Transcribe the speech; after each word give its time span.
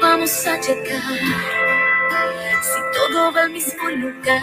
vamos 0.00 0.46
a 0.46 0.60
llegar? 0.60 1.02
Si 2.62 2.80
todo 2.92 3.32
va 3.32 3.42
al 3.42 3.50
mismo 3.50 3.90
lugar, 3.90 4.42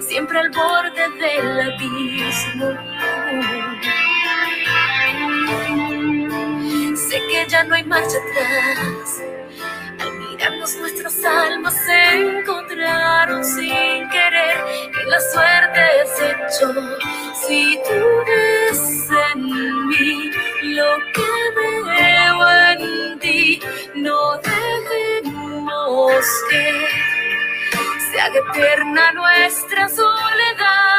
siempre 0.00 0.38
al 0.38 0.50
borde 0.50 1.08
del 1.18 1.60
abismo. 1.60 2.68
Sé 6.96 7.22
que 7.28 7.46
ya 7.48 7.64
no 7.64 7.74
hay 7.74 7.84
marcha 7.84 8.18
atrás. 8.18 9.22
Al 10.00 10.12
mirarnos 10.12 10.76
nuestras 10.76 11.24
almas 11.24 11.74
se 11.84 12.38
encontraron 12.38 13.44
sin 13.44 14.08
querer 14.10 14.64
y 15.02 15.10
la 15.10 15.20
suerte 15.20 15.80
se 16.16 16.30
echó. 16.30 16.72
Si 17.46 17.78
tú 17.88 18.04
ves 18.26 19.08
en 19.34 19.88
mí 19.88 20.30
lo 20.74 20.96
que 21.14 21.28
ti, 21.58 22.17
no 23.94 24.38
dejemos 24.38 26.24
que 26.50 26.88
se 28.10 28.20
haga 28.20 28.40
eterna 28.50 29.12
nuestra 29.12 29.88
soledad 29.88 30.97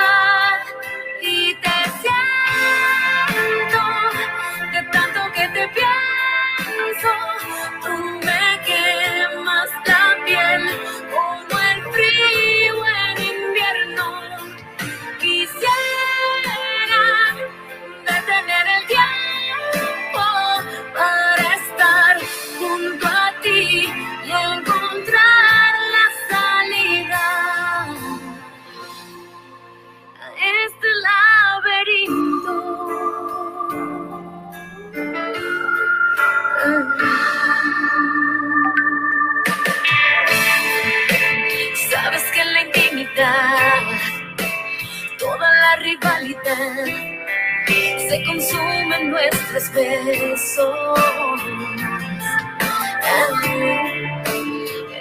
se 46.55 48.23
consume 48.25 48.95
en 49.02 49.11
nuestros 49.11 49.72
besos. 49.73 51.41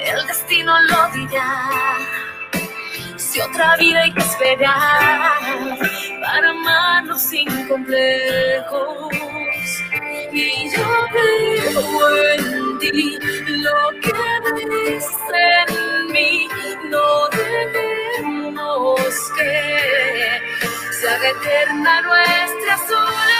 El 0.05 0.27
destino 0.27 0.73
lo 0.83 1.11
dirá. 1.13 1.71
Si 3.17 3.41
otra 3.41 3.77
vida 3.77 4.01
hay 4.01 4.13
que 4.13 4.21
esperar 4.21 5.39
para 6.21 6.51
amarnos 6.51 7.23
sin 7.23 7.49
complejos. 7.67 9.15
Y 10.33 10.71
yo 10.71 10.87
veo 11.15 12.25
en 12.35 12.79
ti 12.79 13.19
lo 13.49 14.01
que 14.01 14.13
ves 14.55 15.07
en 15.35 16.13
mí. 16.13 16.49
No 16.91 17.29
dejemos 17.29 19.01
que 19.37 20.68
se 21.01 21.09
haga 21.09 21.29
eterna 21.29 22.03
nuestra 22.03 22.79
soledad. 22.89 23.38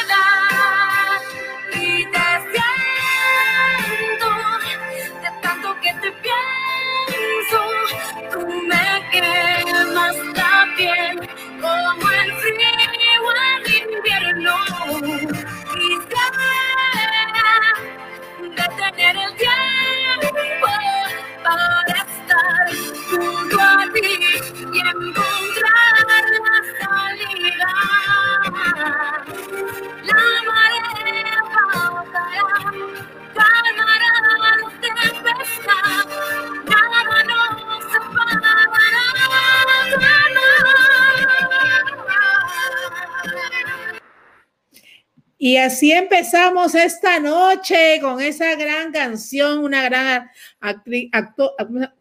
Así 45.59 45.93
empezamos 45.93 46.75
esta 46.75 47.21
noche 47.21 47.99
con 48.01 48.21
esa 48.21 48.55
gran 48.57 48.93
canción, 48.93 49.59
una 49.61 49.83
gran 49.83 50.29
actriz, 50.61 51.11
acto- 51.13 51.55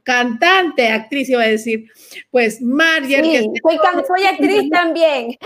cantante, 0.04 0.88
actriz 0.90 1.30
iba 1.30 1.44
a 1.44 1.48
decir, 1.48 1.86
pues 2.32 2.62
Marger, 2.62 3.24
Sí, 3.24 3.32
que 3.32 3.44
soy, 3.62 3.78
soy 4.08 4.26
actriz 4.26 4.70
también. 4.72 5.38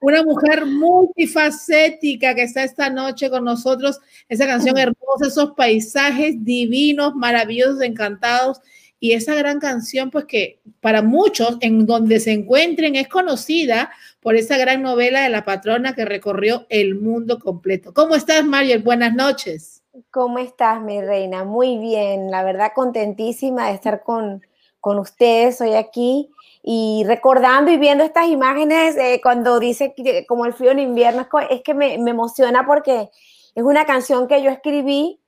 una 0.00 0.22
mujer 0.22 0.64
multifacética 0.66 2.34
que 2.34 2.42
está 2.44 2.64
esta 2.64 2.88
noche 2.90 3.28
con 3.30 3.44
nosotros, 3.44 4.00
esa 4.28 4.46
canción 4.46 4.78
hermosa, 4.78 5.26
esos 5.28 5.52
paisajes 5.52 6.42
divinos, 6.44 7.14
maravillosos, 7.14 7.82
encantados, 7.82 8.60
y 9.00 9.12
esa 9.12 9.34
gran 9.34 9.60
canción, 9.60 10.10
pues 10.10 10.24
que 10.24 10.60
para 10.80 11.02
muchos, 11.02 11.58
en 11.60 11.84
donde 11.84 12.20
se 12.20 12.32
encuentren, 12.32 12.96
es 12.96 13.06
conocida 13.08 13.90
por 14.24 14.36
esa 14.36 14.56
gran 14.56 14.80
novela 14.80 15.20
de 15.20 15.28
la 15.28 15.44
patrona 15.44 15.94
que 15.94 16.06
recorrió 16.06 16.64
el 16.70 16.94
mundo 16.94 17.38
completo. 17.38 17.92
¿Cómo 17.92 18.14
estás, 18.14 18.42
Mariel? 18.42 18.82
Buenas 18.82 19.12
noches. 19.12 19.82
¿Cómo 20.10 20.38
estás, 20.38 20.80
mi 20.80 21.02
reina? 21.02 21.44
Muy 21.44 21.76
bien, 21.76 22.30
la 22.30 22.42
verdad 22.42 22.72
contentísima 22.74 23.68
de 23.68 23.74
estar 23.74 24.02
con, 24.02 24.40
con 24.80 24.98
ustedes 24.98 25.60
hoy 25.60 25.74
aquí 25.74 26.30
y 26.62 27.04
recordando 27.06 27.70
y 27.70 27.76
viendo 27.76 28.02
estas 28.02 28.28
imágenes 28.28 28.96
eh, 28.96 29.20
cuando 29.22 29.60
dice 29.60 29.92
que, 29.94 30.24
como 30.24 30.46
el 30.46 30.54
frío 30.54 30.70
en 30.70 30.78
invierno, 30.78 31.28
es, 31.50 31.60
que 31.60 31.74
me, 31.74 31.98
me 31.98 32.12
emociona 32.12 32.64
porque 32.64 33.10
es 33.54 33.62
una 33.62 33.84
canción 33.84 34.26
que 34.26 34.42
yo 34.42 34.48
escribí 34.48 35.20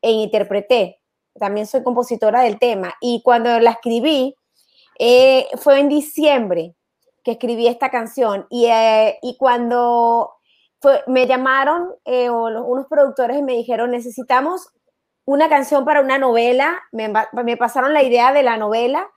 e 0.00 0.10
interpreté. 0.10 1.00
También 1.38 1.66
soy 1.66 1.82
compositora 1.82 2.40
del 2.40 2.58
tema 2.58 2.94
y 2.98 3.20
cuando 3.22 3.60
la 3.60 3.72
escribí 3.72 4.34
eh, 4.98 5.48
fue 5.58 5.80
en 5.80 5.90
diciembre 5.90 6.74
que 7.22 7.32
escribí 7.32 7.66
esta 7.66 7.90
canción 7.90 8.46
y, 8.50 8.66
eh, 8.66 9.18
y 9.22 9.36
cuando 9.36 10.32
me 11.06 11.26
llamaron 11.26 11.90
eh, 12.04 12.28
unos 12.30 12.86
productores 12.88 13.38
y 13.38 13.42
me 13.42 13.52
dijeron, 13.52 13.90
necesitamos 13.92 14.68
una 15.24 15.48
canción 15.48 15.84
para 15.84 16.00
una 16.00 16.18
novela, 16.18 16.80
me, 16.90 17.12
me 17.44 17.56
pasaron 17.56 17.94
la 17.94 18.02
idea 18.02 18.32
de 18.32 18.42
la 18.42 18.56
novela 18.56 19.08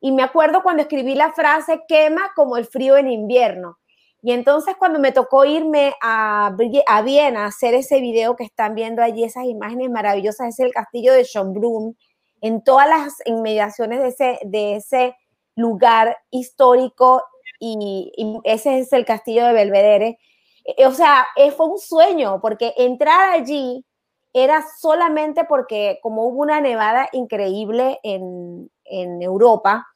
y 0.00 0.12
me 0.12 0.22
acuerdo 0.22 0.62
cuando 0.62 0.82
escribí 0.82 1.14
la 1.14 1.32
frase 1.32 1.82
quema 1.88 2.32
como 2.36 2.58
el 2.58 2.66
frío 2.66 2.98
en 2.98 3.08
invierno. 3.08 3.78
Y 4.20 4.32
entonces 4.32 4.74
cuando 4.78 4.98
me 4.98 5.12
tocó 5.12 5.44
irme 5.44 5.94
a, 6.02 6.54
a 6.86 7.02
Viena 7.02 7.44
a 7.44 7.46
hacer 7.46 7.74
ese 7.74 8.00
video 8.00 8.36
que 8.36 8.44
están 8.44 8.74
viendo 8.74 9.02
allí, 9.02 9.24
esas 9.24 9.44
imágenes 9.44 9.90
maravillosas, 9.90 10.48
es 10.48 10.60
el 10.60 10.72
castillo 10.72 11.12
de 11.12 11.24
Schönbrunn, 11.24 11.96
en 12.40 12.62
todas 12.62 12.88
las 12.88 13.14
inmediaciones 13.26 14.00
de 14.00 14.08
ese, 14.08 14.38
de 14.44 14.76
ese 14.76 15.16
lugar 15.56 16.16
histórico 16.30 17.22
y, 17.58 18.12
y 18.16 18.38
ese 18.44 18.78
es 18.78 18.92
el 18.92 19.04
castillo 19.04 19.46
de 19.46 19.52
Belvedere. 19.52 20.18
Eh, 20.64 20.86
O 20.86 20.92
sea, 20.92 21.26
eh, 21.36 21.50
fue 21.50 21.66
un 21.66 21.78
sueño 21.78 22.40
porque 22.40 22.74
entrar 22.76 23.30
allí 23.30 23.84
era 24.32 24.64
solamente 24.80 25.44
porque 25.44 25.98
como 26.02 26.24
hubo 26.24 26.42
una 26.42 26.60
nevada 26.60 27.08
increíble 27.12 28.00
en, 28.02 28.70
en 28.84 29.22
Europa, 29.22 29.86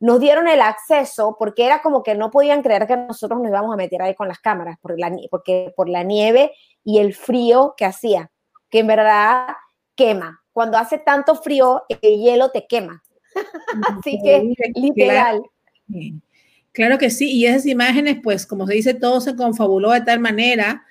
nos 0.00 0.20
dieron 0.20 0.48
el 0.48 0.60
acceso 0.60 1.36
porque 1.38 1.66
era 1.66 1.82
como 1.82 2.02
que 2.02 2.14
no 2.14 2.30
podían 2.30 2.62
creer 2.62 2.86
que 2.86 2.96
nosotros 2.96 3.40
nos 3.40 3.48
íbamos 3.48 3.72
a 3.72 3.76
meter 3.76 4.00
ahí 4.02 4.14
con 4.14 4.28
las 4.28 4.38
cámaras 4.38 4.78
por 4.80 4.98
la, 4.98 5.14
porque, 5.30 5.72
por 5.76 5.88
la 5.88 6.02
nieve 6.02 6.52
y 6.84 6.98
el 6.98 7.14
frío 7.14 7.74
que 7.76 7.84
hacía, 7.84 8.30
que 8.70 8.80
en 8.80 8.86
verdad 8.86 9.48
quema. 9.94 10.42
Cuando 10.52 10.78
hace 10.78 10.98
tanto 10.98 11.34
frío, 11.34 11.82
el 11.88 12.18
hielo 12.18 12.50
te 12.50 12.66
quema. 12.66 13.02
Así 14.00 14.18
que, 14.22 14.54
literal. 14.74 15.42
Claro 15.86 16.20
que 16.98 17.10
sí, 17.10 17.30
y 17.30 17.46
esas 17.46 17.66
imágenes, 17.66 18.18
pues 18.22 18.46
como 18.46 18.66
se 18.66 18.74
dice, 18.74 18.94
todo 18.94 19.20
se 19.20 19.34
confabuló 19.34 19.92
de 19.92 20.02
tal 20.02 20.20
manera 20.20 20.84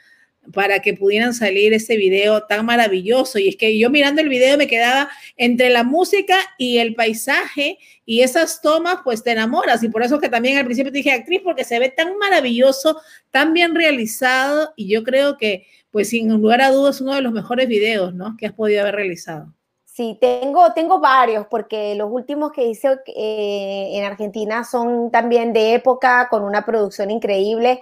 para 0.53 0.79
que 0.79 0.93
pudieran 0.93 1.33
salir 1.33 1.73
ese 1.73 1.97
video 1.97 2.43
tan 2.43 2.65
maravilloso. 2.65 3.39
Y 3.39 3.49
es 3.49 3.55
que 3.55 3.77
yo 3.77 3.89
mirando 3.89 4.21
el 4.21 4.29
video 4.29 4.57
me 4.57 4.67
quedaba 4.67 5.09
entre 5.37 5.69
la 5.69 5.83
música 5.83 6.37
y 6.57 6.77
el 6.77 6.95
paisaje 6.95 7.77
y 8.05 8.21
esas 8.21 8.61
tomas, 8.61 8.97
pues 9.03 9.23
te 9.23 9.31
enamoras. 9.31 9.83
Y 9.83 9.89
por 9.89 10.03
eso 10.03 10.19
que 10.19 10.29
también 10.29 10.57
al 10.57 10.65
principio 10.65 10.91
te 10.91 10.99
dije 10.99 11.11
actriz, 11.11 11.41
porque 11.43 11.63
se 11.63 11.79
ve 11.79 11.89
tan 11.89 12.17
maravilloso, 12.17 13.01
tan 13.31 13.53
bien 13.53 13.75
realizado. 13.75 14.73
Y 14.75 14.87
yo 14.87 15.03
creo 15.03 15.37
que, 15.37 15.65
pues 15.91 16.09
sin 16.09 16.29
lugar 16.29 16.61
a 16.61 16.71
dudas, 16.71 17.01
uno 17.01 17.15
de 17.15 17.21
los 17.21 17.33
mejores 17.33 17.67
videos, 17.67 18.13
¿no? 18.13 18.35
Que 18.37 18.47
has 18.47 18.53
podido 18.53 18.81
haber 18.81 18.95
realizado. 18.95 19.54
Sí, 19.95 20.17
tengo, 20.19 20.73
tengo 20.73 20.99
varios, 20.99 21.47
porque 21.47 21.95
los 21.95 22.11
últimos 22.11 22.51
que 22.51 22.65
hice 22.65 22.99
eh, 23.15 23.91
en 23.93 24.03
Argentina 24.03 24.65
son 24.65 25.09
también 25.09 25.53
de 25.53 25.73
época, 25.73 26.27
con 26.29 26.43
una 26.43 26.65
producción 26.65 27.11
increíble. 27.11 27.79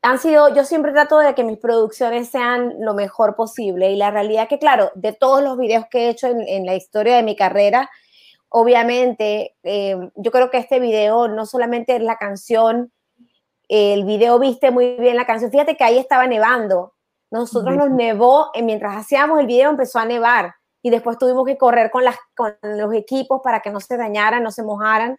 Han 0.00 0.18
sido, 0.18 0.54
yo 0.54 0.64
siempre 0.64 0.92
trato 0.92 1.18
de 1.18 1.34
que 1.34 1.44
mis 1.44 1.58
producciones 1.58 2.30
sean 2.30 2.76
lo 2.78 2.94
mejor 2.94 3.36
posible 3.36 3.90
y 3.92 3.96
la 3.96 4.10
realidad 4.10 4.48
que, 4.48 4.58
claro, 4.58 4.90
de 4.94 5.12
todos 5.12 5.42
los 5.42 5.58
videos 5.58 5.84
que 5.90 6.06
he 6.06 6.08
hecho 6.08 6.28
en, 6.28 6.64
la 6.64 6.76
historia 6.76 7.16
de 7.16 7.24
mi 7.24 7.36
carrera, 7.36 7.90
obviamente, 8.48 9.54
eh, 9.62 9.98
yo 10.14 10.30
creo 10.30 10.50
que 10.50 10.56
este 10.56 10.80
video 10.80 11.28
no 11.28 11.44
solamente 11.44 11.94
es 11.94 12.02
la 12.02 12.16
canción, 12.16 12.90
el 13.68 14.06
video 14.06 14.38
viste 14.38 14.70
muy 14.70 14.96
bien 14.96 15.14
la 15.14 15.26
canción, 15.26 15.50
fíjate 15.50 15.76
que 15.76 15.84
ahí 15.84 15.98
estaba 15.98 16.26
nevando, 16.26 16.94
nosotros 17.30 17.76
nos 17.76 17.90
nevó, 17.90 18.50
eh, 18.54 18.62
mientras 18.62 18.96
hacíamos 18.96 19.40
el 19.40 19.46
video 19.46 19.68
empezó 19.68 19.98
a 19.98 20.06
nevar 20.06 20.54
y 20.82 20.90
después 20.90 21.18
tuvimos 21.18 21.46
que 21.46 21.58
correr 21.58 21.90
con, 21.90 22.04
las, 22.04 22.16
con 22.36 22.56
los 22.62 22.94
equipos 22.94 23.40
para 23.42 23.60
que 23.60 23.70
no 23.70 23.80
se 23.80 23.96
dañaran, 23.96 24.42
no 24.42 24.50
se 24.50 24.62
mojaran. 24.62 25.18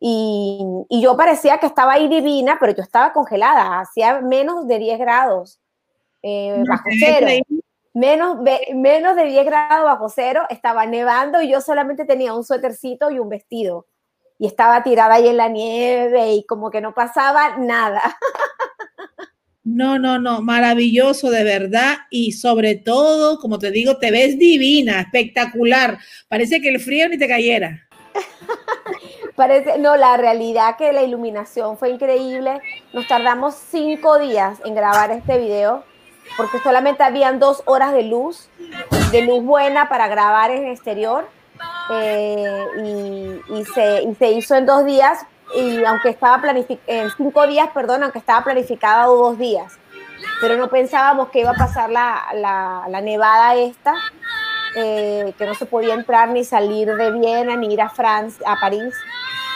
Y, 0.00 0.60
y, 0.88 1.00
yo 1.00 1.16
parecía 1.16 1.58
que 1.58 1.66
estaba 1.66 1.92
ahí 1.92 2.08
divina, 2.08 2.58
pero 2.60 2.74
yo 2.74 2.82
estaba 2.82 3.12
congelada, 3.12 3.80
hacía 3.80 4.20
menos 4.20 4.66
de 4.66 4.78
10 4.78 4.98
grados 4.98 5.60
eh, 6.22 6.62
bajo 6.66 6.84
cero. 6.98 7.26
Menos, 7.92 8.38
menos 8.74 9.14
de 9.14 9.24
10 9.24 9.44
grados 9.44 9.84
bajo 9.84 10.08
cero, 10.08 10.42
estaba 10.48 10.84
nevando 10.84 11.40
y 11.40 11.48
yo 11.48 11.60
solamente 11.60 12.04
tenía 12.04 12.34
un 12.34 12.42
suétercito 12.42 13.10
y 13.10 13.20
un 13.20 13.28
vestido. 13.28 13.86
Y 14.36 14.46
estaba 14.46 14.82
tirada 14.82 15.14
ahí 15.14 15.28
en 15.28 15.36
la 15.36 15.48
nieve 15.48 16.32
y 16.32 16.44
como 16.44 16.70
que 16.70 16.80
no 16.80 16.92
pasaba 16.92 17.56
nada. 17.56 18.02
No, 19.64 19.98
no, 19.98 20.18
no, 20.18 20.42
maravilloso 20.42 21.30
de 21.30 21.42
verdad 21.42 21.96
y 22.10 22.32
sobre 22.32 22.74
todo, 22.74 23.38
como 23.38 23.58
te 23.58 23.70
digo, 23.70 23.96
te 23.96 24.10
ves 24.10 24.38
divina, 24.38 25.00
espectacular. 25.00 25.98
Parece 26.28 26.60
que 26.60 26.68
el 26.68 26.80
frío 26.80 27.08
ni 27.08 27.16
te 27.16 27.26
cayera. 27.26 27.88
Parece, 29.36 29.78
no, 29.78 29.96
la 29.96 30.18
realidad 30.18 30.76
que 30.76 30.92
la 30.92 31.02
iluminación 31.02 31.78
fue 31.78 31.90
increíble. 31.90 32.60
Nos 32.92 33.08
tardamos 33.08 33.54
cinco 33.70 34.18
días 34.18 34.58
en 34.66 34.74
grabar 34.74 35.10
este 35.10 35.38
video 35.38 35.82
porque 36.36 36.58
solamente 36.58 37.02
habían 37.02 37.38
dos 37.38 37.62
horas 37.64 37.92
de 37.92 38.02
luz, 38.02 38.48
de 39.12 39.22
luz 39.22 39.42
buena 39.42 39.88
para 39.88 40.08
grabar 40.08 40.50
en 40.50 40.66
exterior. 40.66 41.26
Eh, 41.92 43.40
y, 43.50 43.64
se, 43.66 44.02
y 44.02 44.14
se 44.14 44.32
hizo 44.32 44.54
en 44.56 44.66
dos 44.66 44.84
días 44.84 45.26
y 45.54 45.84
aunque 45.84 46.10
estaba 46.10 46.40
planificado, 46.40 46.82
en 46.86 47.10
cinco 47.16 47.46
días, 47.46 47.68
perdón, 47.72 48.02
aunque 48.02 48.18
estaba 48.18 48.44
planificado 48.44 49.16
dos 49.16 49.38
días, 49.38 49.78
pero 50.40 50.56
no 50.56 50.68
pensábamos 50.68 51.28
que 51.30 51.40
iba 51.40 51.50
a 51.50 51.54
pasar 51.54 51.90
la, 51.90 52.24
la, 52.88 53.00
nevada 53.00 53.54
esta, 53.54 53.94
eh, 54.76 55.32
que 55.38 55.46
no 55.46 55.54
se 55.54 55.66
podía 55.66 55.94
entrar 55.94 56.28
ni 56.28 56.44
salir 56.44 56.92
de 56.94 57.12
Viena, 57.12 57.56
ni 57.56 57.72
ir 57.72 57.80
a 57.80 57.88
Francia, 57.88 58.44
a 58.50 58.60
París. 58.60 58.94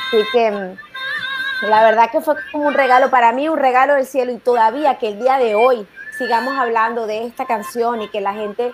Así 0.08 0.22
que 0.32 0.50
mm, 0.50 1.68
la 1.68 1.82
verdad 1.82 2.10
que 2.10 2.20
fue 2.20 2.34
como 2.52 2.68
un 2.68 2.74
regalo 2.74 3.10
para 3.10 3.32
mí, 3.32 3.48
un 3.48 3.58
regalo 3.58 3.94
del 3.94 4.06
cielo, 4.06 4.32
y 4.32 4.38
todavía 4.38 4.98
que 4.98 5.08
el 5.08 5.18
día 5.18 5.38
de 5.38 5.54
hoy 5.54 5.86
sigamos 6.16 6.56
hablando 6.56 7.06
de 7.06 7.26
esta 7.26 7.46
canción 7.46 8.02
y 8.02 8.08
que 8.08 8.20
la 8.20 8.34
gente 8.34 8.72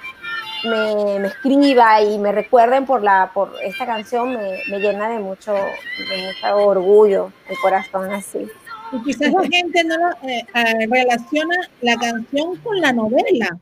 me, 0.64 1.26
escriba 1.26 2.02
y 2.02 2.18
me 2.18 2.32
recuerden 2.32 2.86
por, 2.86 3.02
la, 3.02 3.30
por 3.32 3.52
esta 3.62 3.86
canción 3.86 4.34
me, 4.34 4.78
llena 4.78 5.08
de 5.08 5.18
mucho, 5.18 5.54
de 5.54 6.52
orgullo 6.52 7.32
el 7.48 7.56
corazón 7.58 8.12
así. 8.12 8.46
Y 8.92 9.02
quizás 9.02 9.32
la 9.32 9.46
gente 9.48 9.84
no 9.84 9.96
eh, 10.28 10.44
eh, 10.54 10.86
relaciona 10.88 11.56
la 11.80 11.96
canción 11.96 12.56
con 12.58 12.80
la 12.80 12.92
novela, 12.92 13.58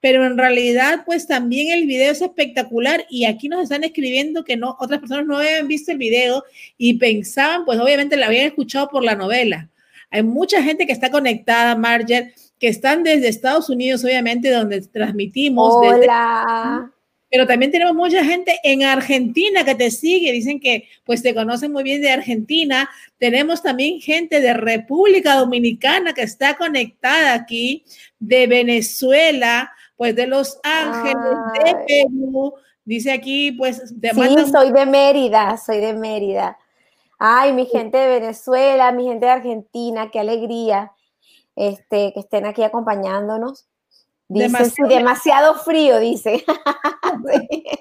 pero 0.00 0.26
en 0.26 0.36
realidad 0.36 1.02
pues 1.06 1.26
también 1.26 1.78
el 1.78 1.86
video 1.86 2.12
es 2.12 2.20
espectacular 2.20 3.06
y 3.08 3.24
aquí 3.24 3.48
nos 3.48 3.62
están 3.62 3.84
escribiendo 3.84 4.44
que 4.44 4.56
no 4.56 4.76
otras 4.78 5.00
personas 5.00 5.26
no 5.26 5.38
habían 5.38 5.68
visto 5.68 5.92
el 5.92 5.98
video 5.98 6.44
y 6.76 6.98
pensaban 6.98 7.64
pues 7.64 7.78
obviamente 7.78 8.16
la 8.16 8.26
habían 8.26 8.46
escuchado 8.46 8.88
por 8.88 9.02
la 9.02 9.14
novela. 9.14 9.70
Hay 10.10 10.22
mucha 10.22 10.62
gente 10.62 10.86
que 10.86 10.92
está 10.92 11.10
conectada, 11.10 11.74
Marger, 11.74 12.34
que 12.58 12.68
están 12.68 13.02
desde 13.02 13.28
Estados 13.28 13.68
Unidos, 13.68 14.04
obviamente, 14.04 14.50
donde 14.50 14.80
transmitimos. 14.82 15.74
Hola. 15.74 16.90
pero 17.30 17.46
también 17.46 17.72
tenemos 17.72 17.94
mucha 17.94 18.24
gente 18.24 18.60
en 18.62 18.84
Argentina 18.84 19.64
que 19.64 19.74
te 19.74 19.90
sigue, 19.90 20.30
dicen 20.30 20.60
que 20.60 20.88
pues 21.04 21.20
te 21.20 21.34
conocen 21.34 21.72
muy 21.72 21.82
bien 21.82 22.00
de 22.00 22.12
Argentina. 22.12 22.88
Tenemos 23.18 23.60
también 23.60 24.00
gente 24.00 24.40
de 24.40 24.54
República 24.54 25.34
Dominicana 25.34 26.12
que 26.12 26.22
está 26.22 26.56
conectada 26.56 27.34
aquí, 27.34 27.84
de 28.20 28.46
Venezuela, 28.46 29.72
pues 29.96 30.14
de 30.14 30.28
Los 30.28 30.60
Ángeles, 30.62 31.16
de 31.64 31.74
Perú. 31.88 32.54
Dice 32.84 33.10
aquí, 33.10 33.50
pues, 33.52 34.00
de 34.00 34.10
sí, 34.10 34.50
soy 34.52 34.70
de 34.70 34.86
Mérida, 34.86 35.56
soy 35.56 35.80
de 35.80 35.94
Mérida. 35.94 36.58
Ay, 37.18 37.52
mi 37.52 37.66
gente 37.66 37.96
de 37.96 38.20
Venezuela, 38.20 38.92
mi 38.92 39.04
gente 39.04 39.26
de 39.26 39.32
Argentina, 39.32 40.10
qué 40.12 40.20
alegría 40.20 40.92
este, 41.56 42.12
que 42.12 42.20
estén 42.20 42.46
aquí 42.46 42.62
acompañándonos. 42.62 43.66
Dice, 44.26 44.72
demasiado, 44.88 45.54
frío, 45.54 46.00
dice. 46.00 46.44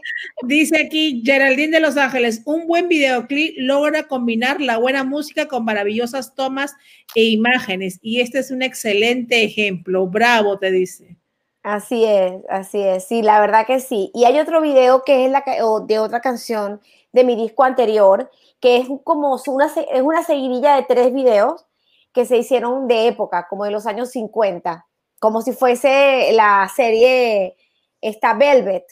Dice 0.43 0.81
aquí 0.81 1.23
Geraldine 1.25 1.77
de 1.77 1.79
Los 1.79 1.95
Ángeles, 1.95 2.41
un 2.45 2.67
buen 2.67 2.89
videoclip 2.89 3.55
logra 3.57 4.03
combinar 4.07 4.59
la 4.59 4.77
buena 4.77 5.05
música 5.05 5.47
con 5.47 5.63
maravillosas 5.63 6.35
tomas 6.35 6.75
e 7.15 7.23
imágenes. 7.23 7.97
Y 8.01 8.19
este 8.19 8.39
es 8.39 8.51
un 8.51 8.61
excelente 8.61 9.43
ejemplo. 9.43 10.05
Bravo, 10.07 10.59
te 10.59 10.69
dice. 10.71 11.15
Así 11.63 12.03
es, 12.03 12.33
así 12.49 12.81
es. 12.81 13.07
Sí, 13.07 13.21
la 13.21 13.39
verdad 13.39 13.65
que 13.65 13.79
sí. 13.79 14.11
Y 14.13 14.25
hay 14.25 14.37
otro 14.37 14.61
video 14.61 15.03
que 15.03 15.25
es 15.25 15.31
la, 15.31 15.43
de 15.87 15.99
otra 15.99 16.19
canción 16.19 16.81
de 17.13 17.23
mi 17.23 17.37
disco 17.37 17.63
anterior, 17.63 18.29
que 18.59 18.77
es 18.77 18.87
como 19.05 19.41
una, 19.47 19.67
es 19.67 20.01
una 20.01 20.23
seguidilla 20.23 20.75
de 20.75 20.83
tres 20.83 21.13
videos 21.13 21.65
que 22.13 22.25
se 22.25 22.38
hicieron 22.38 22.88
de 22.88 23.07
época, 23.07 23.48
como 23.50 23.65
de 23.65 23.71
los 23.71 23.86
años 23.86 24.12
50, 24.12 24.86
como 25.19 25.42
si 25.42 25.54
fuese 25.54 26.31
la 26.33 26.69
serie 26.74 27.57
esta 28.01 28.33
Velvet. 28.33 28.86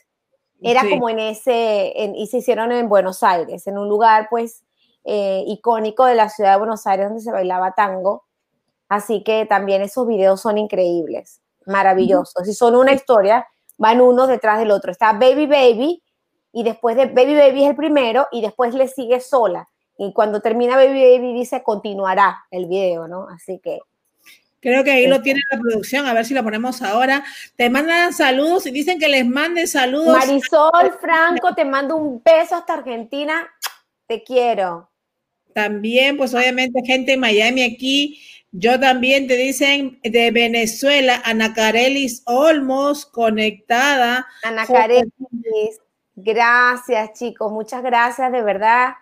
Era 0.64 0.88
como 0.88 1.10
en 1.10 1.18
ese, 1.18 1.92
y 2.16 2.28
se 2.28 2.38
hicieron 2.38 2.72
en 2.72 2.88
Buenos 2.88 3.24
Aires, 3.24 3.66
en 3.66 3.80
un 3.80 3.90
lugar 3.90 4.28
pues 4.30 4.64
eh, 5.04 5.44
icónico 5.48 6.06
de 6.06 6.14
la 6.14 6.30
ciudad 6.30 6.52
de 6.52 6.60
Buenos 6.60 6.86
Aires 6.86 7.08
donde 7.08 7.22
se 7.22 7.32
bailaba 7.32 7.74
tango. 7.74 8.26
Así 8.88 9.24
que 9.24 9.48
también 9.48 9.82
esos 9.82 10.06
videos 10.06 10.40
son 10.40 10.60
increíbles, 10.60 11.42
maravillosos. 11.66 12.48
Y 12.48 12.54
son 12.54 12.76
una 12.76 12.94
historia, 12.94 13.48
van 13.78 14.02
uno 14.02 14.28
detrás 14.28 14.60
del 14.60 14.70
otro. 14.70 14.92
Está 14.92 15.14
Baby 15.14 15.48
Baby, 15.48 16.04
y 16.52 16.64
después 16.64 16.96
de 16.96 17.08
Baby 17.08 17.36
Baby 17.36 17.64
es 17.64 17.70
el 17.72 17.76
primero, 17.76 18.28
y 18.32 18.42
después 18.42 18.76
le 18.76 18.88
sigue 18.88 19.20
sola. 19.20 19.68
Y 20.04 20.14
cuando 20.14 20.40
termina 20.40 20.78
Baby 20.78 21.04
Baby 21.04 21.34
dice 21.34 21.62
continuará 21.62 22.48
el 22.50 22.66
video, 22.66 23.08
¿no? 23.08 23.28
Así 23.30 23.60
que 23.60 23.82
Creo 24.60 24.84
que 24.84 24.90
ahí 24.90 25.06
lo 25.06 25.22
tiene 25.22 25.42
la 25.52 25.60
producción, 25.60 26.08
a 26.08 26.14
ver 26.14 26.26
si 26.26 26.34
lo 26.34 26.44
ponemos 26.44 26.82
ahora. 26.82 27.24
Te 27.56 27.70
mandan 27.70 28.12
saludos 28.12 28.66
y 28.66 28.72
dicen 28.72 28.98
que 28.98 29.08
les 29.08 29.28
mande 29.28 29.68
saludos. 29.68 30.18
Marisol 30.18 30.98
Franco, 31.00 31.54
te 31.54 31.66
mando 31.66 31.98
un 31.98 32.22
beso 32.24 32.56
hasta 32.56 32.74
Argentina. 32.74 33.48
Te 34.08 34.24
quiero. 34.24 34.90
También, 35.54 36.18
pues 36.18 36.34
obviamente, 36.34 36.82
gente 36.84 37.12
de 37.12 37.18
Miami 37.18 37.64
aquí. 37.64 38.20
Yo 38.52 38.80
también 38.80 39.28
te 39.28 39.36
dicen 39.36 40.00
de 40.04 40.32
Venezuela, 40.32 41.22
Ana 41.26 41.54
Carelis 41.54 42.24
Olmos, 42.26 43.06
conectada. 43.06 44.28
Ana 44.44 44.66
Carelis, 44.66 45.12
gracias 46.16 47.14
chicos, 47.14 47.52
muchas 47.52 47.84
gracias 47.84 48.32
de 48.32 48.42
verdad 48.42 48.94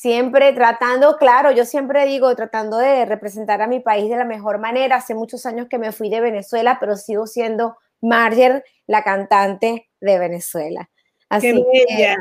siempre 0.00 0.52
tratando, 0.52 1.16
claro, 1.16 1.52
yo 1.52 1.64
siempre 1.64 2.04
digo, 2.04 2.34
tratando 2.36 2.76
de 2.76 3.06
representar 3.06 3.62
a 3.62 3.66
mi 3.66 3.80
país 3.80 4.10
de 4.10 4.16
la 4.18 4.26
mejor 4.26 4.58
manera. 4.58 4.96
Hace 4.96 5.14
muchos 5.14 5.46
años 5.46 5.68
que 5.70 5.78
me 5.78 5.90
fui 5.90 6.10
de 6.10 6.20
Venezuela, 6.20 6.76
pero 6.78 6.96
sigo 6.96 7.26
siendo 7.26 7.78
Marger, 8.02 8.62
la 8.86 9.02
cantante 9.02 9.88
de 10.00 10.18
Venezuela. 10.18 10.90
Así 11.30 11.64
que 11.72 12.16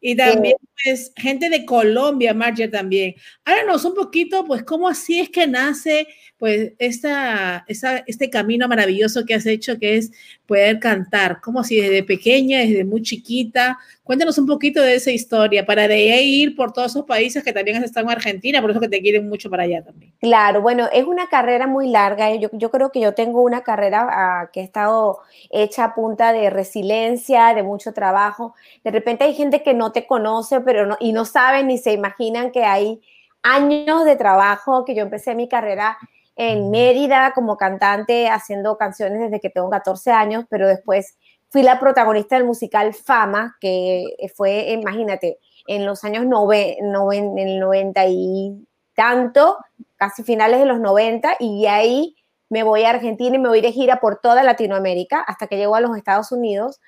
Y 0.00 0.16
también, 0.16 0.56
pues, 0.82 1.12
gente 1.16 1.48
de 1.48 1.64
Colombia, 1.64 2.34
Marge 2.34 2.68
también. 2.68 3.14
Háblanos 3.44 3.84
un 3.84 3.94
poquito, 3.94 4.44
pues, 4.44 4.62
cómo 4.64 4.88
así 4.88 5.20
es 5.20 5.30
que 5.30 5.46
nace, 5.46 6.06
pues, 6.38 6.72
esta, 6.78 7.64
este 7.68 8.30
camino 8.30 8.66
maravilloso 8.68 9.24
que 9.24 9.34
has 9.34 9.46
hecho, 9.46 9.78
que 9.78 9.96
es 9.96 10.10
poder 10.46 10.80
cantar. 10.80 11.40
¿Cómo 11.40 11.60
así 11.60 11.80
desde 11.80 12.02
pequeña, 12.02 12.58
desde 12.58 12.84
muy 12.84 13.02
chiquita? 13.02 13.78
Cuéntanos 14.02 14.36
un 14.38 14.46
poquito 14.46 14.82
de 14.82 14.96
esa 14.96 15.12
historia, 15.12 15.64
para 15.64 15.86
de 15.86 16.12
ahí 16.12 16.42
ir 16.42 16.56
por 16.56 16.72
todos 16.72 16.90
esos 16.90 17.04
países 17.04 17.44
que 17.44 17.52
también 17.52 17.76
has 17.76 17.84
estado 17.84 18.06
en 18.06 18.12
Argentina, 18.12 18.60
por 18.60 18.72
eso 18.72 18.80
que 18.80 18.88
te 18.88 19.00
quieren 19.00 19.28
mucho 19.28 19.48
para 19.48 19.62
allá 19.62 19.84
también. 19.84 20.12
Claro, 20.20 20.60
bueno, 20.60 20.88
es 20.92 21.04
una 21.04 21.28
carrera 21.28 21.68
muy 21.68 21.88
larga. 21.88 22.34
Yo, 22.34 22.50
yo 22.52 22.70
creo 22.70 22.90
que 22.90 23.00
yo 23.00 23.14
tengo 23.14 23.42
una 23.42 23.62
carrera 23.62 24.08
ah, 24.10 24.50
que 24.52 24.60
ha 24.60 24.64
estado 24.64 25.20
hecha 25.50 25.84
a 25.84 25.94
punta 25.94 26.32
de 26.32 26.50
resiliencia, 26.50 27.54
de 27.54 27.62
mucho 27.62 27.92
trabajo. 27.92 28.54
De 28.82 28.90
repente 28.90 29.24
hay 29.24 29.34
gente 29.34 29.51
que 29.60 29.74
no 29.74 29.92
te 29.92 30.06
conoce 30.06 30.60
pero 30.60 30.86
no, 30.86 30.96
y 30.98 31.12
no 31.12 31.26
saben 31.26 31.66
ni 31.66 31.76
se 31.76 31.92
imaginan 31.92 32.50
que 32.52 32.64
hay 32.64 33.02
años 33.42 34.04
de 34.04 34.16
trabajo, 34.16 34.84
que 34.84 34.94
yo 34.94 35.02
empecé 35.02 35.34
mi 35.34 35.48
carrera 35.48 35.98
en 36.36 36.70
Mérida 36.70 37.32
como 37.34 37.56
cantante 37.56 38.28
haciendo 38.28 38.78
canciones 38.78 39.20
desde 39.20 39.40
que 39.40 39.50
tengo 39.50 39.68
14 39.68 40.12
años, 40.12 40.46
pero 40.48 40.66
después 40.66 41.18
fui 41.50 41.62
la 41.62 41.78
protagonista 41.78 42.36
del 42.36 42.46
musical 42.46 42.94
Fama, 42.94 43.56
que 43.60 44.04
fue, 44.34 44.70
imagínate, 44.70 45.38
en 45.66 45.84
los 45.84 46.02
años 46.04 46.24
nove, 46.24 46.78
en 46.78 47.38
el 47.38 47.60
90 47.60 48.06
y 48.06 48.66
tanto, 48.94 49.58
casi 49.96 50.22
finales 50.22 50.60
de 50.60 50.66
los 50.66 50.80
90, 50.80 51.36
y 51.38 51.62
de 51.62 51.68
ahí 51.68 52.16
me 52.48 52.62
voy 52.62 52.84
a 52.84 52.90
Argentina 52.90 53.36
y 53.36 53.38
me 53.38 53.48
voy 53.48 53.60
de 53.60 53.72
gira 53.72 54.00
por 54.00 54.20
toda 54.20 54.42
Latinoamérica 54.42 55.20
hasta 55.20 55.46
que 55.46 55.56
llego 55.56 55.74
a 55.74 55.80
los 55.80 55.96
Estados 55.96 56.32
Unidos 56.32 56.80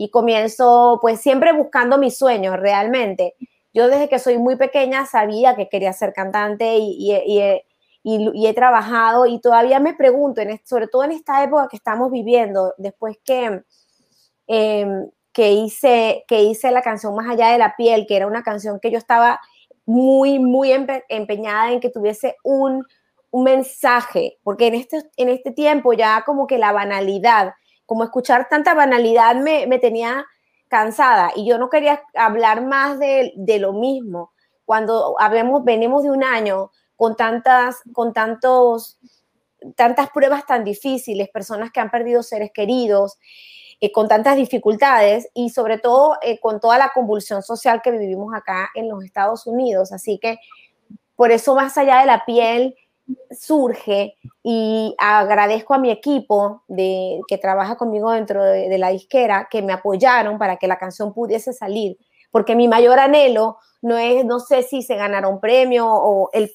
y 0.00 0.08
comienzo 0.08 0.98
pues 1.02 1.20
siempre 1.20 1.52
buscando 1.52 1.98
mis 1.98 2.16
sueños 2.16 2.56
realmente. 2.58 3.34
Yo 3.74 3.86
desde 3.86 4.08
que 4.08 4.18
soy 4.18 4.38
muy 4.38 4.56
pequeña 4.56 5.04
sabía 5.04 5.54
que 5.56 5.68
quería 5.68 5.92
ser 5.92 6.14
cantante 6.14 6.78
y, 6.78 7.12
he 7.12 8.54
trabajado 8.54 9.26
y 9.26 9.38
todavía 9.42 9.78
me 9.78 9.92
pregunto, 9.92 10.40
en, 10.40 10.58
sobre 10.64 10.86
todo 10.86 11.04
en 11.04 11.12
esta 11.12 11.44
época 11.44 11.68
que 11.68 11.76
estamos 11.76 12.10
viviendo, 12.10 12.72
después 12.78 13.18
que, 13.22 13.62
em, 14.46 15.10
que, 15.34 15.52
hice, 15.52 16.24
que 16.26 16.44
hice 16.44 16.70
la 16.70 16.80
canción 16.80 17.14
Más 17.14 17.28
allá 17.28 17.48
de 17.48 17.58
la 17.58 17.76
piel, 17.76 18.06
que 18.08 18.16
era 18.16 18.26
una 18.26 18.42
canción 18.42 18.80
que 18.80 18.90
yo 18.90 18.96
estaba 18.96 19.38
muy, 19.84 20.38
muy 20.38 20.72
empeñada 21.10 21.72
en 21.72 21.80
que 21.80 21.90
tuviese 21.90 22.36
un, 22.42 22.86
un 23.30 23.44
mensaje, 23.44 24.38
porque 24.44 24.68
en 24.68 24.76
este, 24.76 25.02
en 25.18 25.28
este 25.28 25.50
tiempo 25.50 25.92
ya 25.92 26.22
como 26.24 26.46
que 26.46 26.56
la 26.56 26.72
banalidad 26.72 27.52
como 27.90 28.04
escuchar 28.04 28.46
tanta 28.48 28.72
banalidad 28.72 29.34
me, 29.34 29.66
tenía 29.80 30.24
cansada 30.68 31.32
y 31.34 31.44
yo 31.44 31.58
no 31.58 31.68
quería 31.68 32.04
hablar 32.14 32.64
más 32.64 33.00
de, 33.00 33.58
lo 33.58 33.72
mismo. 33.72 34.30
Cuando 34.64 35.16
habemos, 35.18 35.64
venimos 35.64 36.04
de 36.04 36.12
un 36.12 36.22
año 36.22 36.70
con 36.94 37.16
tantas, 37.16 37.78
con 37.92 38.12
tantos, 38.12 39.00
tantas 39.74 40.08
pruebas 40.10 40.46
tan 40.46 40.62
difíciles, 40.62 41.30
personas 41.30 41.72
que 41.72 41.80
han 41.80 41.90
perdido 41.90 42.22
seres 42.22 42.52
queridos, 42.54 43.18
eh, 43.80 43.90
con 43.90 44.06
tantas 44.06 44.36
dificultades 44.36 45.28
y 45.34 45.50
sobre 45.50 45.78
todo 45.78 46.16
eh, 46.22 46.38
con 46.38 46.60
toda 46.60 46.78
la 46.78 46.92
convulsión 46.94 47.42
social 47.42 47.82
que 47.82 47.90
vivimos 47.90 48.32
acá 48.36 48.70
en 48.76 48.88
los 48.88 49.02
Estados 49.02 49.48
Unidos. 49.48 49.90
Así 49.90 50.20
que 50.20 50.38
por 51.16 51.32
eso 51.32 51.56
más 51.56 51.76
allá 51.76 51.98
de 51.98 52.06
la 52.06 52.24
piel 52.24 52.76
surge 53.30 54.16
y 54.42 54.94
agradezco 54.98 55.74
a 55.74 55.78
mi 55.78 55.90
equipo 55.90 56.62
de, 56.68 57.20
que 57.28 57.38
trabaja 57.38 57.76
conmigo 57.76 58.10
dentro 58.12 58.42
de, 58.42 58.76
la 58.78 58.90
disquera 58.90 59.48
que 59.50 59.62
me 59.62 59.72
apoyaron 59.72 60.38
para 60.38 60.56
que 60.56 60.68
la 60.68 60.78
canción 60.78 61.12
pudiese 61.12 61.52
salir, 61.52 61.98
porque 62.30 62.56
mi 62.56 62.68
mayor 62.68 62.98
anhelo 62.98 63.58
no 63.82 63.98
es, 63.98 64.24
no 64.24 64.40
sé 64.40 64.62
si 64.62 64.82
se 64.82 64.96
ganará 64.96 65.28
un 65.28 65.40
premio 65.40 65.86
o 65.88 66.30
es, 66.32 66.54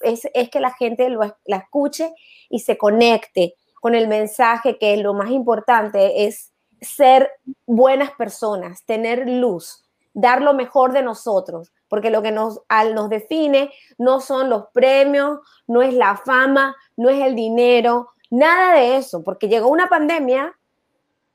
que 0.51 0.59
la 0.59 0.71
gente 0.71 1.09
la 1.09 1.57
escuche 1.57 2.13
y 2.49 2.59
se 2.59 2.77
conecte 2.77 3.55
con 3.81 3.95
el 3.95 4.07
mensaje 4.07 4.77
que 4.77 4.97
lo 4.97 5.13
más 5.13 5.31
importante 5.31 6.25
es 6.25 6.51
ser 6.81 7.29
buenas 7.65 8.11
personas, 8.11 8.85
tener 8.85 9.27
luz, 9.29 9.83
dar 10.13 10.41
lo 10.41 10.53
mejor 10.53 10.93
de 10.93 11.03
nosotros, 11.03 11.71
porque 11.87 12.09
lo 12.09 12.21
que 12.21 12.31
nos, 12.31 12.61
nos 12.93 13.09
define 13.09 13.71
no 13.97 14.19
son 14.19 14.49
los 14.49 14.67
premios, 14.73 15.39
no 15.67 15.81
es 15.81 15.93
la 15.93 16.17
fama, 16.17 16.75
no 16.97 17.09
es 17.09 17.23
el 17.23 17.35
dinero, 17.35 18.09
nada 18.29 18.75
de 18.75 18.97
eso, 18.97 19.23
porque 19.23 19.47
llegó 19.47 19.67
una 19.69 19.87
pandemia 19.87 20.57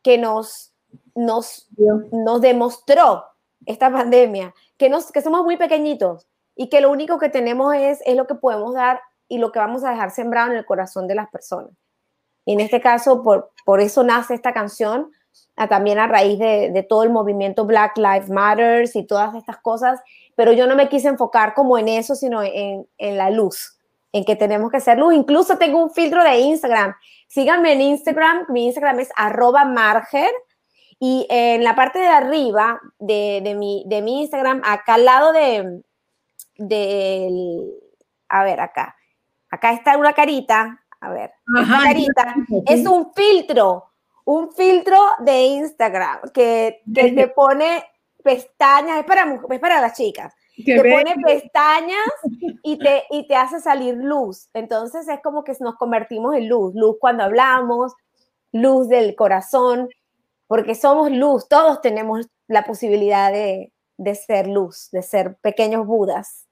que 0.03 0.19
nos, 0.19 0.73
nos, 1.15 1.69
nos 2.13 2.41
demostró 2.41 3.25
esta 3.67 3.91
pandemia, 3.91 4.55
que, 4.77 4.89
nos, 4.89 5.13
que 5.13 5.23
somos 5.23 5.45
muy 5.45 5.57
pequeñitos 5.57 6.27
y 6.57 6.69
que 6.69 6.81
lo 6.81 6.91
único 6.91 7.19
que 7.19 7.29
tenemos 7.29 7.75
es, 7.75 8.01
es 8.05 8.17
lo 8.17 8.27
que 8.27 8.35
podemos 8.35 8.75
dar 8.75 9.01
y 9.29 9.39
lo 9.39 9.53
que 9.53 9.59
vamos 9.59 9.85
a 9.85 9.91
dejar 9.91 10.11
sembrado 10.11 10.51
en 10.51 10.59
el 10.59 10.67
corazón 10.67 11.07
de 11.07 11.15
las 11.15 11.31
personas. 11.31 11.73
Y 12.45 12.55
en 12.55 12.61
este 12.61 12.81
caso, 12.81 13.23
por, 13.23 13.53
por 13.65 13.81
eso 13.81 14.03
nace 14.03 14.35
esta 14.35 14.53
canción, 14.53 15.13
también 15.69 15.99
a 15.99 16.07
raíz 16.07 16.39
de, 16.39 16.87
todo 16.89 17.03
el 17.03 17.11
movimiento 17.11 17.67
Black 17.67 17.97
Lives 17.97 18.31
Matters 18.31 18.97
y 18.97 19.07
todas 19.07 19.35
estas 19.35 19.59
cosas, 19.59 20.01
pero 20.41 20.55
yo 20.55 20.67
no 20.67 20.75
me 20.75 20.89
quise 20.89 21.09
enfocar 21.09 21.53
como 21.53 21.77
en 21.77 21.87
eso, 21.87 22.15
sino 22.15 22.41
en, 22.43 22.87
la 22.99 23.29
luz, 23.29 23.77
en 24.11 24.25
que 24.25 24.37
tenemos 24.37 24.71
que 24.71 24.81
ser 24.81 24.97
luz. 24.97 25.13
Incluso 25.13 25.59
tengo 25.59 25.85
un 25.85 25.91
filtro 25.91 26.25
de 26.25 26.39
Instagram. 26.39 26.95
Síganme 27.29 27.75
en 27.75 27.83
Instagram, 27.83 28.47
mi 28.49 28.65
Instagram 28.65 29.01
es 29.01 29.11
arroba 29.17 29.67
marger 29.67 30.31
y 30.99 31.27
en 31.29 31.63
la 31.63 31.77
parte 31.77 31.99
de 31.99 32.07
arriba 32.07 32.81
de, 32.99 33.55
mi, 33.55 33.85
de 33.87 34.01
mi 34.01 34.23
Instagram, 34.23 34.63
acá 34.65 34.95
al 34.95 35.05
lado 35.05 35.33
de, 35.35 35.83
de, 36.57 37.63
a 38.31 38.43
ver, 38.43 38.61
acá, 38.61 38.97
acá 39.51 39.75
está 39.75 39.99
una 39.99 40.15
carita, 40.15 40.81
a 41.03 41.11
ver, 41.11 41.33
una 41.49 41.83
carita, 41.83 42.35
es 42.65 42.87
un 42.87 43.13
filtro 43.13 43.91
un 44.25 44.53
filtro 44.53 44.97
de 45.19 45.43
Instagram 45.43 46.21
que, 46.33 46.83
te 46.95 47.29
pone 47.29 47.85
pestañas, 48.23 48.99
es 48.99 49.05
para, 49.05 49.41
es 49.51 49.61
para 49.61 49.81
las 49.81 49.97
chicas, 49.97 50.35
te 50.65 50.77
pone 50.77 51.15
pestañas 51.25 52.09
y 52.63 52.79
te, 52.79 53.05
y 53.11 53.27
te 53.27 53.37
hace 53.37 53.61
salir 53.61 53.95
luz. 53.95 54.49
Entonces 54.55 55.09
es 55.09 55.21
como 55.23 55.45
que 55.45 55.55
nos 55.61 55.77
convertimos 55.77 56.35
en 56.37 56.49
luz, 56.49 56.75
luz 56.75 56.97
cuando 57.01 57.25
hablamos, 57.25 57.93
luz 58.53 58.89
del 58.89 59.15
corazón, 59.15 59.89
porque 60.47 60.75
somos 60.75 61.11
luz, 61.11 61.49
todos 61.49 61.81
tenemos 61.81 62.27
la 62.49 62.65
posibilidad 62.65 63.33
de, 63.33 63.73
de 63.97 64.15
ser 64.15 64.47
luz, 64.49 64.89
de 64.91 65.03
ser 65.03 65.37
pequeños 65.43 65.87
budas. 65.87 66.47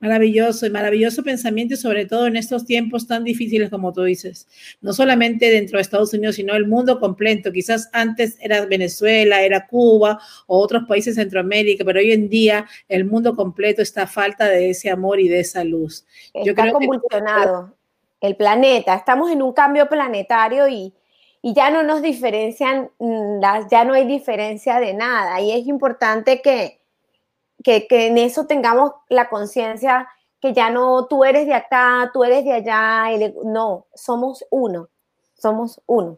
Maravilloso 0.00 0.64
y 0.64 0.70
maravilloso 0.70 1.24
pensamiento 1.24 1.74
sobre 1.74 2.06
todo 2.06 2.28
en 2.28 2.36
estos 2.36 2.64
tiempos 2.64 3.08
tan 3.08 3.24
difíciles 3.24 3.68
como 3.68 3.92
tú 3.92 4.04
dices, 4.04 4.46
no 4.80 4.92
solamente 4.92 5.50
dentro 5.50 5.76
de 5.76 5.82
Estados 5.82 6.14
Unidos, 6.14 6.36
sino 6.36 6.54
el 6.54 6.68
mundo 6.68 7.00
completo. 7.00 7.50
Quizás 7.50 7.90
antes 7.92 8.36
era 8.40 8.64
Venezuela, 8.66 9.42
era 9.42 9.66
Cuba 9.66 10.20
o 10.46 10.60
otros 10.60 10.84
países 10.86 11.16
de 11.16 11.22
Centroamérica, 11.22 11.84
pero 11.84 11.98
hoy 11.98 12.12
en 12.12 12.28
día 12.28 12.64
el 12.88 13.06
mundo 13.06 13.34
completo 13.34 13.82
está 13.82 14.02
a 14.02 14.06
falta 14.06 14.44
de 14.46 14.70
ese 14.70 14.88
amor 14.88 15.18
y 15.18 15.26
de 15.26 15.40
esa 15.40 15.64
luz. 15.64 16.06
Está 16.32 16.70
convulsionado 16.70 17.74
el 18.20 18.36
planeta, 18.36 18.94
estamos 18.94 19.32
en 19.32 19.42
un 19.42 19.52
cambio 19.52 19.88
planetario 19.88 20.68
y, 20.68 20.94
y 21.42 21.54
ya 21.54 21.70
no 21.70 21.82
nos 21.82 22.02
diferencian, 22.02 22.90
mm, 23.00 23.40
ya 23.68 23.84
no 23.84 23.94
hay 23.94 24.06
diferencia 24.06 24.78
de 24.78 24.94
nada 24.94 25.40
y 25.40 25.50
es 25.50 25.66
importante 25.66 26.40
que 26.40 26.77
que, 27.62 27.86
en 27.90 28.18
eso 28.18 28.46
tengamos 28.46 28.92
la 29.08 29.28
conciencia 29.28 30.08
que 30.40 30.52
ya 30.52 30.70
no 30.70 31.06
tú 31.06 31.24
eres 31.24 31.46
de 31.46 31.54
acá, 31.54 32.10
tú 32.12 32.22
eres 32.24 32.44
de 32.44 32.52
allá, 32.52 33.06
no, 33.44 33.86
somos 33.94 34.44
uno, 34.50 34.88
somos 35.34 35.80
uno. 35.86 36.16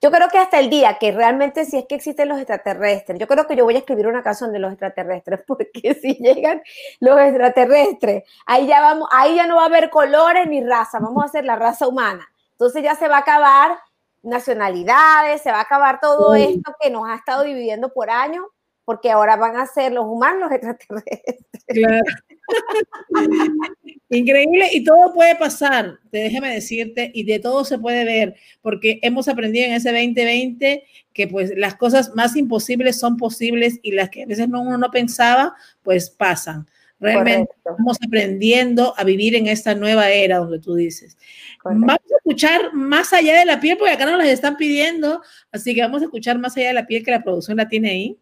Yo 0.00 0.10
creo 0.10 0.28
que 0.28 0.38
hasta 0.38 0.58
el 0.58 0.68
día 0.68 0.98
que 0.98 1.12
realmente 1.12 1.64
si 1.64 1.78
es 1.78 1.86
que 1.86 1.94
existen 1.94 2.28
los 2.28 2.38
extraterrestres, 2.38 3.18
yo 3.18 3.26
creo 3.26 3.46
que 3.46 3.56
yo 3.56 3.64
voy 3.64 3.76
a 3.76 3.78
escribir 3.78 4.06
una 4.06 4.22
canción 4.22 4.52
de 4.52 4.58
los 4.58 4.72
extraterrestres, 4.72 5.40
porque 5.46 5.94
si 5.94 6.14
llegan 6.14 6.62
los 7.00 7.18
extraterrestres, 7.18 8.24
ahí 8.44 8.66
ya 8.66 8.80
vamos, 8.80 9.08
ahí 9.12 9.36
ya 9.36 9.46
no 9.46 9.56
va 9.56 9.62
a 9.62 9.66
haber 9.66 9.88
colores 9.90 10.46
ni 10.48 10.62
raza, 10.62 10.98
vamos 10.98 11.22
a 11.22 11.26
hacer 11.26 11.44
la 11.44 11.56
raza 11.56 11.88
humana. 11.88 12.28
Entonces 12.52 12.82
ya 12.82 12.94
se 12.96 13.08
va 13.08 13.16
a 13.16 13.20
acabar 13.20 13.78
nacionalidades, 14.22 15.42
se 15.42 15.50
va 15.50 15.58
a 15.58 15.62
acabar 15.62 16.00
todo 16.00 16.34
esto 16.34 16.74
que 16.80 16.90
nos 16.90 17.08
ha 17.08 17.14
estado 17.14 17.44
dividiendo 17.44 17.92
por 17.92 18.10
años 18.10 18.44
porque 18.84 19.10
ahora 19.10 19.36
van 19.36 19.56
a 19.56 19.66
ser 19.66 19.92
los 19.92 20.04
humanos 20.04 20.50
extraterrestres. 20.52 21.44
Claro. 21.66 22.04
Increíble, 24.10 24.68
y 24.72 24.84
todo 24.84 25.12
puede 25.14 25.34
pasar, 25.36 25.98
déjeme 26.12 26.52
decirte, 26.52 27.10
y 27.14 27.24
de 27.24 27.38
todo 27.40 27.64
se 27.64 27.78
puede 27.78 28.04
ver, 28.04 28.36
porque 28.60 29.00
hemos 29.02 29.28
aprendido 29.28 29.66
en 29.66 29.72
ese 29.72 29.90
2020 29.90 30.84
que 31.12 31.28
pues 31.28 31.52
las 31.56 31.74
cosas 31.76 32.14
más 32.14 32.36
imposibles 32.36 32.98
son 32.98 33.16
posibles 33.16 33.78
y 33.82 33.92
las 33.92 34.10
que 34.10 34.24
a 34.24 34.26
veces 34.26 34.46
uno 34.46 34.76
no 34.76 34.90
pensaba, 34.90 35.54
pues 35.82 36.10
pasan. 36.10 36.66
Realmente 37.00 37.52
estamos 37.56 37.98
aprendiendo 38.06 38.94
a 38.96 39.04
vivir 39.04 39.34
en 39.34 39.46
esta 39.46 39.74
nueva 39.74 40.10
era 40.10 40.38
donde 40.38 40.58
tú 40.58 40.74
dices. 40.74 41.18
Vamos 41.62 41.90
a 41.90 42.16
escuchar 42.16 42.72
más 42.72 43.12
allá 43.12 43.38
de 43.38 43.44
la 43.44 43.60
piel, 43.60 43.76
porque 43.76 43.92
acá 43.92 44.06
nos 44.06 44.18
las 44.18 44.28
están 44.28 44.56
pidiendo, 44.56 45.22
así 45.52 45.74
que 45.74 45.82
vamos 45.82 46.02
a 46.02 46.06
escuchar 46.06 46.38
más 46.38 46.56
allá 46.56 46.68
de 46.68 46.74
la 46.74 46.86
piel 46.86 47.04
que 47.04 47.10
la 47.10 47.22
producción 47.22 47.56
la 47.56 47.68
tiene 47.68 47.90
ahí. 47.90 48.18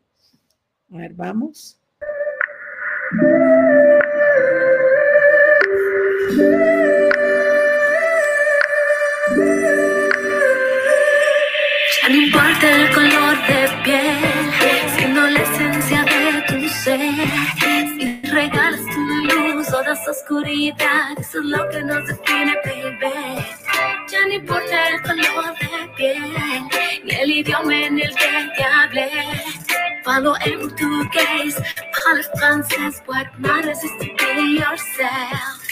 A 0.92 0.96
ver, 0.98 1.14
vamos. 1.14 1.78
Ya 12.02 12.08
no 12.10 12.16
importa 12.16 12.76
el 12.76 12.94
color 12.94 13.36
de 13.46 13.68
piel, 13.84 14.12
siendo 14.96 15.22
la 15.28 15.40
esencia 15.40 16.04
de 16.04 16.42
tu 16.48 16.68
ser. 16.68 17.28
Si 17.96 18.20
regalas 18.30 18.84
tu 18.84 19.00
luz 19.00 19.72
o 19.72 19.82
das 19.82 20.06
oscuridad, 20.06 21.18
eso 21.18 21.38
es 21.38 21.44
lo 21.46 21.70
que 21.70 21.82
nos 21.84 22.06
define, 22.06 22.54
baby. 22.64 23.81
No 24.26 24.32
importa 24.32 24.88
el 24.88 25.02
color 25.02 25.54
de 25.58 25.88
piel, 25.96 26.22
ni 27.04 27.14
el 27.14 27.30
idioma 27.30 27.86
en 27.86 27.98
el 27.98 28.14
que 28.14 28.26
te 28.56 28.62
hablé. 28.62 29.10
Follow 30.04 30.34
en 30.44 30.60
portugués, 30.60 31.56
parle 32.04 32.22
francés, 32.36 33.02
what 33.06 33.26
matters 33.38 33.82
is 33.82 33.90
to 33.98 34.06
be 34.06 34.58
yourself. 34.58 35.62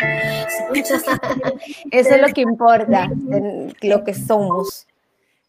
Eso 1.90 2.14
es 2.14 2.20
lo 2.20 2.28
que 2.28 2.40
importa, 2.40 3.08
lo 3.82 4.04
que 4.04 4.14
somos. 4.14 4.86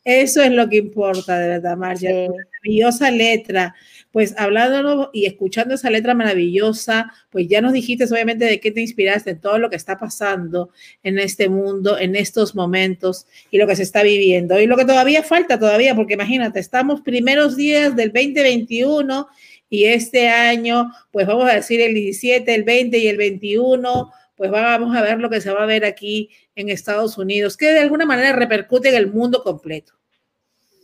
Eso 0.04 0.42
es 0.42 0.52
lo 0.52 0.70
que 0.70 0.78
importa, 0.78 1.38
de 1.38 1.48
verdad, 1.48 1.78
Marcia. 1.78 2.12
Maravillosa 2.12 3.12
letra. 3.12 3.76
Pues 4.12 4.34
hablando 4.38 5.12
y 5.13 5.25
escuchando 5.25 5.75
esa 5.75 5.89
letra 5.89 6.16
maravillosa, 6.16 7.12
pues 7.30 7.48
ya 7.48 7.62
nos 7.62 7.74
dijiste 7.74 8.06
obviamente 8.06 8.46
de 8.46 8.60
qué 8.60 8.72
te 8.72 8.82
inspiraste 8.82 9.36
todo 9.36 9.60
lo 9.60 9.70
que 9.70 9.75
está 9.75 9.98
pasando 9.98 10.72
en 11.04 11.20
este 11.20 11.48
mundo, 11.50 11.98
en 11.98 12.16
estos 12.16 12.56
momentos 12.56 13.28
y 13.51 13.58
lo 13.58 13.68
que 13.68 13.75
se 13.75 13.84
está 13.84 14.01
viviendo. 14.01 14.60
Y 14.60 14.66
lo 14.66 14.78
que 14.78 14.86
todavía 14.86 15.22
falta 15.22 15.60
todavía, 15.60 15.96
porque 15.96 16.16
imagínate, 16.16 16.60
estamos 16.60 17.01
primeros 17.01 17.56
días 17.56 17.96
del 17.96 18.12
2021 18.12 19.28
y 19.70 19.86
este 19.86 20.30
año, 20.30 20.92
pues 21.12 21.28
vamos 21.28 21.50
a 21.50 21.54
decir 21.54 21.80
el 21.82 21.94
17, 21.94 22.56
el 22.56 22.63
20 22.63 22.98
y 22.98 23.08
el 23.08 23.18
21 23.18 24.12
pues 24.39 24.51
vamos 24.51 24.96
a 24.96 25.01
ver 25.01 25.20
lo 25.20 25.30
que 25.30 25.42
se 25.42 25.51
va 25.51 25.63
a 25.63 25.66
ver 25.66 25.84
aquí 25.84 26.30
en 26.56 26.70
Estados 26.70 27.18
Unidos, 27.18 27.58
que 27.58 27.74
de 27.74 27.80
alguna 27.80 28.06
manera 28.06 28.32
repercute 28.32 28.88
en 28.88 28.96
el 28.96 29.12
mundo 29.12 29.44
completo. 29.44 29.99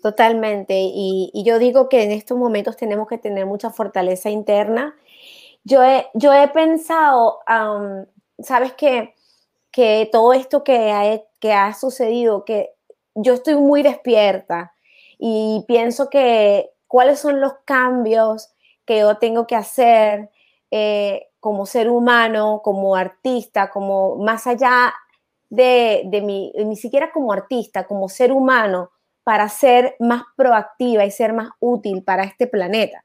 Totalmente. 0.05 0.75
Y, 0.77 1.31
yo 1.43 1.57
digo 1.57 1.89
que 1.89 2.03
en 2.03 2.11
estos 2.11 2.37
momentos 2.37 2.77
tenemos 2.77 3.07
que 3.07 3.17
tener 3.17 3.47
mucha 3.47 3.71
fortaleza 3.71 4.29
interna. 4.29 4.95
Yo 5.63 5.83
he, 5.83 6.05
yo 6.13 6.31
he 6.31 6.47
pensado, 6.49 7.39
sabes 8.37 8.73
que, 8.73 9.15
que 9.71 10.07
todo 10.11 10.33
esto 10.33 10.63
que 10.63 10.91
ha, 10.91 11.19
que 11.39 11.53
ha 11.53 11.73
sucedido, 11.73 12.45
que 12.45 12.75
yo 13.15 13.33
estoy 13.33 13.55
muy 13.55 13.81
despierta 13.81 14.75
y 15.17 15.65
pienso 15.67 16.11
que 16.11 16.69
cuáles 16.87 17.17
son 17.17 17.41
los 17.41 17.53
cambios 17.65 18.53
que 18.85 18.99
yo 18.99 19.17
tengo 19.17 19.47
que 19.47 19.55
hacer 19.55 20.29
eh, 20.69 21.29
como 21.39 21.65
ser 21.65 21.89
humano, 21.89 22.61
como 22.63 22.95
artista, 22.95 23.71
como 23.71 24.17
más 24.17 24.45
allá 24.45 24.93
de, 25.49 26.03
de 26.05 26.21
mi, 26.21 26.51
ni 26.57 26.75
siquiera 26.75 27.11
como 27.11 27.33
artista, 27.33 27.87
como 27.87 28.07
ser 28.07 28.31
humano, 28.31 28.91
para 29.25 29.49
ser 29.49 29.95
más 29.99 30.21
proactiva 30.37 31.03
y 31.03 31.11
ser 31.11 31.33
más 31.33 31.49
útil 31.59 32.03
para 32.03 32.23
este 32.23 32.45
planeta. 32.45 33.03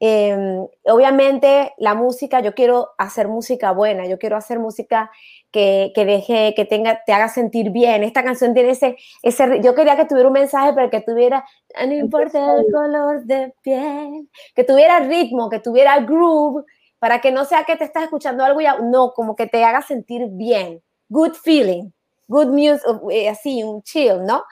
Em, 0.00 0.66
obviamente 0.82 1.72
la 1.78 1.94
música, 1.94 2.40
yo 2.40 2.52
quiero 2.54 2.90
hacer 2.98 3.28
música 3.28 3.70
buena, 3.70 4.06
yo 4.06 4.18
quiero 4.18 4.36
hacer 4.36 4.58
música 4.58 5.10
que, 5.52 5.92
que, 5.94 6.04
deje, 6.04 6.52
que 6.56 6.64
tenga, 6.64 7.00
te 7.06 7.12
haga 7.12 7.28
sentir 7.28 7.70
bien. 7.70 8.02
Esta 8.02 8.24
canción 8.24 8.54
tiene 8.54 8.70
ese, 8.70 8.96
ese, 9.22 9.60
yo 9.62 9.74
quería 9.76 9.96
que 9.96 10.04
tuviera 10.04 10.26
un 10.26 10.34
mensaje, 10.34 10.72
pero 10.74 10.90
que 10.90 11.00
tuviera, 11.00 11.44
no 11.86 11.94
importa 11.94 12.56
el 12.56 12.72
color 12.72 13.22
de 13.22 13.54
piel, 13.62 14.28
que 14.54 14.64
tuviera 14.64 14.98
ritmo, 14.98 15.48
que 15.48 15.60
tuviera 15.60 16.00
groove, 16.00 16.64
para 16.98 17.20
que 17.20 17.30
no 17.30 17.44
sea 17.44 17.62
que 17.62 17.76
te 17.76 17.84
estás 17.84 18.02
escuchando 18.02 18.44
algo 18.44 18.60
y 18.60 18.66
no, 18.82 19.12
como 19.12 19.36
que 19.36 19.46
te 19.46 19.62
haga 19.62 19.80
sentir 19.80 20.26
bien, 20.32 20.82
good 21.08 21.34
feeling, 21.34 21.90
good 22.26 22.48
music, 22.48 22.82
eh, 23.12 23.28
así, 23.28 23.62
un 23.62 23.80
chill, 23.82 24.24
¿no? 24.26 24.42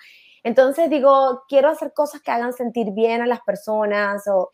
Entonces 0.45 0.91
digo, 0.91 1.45
quiero 1.49 1.69
hacer 1.69 1.93
cosas 1.93 2.21
que 2.23 2.31
hagan 2.31 2.53
sentir 2.53 2.93
bien 2.93 3.23
a 3.23 3.27
las 3.27 3.41
personas 3.43 4.27
o, 4.29 4.51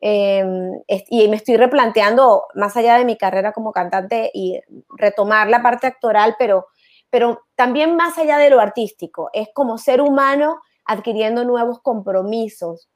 em, 0.00 0.72
y 0.88 1.28
me 1.28 1.36
estoy 1.36 1.56
replanteando 1.56 2.44
más 2.54 2.76
allá 2.76 2.98
de 2.98 3.04
mi 3.04 3.16
carrera 3.16 3.52
como 3.52 3.72
cantante 3.72 4.30
y 4.34 4.60
retomar 4.96 5.48
la 5.48 5.62
parte 5.62 5.86
actoral, 5.86 6.36
pero, 6.38 6.66
pero 7.10 7.40
también 7.56 7.96
más 7.96 8.18
allá 8.18 8.38
de 8.38 8.50
lo 8.50 8.60
artístico, 8.60 9.30
es 9.32 9.48
como 9.54 9.78
ser 9.78 10.00
humano 10.00 10.60
adquiriendo 10.84 11.44
nuevos 11.44 11.80
compromisos, 11.80 12.88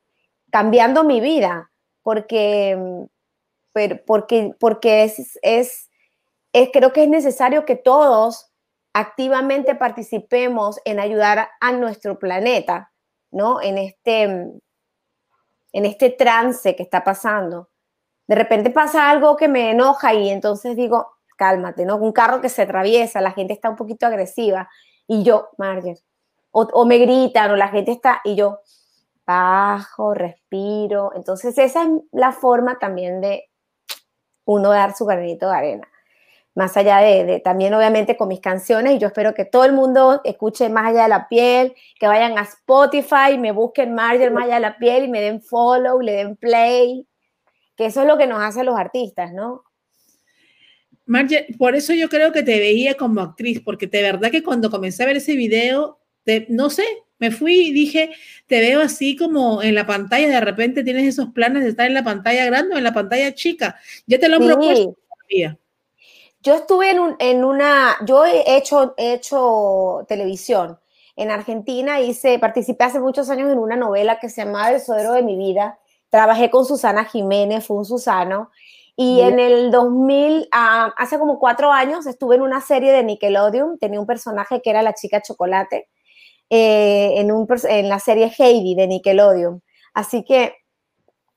cambiando 0.50 1.04
mi 1.04 1.20
vida, 1.20 1.70
porque 2.02 2.70
em, 2.70 3.08
porque, 4.06 4.54
porque 4.58 5.04
es, 5.04 5.38
es, 5.42 5.88
creo 6.72 6.92
que 6.92 7.02
es 7.02 7.08
necesario 7.08 7.64
que 7.64 7.76
todos 7.76 8.50
activamente 8.96 9.74
participemos 9.74 10.80
en 10.86 11.00
ayudar 11.00 11.50
a 11.60 11.72
nuestro 11.72 12.18
planeta, 12.18 12.92
¿no? 13.30 13.60
En 13.60 13.76
este, 13.76 14.22
en 14.22 14.60
este 15.72 16.08
trance 16.08 16.74
que 16.74 16.82
está 16.82 17.04
pasando. 17.04 17.68
De 18.26 18.34
repente 18.34 18.70
pasa 18.70 19.10
algo 19.10 19.36
que 19.36 19.48
me 19.48 19.70
enoja 19.70 20.14
y 20.14 20.30
entonces 20.30 20.76
digo, 20.76 21.08
cálmate, 21.36 21.84
¿no? 21.84 21.96
Un 21.96 22.12
carro 22.12 22.40
que 22.40 22.48
se 22.48 22.62
atraviesa, 22.62 23.20
la 23.20 23.32
gente 23.32 23.52
está 23.52 23.68
un 23.68 23.76
poquito 23.76 24.06
agresiva 24.06 24.70
y 25.06 25.24
yo, 25.24 25.50
Marger, 25.58 25.98
o, 26.50 26.62
o 26.62 26.86
me 26.86 26.96
gritan 26.96 27.50
o 27.50 27.56
la 27.56 27.68
gente 27.68 27.92
está 27.92 28.22
y 28.24 28.34
yo 28.34 28.60
bajo, 29.26 30.14
respiro. 30.14 31.12
Entonces 31.14 31.58
esa 31.58 31.82
es 31.82 31.88
la 32.12 32.32
forma 32.32 32.78
también 32.78 33.20
de 33.20 33.50
uno 34.46 34.70
dar 34.70 34.96
su 34.96 35.04
granito 35.04 35.50
de 35.50 35.54
arena. 35.54 35.88
Más 36.56 36.74
allá 36.78 37.00
de, 37.00 37.38
también 37.40 37.74
obviamente 37.74 38.16
con 38.16 38.28
mis 38.28 38.40
canciones 38.40 38.94
y 38.94 38.98
yo 38.98 39.08
espero 39.08 39.34
que 39.34 39.44
todo 39.44 39.66
el 39.66 39.74
mundo 39.74 40.22
escuche 40.24 40.70
Más 40.70 40.86
allá 40.88 41.02
de 41.02 41.10
la 41.10 41.28
piel, 41.28 41.74
que 42.00 42.06
vayan 42.06 42.38
a 42.38 42.42
Spotify, 42.42 43.36
me 43.38 43.52
busquen 43.52 43.94
Marger 43.94 44.30
Más 44.30 44.44
allá 44.44 44.54
de 44.54 44.60
la 44.62 44.78
piel 44.78 45.04
y 45.04 45.08
me 45.08 45.20
den 45.20 45.42
follow, 45.42 46.00
le 46.00 46.12
den 46.12 46.34
play, 46.34 47.06
que 47.76 47.84
eso 47.84 48.00
es 48.00 48.08
lo 48.08 48.16
que 48.16 48.26
nos 48.26 48.42
hacen 48.42 48.64
los 48.64 48.78
artistas, 48.78 49.34
¿no? 49.34 49.64
Marger, 51.04 51.46
por 51.58 51.76
eso 51.76 51.92
yo 51.92 52.08
creo 52.08 52.32
que 52.32 52.42
te 52.42 52.58
veía 52.58 52.94
como 52.94 53.20
actriz, 53.20 53.60
porque 53.62 53.86
de 53.86 54.00
verdad 54.00 54.30
que 54.30 54.42
cuando 54.42 54.70
comencé 54.70 55.02
a 55.02 55.06
ver 55.06 55.18
ese 55.18 55.36
video, 55.36 56.00
no 56.48 56.70
sé, 56.70 56.84
me 57.18 57.30
fui 57.30 57.68
y 57.68 57.72
dije, 57.72 58.12
te 58.46 58.60
veo 58.60 58.80
así 58.80 59.14
como 59.14 59.62
en 59.62 59.74
la 59.74 59.86
pantalla, 59.86 60.26
de 60.26 60.40
repente 60.40 60.82
tienes 60.82 61.06
esos 61.06 61.32
planes 61.34 61.64
de 61.64 61.68
estar 61.68 61.86
en 61.86 61.94
la 61.94 62.02
pantalla 62.02 62.46
grande 62.46 62.74
o 62.74 62.78
en 62.78 62.84
la 62.84 62.94
pantalla 62.94 63.34
chica. 63.34 63.78
Ya 64.06 64.18
te 64.18 64.28
lo 64.30 64.36
han 64.36 64.46
propuesto 64.46 64.96
Yo 66.46 66.54
estuve 66.54 66.92
en, 66.92 67.16
en, 67.18 67.44
una, 67.44 67.96
yo 68.04 68.24
he 68.24 68.56
hecho, 68.56 68.94
he 68.98 69.14
hecho 69.14 70.04
televisión 70.06 70.78
en 71.16 71.32
Argentina, 71.32 71.98
hice, 71.98 72.38
participé 72.38 72.84
hace 72.84 73.00
muchos 73.00 73.30
años 73.30 73.50
en 73.50 73.58
una 73.58 73.74
novela 73.74 74.20
que 74.20 74.28
se 74.28 74.44
llamaba 74.44 74.70
El 74.70 74.80
Sodero 74.80 75.14
de 75.14 75.24
mi 75.24 75.36
vida. 75.36 75.80
Trabajé 76.08 76.48
con 76.48 76.64
Susana 76.64 77.04
Jiménez, 77.04 77.66
fue 77.66 77.78
un 77.78 77.84
Susano. 77.84 78.52
Y 78.94 79.22
en 79.22 79.40
el 79.40 79.72
2000, 79.72 80.48
ah, 80.52 80.94
hace 80.96 81.18
como 81.18 81.40
cuatro 81.40 81.72
años, 81.72 82.06
estuve 82.06 82.36
en 82.36 82.42
una 82.42 82.60
serie 82.60 82.92
de 82.92 83.02
Nickelodeon. 83.02 83.80
Tenía 83.80 83.98
un 83.98 84.06
personaje 84.06 84.62
que 84.62 84.70
era 84.70 84.82
la 84.82 84.94
chica 84.94 85.20
chocolate 85.20 85.88
eh, 86.48 87.14
en, 87.16 87.32
un, 87.32 87.48
en 87.64 87.88
la 87.88 87.98
serie 87.98 88.32
Heidi 88.38 88.76
de 88.76 88.86
Nickelodeon. 88.86 89.64
Así 89.94 90.22
que 90.22 90.54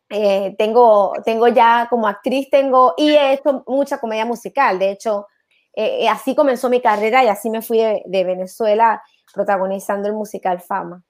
eh, 0.10 0.56
tengo, 0.58 1.14
tengo 1.24 1.48
ya 1.48 1.88
como 1.90 2.08
actriz, 2.08 2.50
tengo, 2.50 2.94
y 2.98 3.12
he 3.12 3.34
hecho 3.34 3.64
mucha 3.68 4.00
comedia 4.00 4.26
musical. 4.26 4.80
De 4.80 4.92
hecho, 4.92 5.28
eh, 5.74 6.08
así 6.10 6.36
comenzó 6.36 6.70
mi 6.70 6.82
carrera 6.82 7.24
y 7.24 7.28
así 7.28 7.50
me 7.50 7.62
fui 7.62 7.78
de, 7.78 8.02
de, 8.06 8.24
Venezuela 8.24 9.02
protagonizando 9.34 10.08
el 10.08 10.16
musical 10.16 10.62
Fama. 10.62 11.04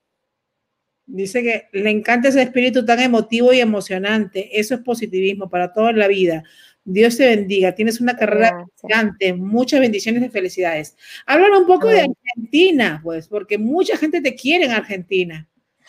Dice 1.06 1.42
que 1.42 1.70
le 1.72 1.90
encanta 1.90 2.28
ese 2.28 2.44
espíritu 2.44 2.86
tan 2.86 3.00
emotivo 3.00 3.52
y 3.52 3.62
emocionante. 3.62 4.60
Eso 4.60 4.76
es 4.76 4.82
positivismo 4.82 5.50
para 5.50 5.74
toda 5.74 5.92
la 5.92 6.08
vida. 6.08 6.44
Dios 6.84 7.18
te 7.18 7.26
bendiga. 7.26 7.74
Tienes 7.74 8.00
una 8.00 8.16
carrera 8.16 8.66
gigante. 8.82 9.34
Muchas 9.34 9.80
bendiciones 9.80 10.24
y 10.24 10.30
felicidades. 10.30 10.96
Háblame 11.26 11.58
un 11.58 11.68
poco 11.68 11.88
de 11.88 12.02
Argentina, 12.02 13.00
pues, 13.04 13.28
porque 13.28 13.58
mucha 13.58 13.98
gente 13.98 14.22
te 14.22 14.36
quiere 14.36 14.66
en 14.66 14.72
Argentina. 14.72 15.48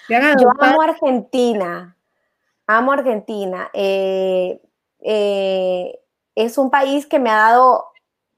Yo 0.09 0.51
amo 0.59 0.83
Argentina. 0.83 1.97
Amo 2.71 2.93
Argentina. 2.93 3.69
Eh, 3.73 4.63
eh, 5.01 5.99
es 6.37 6.57
un 6.57 6.71
país 6.71 7.05
que 7.05 7.19
me 7.19 7.29
ha 7.29 7.35
dado 7.35 7.87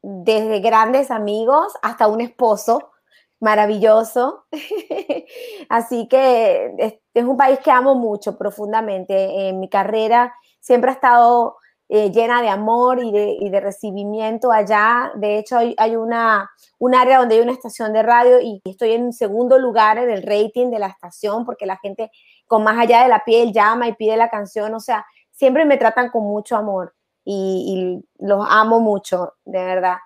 desde 0.01 0.61
grandes 0.61 1.11
amigos 1.11 1.75
hasta 1.83 2.09
un 2.09 2.23
esposo 2.23 2.92
maravilloso. 3.40 4.47
Así 5.68 6.09
que 6.09 6.75
es, 7.12 7.25
un 7.25 7.37
país 7.37 7.59
que 7.59 7.71
amo 7.71 7.95
mucho 7.95 8.38
profundamente. 8.38 9.51
En 9.51 9.61
mi 9.61 9.68
carrera 9.68 10.35
siempre 10.61 10.90
ha 10.92 10.95
estado 10.95 11.59
eh, 11.90 12.11
llena 12.11 12.40
de 12.40 12.49
amor 12.49 13.05
y 13.05 13.12
de, 13.12 13.37
y 13.38 13.51
de, 13.51 13.61
recibimiento 13.61 14.51
allá. 14.51 15.12
De 15.14 15.37
hecho, 15.38 15.59
hay, 15.59 15.75
hay, 15.77 15.95
una, 15.97 16.51
un 16.79 16.95
área 16.95 17.18
donde 17.18 17.35
hay 17.35 17.42
una 17.42 17.53
estación 17.53 17.92
de 17.92 18.03
radio 18.03 18.40
y 18.40 18.62
estoy 18.64 18.92
en 18.92 19.12
segundo 19.12 19.59
lugar 19.59 19.99
en 19.99 20.09
el 20.09 20.23
rating 20.23 20.71
de 20.71 20.79
la 20.79 20.87
estación 20.87 21.45
porque 21.45 21.66
la 21.66 21.77
gente 21.77 22.11
con 22.46 22.64
más 22.64 22.78
allá 22.78 23.02
de 23.02 23.09
la 23.09 23.24
piel 23.24 23.52
llama 23.52 23.88
y 23.88 23.94
pide 23.94 24.16
la 24.16 24.31
canción. 24.31 24.74
O 24.74 24.81
sea, 24.81 25.07
siempre 25.31 25.64
me 25.64 25.76
tratan 25.76 26.11
con 26.11 26.24
mucho 26.24 26.57
amor. 26.57 26.94
y, 27.24 28.02
los 28.18 28.46
amo 28.48 28.81
mucho, 28.81 29.35
de 29.44 29.64
verdad. 29.64 29.96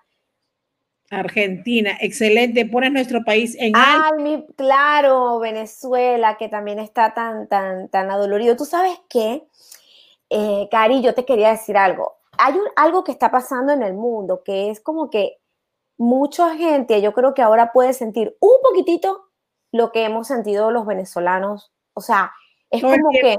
Argentina, 1.11 1.97
excelente. 2.01 2.67
Pones 2.67 2.93
nuestro 2.93 3.23
país 3.25 3.57
en 3.59 3.73
ah, 3.77 4.11
claro, 4.57 5.39
Venezuela, 5.39 6.37
que 6.37 6.49
también 6.49 6.79
está 6.79 7.15
tan, 7.15 7.49
tan, 7.49 7.89
tan 7.89 8.11
adolorido. 8.11 8.57
Tú 8.57 8.65
sabes 8.65 8.99
qué, 9.09 9.47
eh, 10.31 10.69
Cari, 10.71 11.03
yo 11.03 11.15
te 11.15 11.25
quería 11.25 11.51
decir 11.51 11.77
algo. 11.77 12.17
Hay 12.39 12.55
algo 12.75 13.05
que 13.05 13.13
está 13.13 13.31
pasando 13.31 13.73
en 13.73 13.83
el 13.83 13.95
mundo, 13.95 14.43
que 14.45 14.71
es 14.71 14.81
como 14.81 15.09
que 15.09 15.39
mucha 15.97 16.57
gente, 16.57 17.01
yo 17.01 17.13
creo 17.13 17.35
que 17.35 17.43
ahora 17.43 17.73
puede 17.73 17.93
sentir 17.93 18.37
un 18.41 18.59
poquitito 18.63 19.31
lo 19.73 19.93
que 19.93 20.05
hemos 20.05 20.27
sentido 20.27 20.71
los 20.71 20.87
venezolanos. 20.87 21.73
O 21.97 22.03
sea, 22.03 22.31
es 22.71 22.83
como 22.83 23.09
que, 23.11 23.39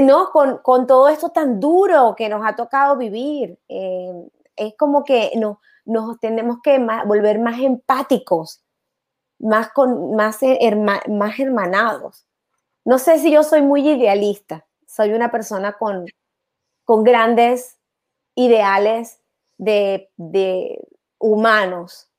no, 0.00 0.30
con, 0.30 0.58
con, 0.58 0.86
todo 0.86 1.10
esto 1.10 1.28
tan 1.28 1.60
duro 1.60 2.14
que 2.16 2.30
nos 2.30 2.40
ha 2.44 2.56
tocado 2.56 2.96
vivir, 2.96 3.58
eh, 3.68 4.28
es 4.56 4.74
como 4.78 5.04
que 5.04 5.32
no, 5.36 5.60
nos 5.84 6.18
tenemos 6.20 6.58
que 6.62 6.78
volver 7.04 7.38
más 7.38 7.60
empáticos, 7.60 8.64
más, 9.38 9.70
con, 9.72 10.16
más, 10.16 10.38
más 11.08 11.38
hermanados. 11.38 12.26
No 12.84 12.98
sé 12.98 13.18
si 13.18 13.30
yo 13.30 13.42
soy 13.42 13.60
muy 13.60 13.86
idealista, 13.86 14.66
soy 14.86 15.12
una 15.12 15.30
persona 15.30 15.74
con, 15.74 16.06
con 16.84 17.04
grandes 17.04 17.78
ideales 18.34 19.20
de, 19.58 20.10
de 20.16 20.80
humanos, 21.18 22.10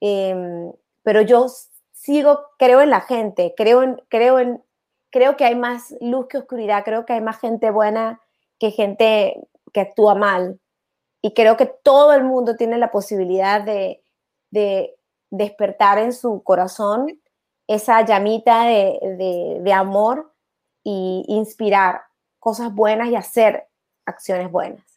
em, 0.00 0.70
pero 1.02 1.20
yo 1.22 1.48
sigo, 2.06 2.50
creo 2.56 2.80
en 2.82 2.90
la 2.90 3.00
gente, 3.00 3.52
creo 3.56 3.82
en, 3.82 4.00
creo 4.08 4.38
en, 4.38 4.62
creo 5.10 5.36
que 5.36 5.44
hay 5.44 5.56
más 5.56 5.92
luz 6.00 6.28
que 6.28 6.38
oscuridad, 6.38 6.84
creo 6.84 7.04
que 7.04 7.14
hay 7.14 7.20
más 7.20 7.40
gente 7.40 7.72
buena 7.72 8.20
que 8.60 8.70
gente 8.70 9.48
que 9.72 9.80
actúa 9.80 10.14
mal. 10.14 10.60
Y 11.20 11.34
creo 11.34 11.56
que 11.56 11.66
todo 11.66 12.12
el 12.12 12.22
mundo 12.22 12.54
tiene 12.54 12.78
la 12.78 12.92
posibilidad 12.92 13.60
de, 13.60 14.02
despertar 15.28 15.98
en 15.98 16.12
su 16.12 16.42
corazón 16.44 17.20
esa 17.66 18.02
llamita 18.06 18.64
de, 18.64 19.72
amor 19.74 20.32
y 20.84 21.24
inspirar 21.26 22.02
cosas 22.38 22.72
buenas 22.72 23.08
y 23.08 23.16
hacer 23.16 23.66
acciones 24.06 24.50
buenas. 24.52 24.95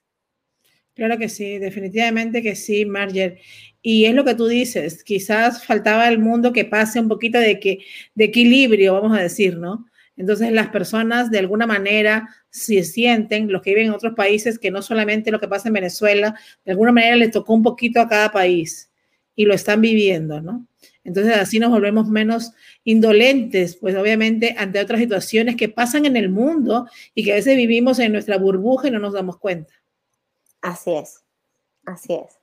Claro 0.99 1.17
que 1.17 1.29
sí, 1.29 1.59
definitivamente 1.59 2.41
que 2.41 2.57
sí, 2.57 2.85
Marger. 2.85 3.37
Y 3.81 4.03
es 4.03 4.13
lo 4.13 4.25
que 4.25 4.35
tú 4.35 4.47
dices, 4.47 5.01
quizás 5.05 5.63
faltaba 5.63 6.09
el 6.09 6.19
mundo 6.19 6.51
que 6.51 6.65
pase 6.65 6.99
un 6.99 7.07
poquito 7.07 7.39
de, 7.39 7.57
que, 7.57 7.79
de 8.15 8.25
equilibrio, 8.25 8.95
vamos 8.95 9.17
a 9.17 9.21
decir, 9.21 9.55
¿no? 9.55 9.85
Entonces 10.17 10.51
las 10.51 10.67
personas 10.71 11.31
de 11.31 11.39
alguna 11.39 11.65
manera 11.65 12.27
se 12.49 12.83
sienten, 12.83 13.49
los 13.49 13.61
que 13.61 13.69
viven 13.69 13.85
en 13.85 13.93
otros 13.93 14.13
países, 14.13 14.59
que 14.59 14.71
no 14.71 14.81
solamente 14.81 15.31
lo 15.31 15.39
que 15.39 15.47
pasa 15.47 15.69
en 15.69 15.75
Venezuela, 15.75 16.35
de 16.65 16.71
alguna 16.73 16.91
manera 16.91 17.15
les 17.15 17.31
tocó 17.31 17.53
un 17.53 17.63
poquito 17.63 18.01
a 18.01 18.09
cada 18.09 18.33
país 18.33 18.91
y 19.37 19.45
lo 19.45 19.53
están 19.53 19.79
viviendo, 19.79 20.41
¿no? 20.41 20.67
Entonces 21.05 21.37
así 21.37 21.59
nos 21.59 21.69
volvemos 21.69 22.09
menos 22.09 22.51
indolentes, 22.83 23.77
pues 23.77 23.95
obviamente 23.95 24.53
ante 24.57 24.81
otras 24.81 24.99
situaciones 24.99 25.55
que 25.55 25.69
pasan 25.69 26.05
en 26.05 26.17
el 26.17 26.27
mundo 26.27 26.89
y 27.15 27.23
que 27.23 27.31
a 27.31 27.35
veces 27.35 27.55
vivimos 27.55 27.99
en 27.99 28.11
nuestra 28.11 28.37
burbuja 28.37 28.89
y 28.89 28.91
no 28.91 28.99
nos 28.99 29.13
damos 29.13 29.37
cuenta. 29.37 29.79
Así 30.61 30.93
es, 30.93 31.23
así 31.85 32.13
es. 32.13 32.39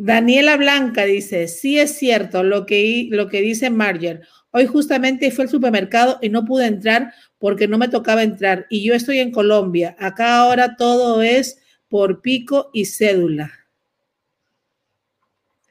Daniela 0.00 0.56
Blanca 0.56 1.04
dice, 1.04 1.48
sí 1.48 1.80
es 1.80 1.96
cierto 1.98 2.44
lo 2.44 2.66
que, 2.66 3.08
lo 3.10 3.28
que 3.28 3.40
dice 3.40 3.68
Marger. 3.68 4.22
Hoy 4.52 4.66
justamente 4.66 5.32
fue 5.32 5.44
al 5.44 5.50
supermercado 5.50 6.18
y 6.22 6.28
no 6.28 6.44
pude 6.44 6.66
entrar 6.66 7.12
porque 7.38 7.66
no 7.66 7.78
me 7.78 7.88
tocaba 7.88 8.22
entrar. 8.22 8.66
Y 8.70 8.84
yo 8.84 8.94
estoy 8.94 9.18
en 9.18 9.32
Colombia. 9.32 9.96
Acá 9.98 10.38
ahora 10.38 10.76
todo 10.76 11.20
es 11.20 11.60
por 11.88 12.22
pico 12.22 12.70
y 12.72 12.84
cédula. 12.84 13.50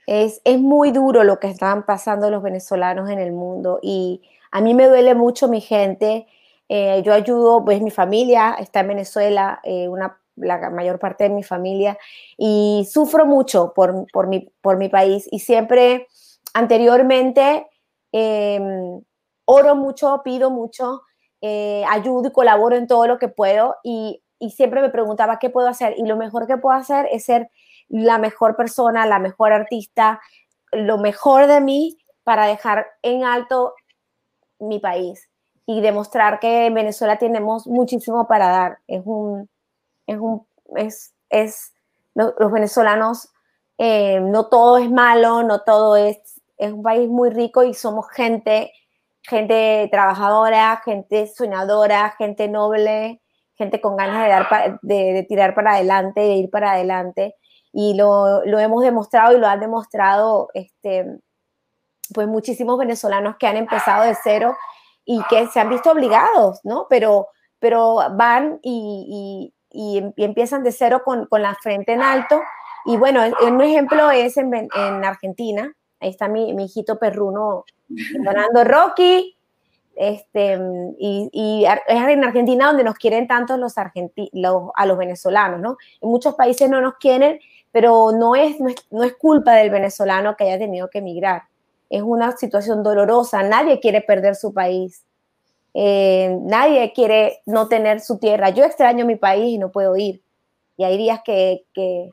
Es, 0.06 0.42
es 0.44 0.60
muy 0.60 0.92
duro 0.92 1.24
lo 1.24 1.40
que 1.40 1.48
están 1.48 1.86
pasando 1.86 2.30
los 2.30 2.44
venezolanos 2.44 3.10
en 3.10 3.20
el 3.20 3.32
mundo 3.32 3.80
y 3.82 4.22
a 4.52 4.62
mí 4.62 4.74
me 4.74 4.88
duele 4.88 5.16
mucho 5.16 5.48
mi 5.48 5.62
gente. 5.62 6.28
Eh, 6.70 7.02
yo 7.06 7.14
ayudo, 7.14 7.64
pues 7.64 7.82
mi 7.82 7.92
familia 7.92 8.56
está 8.60 8.82
en 8.82 8.90
Venezuela, 8.90 9.62
eh, 9.64 9.88
una, 9.88 10.20
la 10.38 10.70
mayor 10.70 11.00
parte 11.00 11.26
de 11.26 11.32
mi 11.32 11.44
familia, 11.44 11.98
y 12.38 12.88
sufro 12.90 13.26
mucho 13.26 13.74
por, 13.76 14.06
por, 14.14 14.28
mi, 14.28 14.50
por 14.62 14.78
mi 14.78 14.90
país. 14.90 15.28
Y 15.32 15.40
siempre 15.40 16.08
anteriormente 16.54 17.68
Em, 18.12 19.02
oro 19.46 19.76
mucho, 19.76 20.22
pido 20.24 20.50
mucho, 20.50 21.02
eh, 21.42 21.84
ayudo 21.90 22.30
y 22.30 22.32
colaboro 22.32 22.76
en 22.76 22.88
todo 22.88 23.06
lo 23.08 23.20
que 23.20 23.28
puedo 23.28 23.76
y, 23.84 24.24
siempre 24.56 24.82
me 24.82 24.90
preguntaba 24.90 25.40
qué 25.40 25.50
puedo 25.50 25.68
hacer 25.68 25.96
y 25.98 26.06
lo 26.06 26.16
mejor 26.16 26.46
que 26.46 26.58
puedo 26.58 26.78
hacer 26.78 27.08
es 27.12 27.26
ser 27.26 27.50
la 27.90 28.20
mejor 28.20 28.56
persona, 28.56 29.08
la 29.08 29.18
mejor 29.18 29.52
artista, 29.52 30.22
lo 30.72 31.00
mejor 31.00 31.48
de 31.48 31.60
mí 31.60 31.98
para 32.24 32.46
dejar 32.46 32.86
en 33.02 33.24
alto 33.24 33.74
mi 34.60 34.80
país 34.80 35.28
y 35.66 35.82
demostrar 35.82 36.40
que 36.40 36.68
en 36.68 36.76
Venezuela 36.76 37.18
tenemos 37.18 37.66
muchísimo 37.68 38.28
para 38.28 38.48
dar. 38.50 38.80
Es 38.88 39.02
un, 39.06 39.50
es 40.08 40.18
un, 40.18 40.48
es, 40.76 41.14
es 41.30 41.74
los 42.16 42.52
venezolanos, 42.52 43.30
eh, 43.78 44.20
no 44.20 44.48
todo 44.48 44.80
es 44.80 44.90
malo, 44.90 45.44
no 45.44 45.62
todo 45.62 45.96
es 45.96 46.38
es 46.58 46.74
un 46.74 46.84
país 46.84 47.08
muy 47.08 47.30
rico 47.30 47.64
y 47.64 47.74
somos 47.74 48.10
gente, 48.10 48.72
gente 49.22 49.88
trabajadora, 49.92 50.82
gente 50.84 51.28
soñadora, 51.28 52.16
gente 52.18 52.48
noble, 52.48 53.22
gente 53.56 53.80
con 53.80 53.96
ganas 53.96 54.24
de, 54.24 54.30
dar 54.30 54.80
de, 54.82 55.26
tirar 55.28 55.56
para 55.56 55.76
adelante, 55.76 56.22
de 56.22 56.34
ir 56.34 56.50
para 56.50 56.72
adelante. 56.72 57.36
Y 57.72 57.96
lo, 57.96 58.44
hemos 58.44 58.84
demostrado 58.84 59.36
y 59.36 59.40
lo 59.40 59.48
han 59.48 59.60
demostrado 59.60 60.50
este, 60.54 61.20
pues 62.14 62.28
muchísimos 62.28 62.78
venezolanos 62.78 63.36
que 63.38 63.48
han 63.48 63.58
empezado 63.58 64.04
de 64.04 64.16
cero 64.24 64.56
y 65.06 65.22
que 65.30 65.48
se 65.48 65.60
han 65.60 65.70
visto 65.70 65.92
obligados, 65.92 66.60
¿no? 66.64 66.88
Pero, 66.90 67.28
pero 67.60 67.98
van 68.16 68.60
y, 68.64 69.54
empiezan 69.72 70.64
de 70.64 70.72
cero 70.72 71.02
con, 71.04 71.28
la 71.32 71.56
frente 71.56 71.94
en 71.94 72.02
alto. 72.02 72.42
Y 72.86 72.98
bueno, 72.98 73.22
un 73.42 73.62
ejemplo 73.62 74.12
es 74.12 74.38
en, 74.38 74.54
en 74.54 75.06
Argentina, 75.06 75.74
Ahí 76.00 76.10
está 76.10 76.28
mi, 76.28 76.52
hijito 76.64 77.00
perruno 77.00 77.66
donando 78.24 78.64
Rocky. 78.64 79.36
Este, 79.96 80.60
y, 81.00 81.66
es 81.66 82.02
en 82.08 82.24
Argentina 82.24 82.68
donde 82.68 82.84
nos 82.84 82.96
quieren 82.96 83.28
tanto 83.28 83.58
los, 83.58 83.74
los, 84.32 84.64
a 84.76 84.86
los 84.86 84.98
venezolanos, 84.98 85.60
¿no? 85.60 85.78
En 86.02 86.10
muchos 86.10 86.36
países 86.36 86.70
no 86.70 86.82
nos 86.82 86.98
quieren, 86.98 87.40
pero 87.72 88.12
no 88.12 88.36
es, 88.36 88.58
no 88.92 89.04
es, 89.04 89.16
culpa 89.16 89.54
del 89.54 89.72
venezolano 89.72 90.36
que 90.36 90.44
haya 90.44 90.60
tenido 90.60 90.88
que 90.90 91.00
emigrar. 91.00 91.44
Es 91.90 92.04
una 92.04 92.38
situación 92.38 92.84
dolorosa. 92.84 93.42
Nadie 93.42 93.80
quiere 93.80 94.02
perder 94.02 94.36
su 94.36 94.54
país. 94.54 95.04
Eh, 95.80 96.36
nadie 96.42 96.92
quiere 96.94 97.42
no 97.46 97.68
tener 97.68 98.00
su 98.00 98.18
tierra. 98.18 98.50
Yo 98.50 98.66
extraño 98.66 99.06
mi 99.06 99.16
país 99.16 99.46
y 99.54 99.58
no 99.60 99.72
puedo 99.72 99.96
ir. 99.96 100.24
Y 100.76 100.84
hay 100.84 100.98
días 100.98 101.22
que, 101.24 101.66
que 101.74 102.10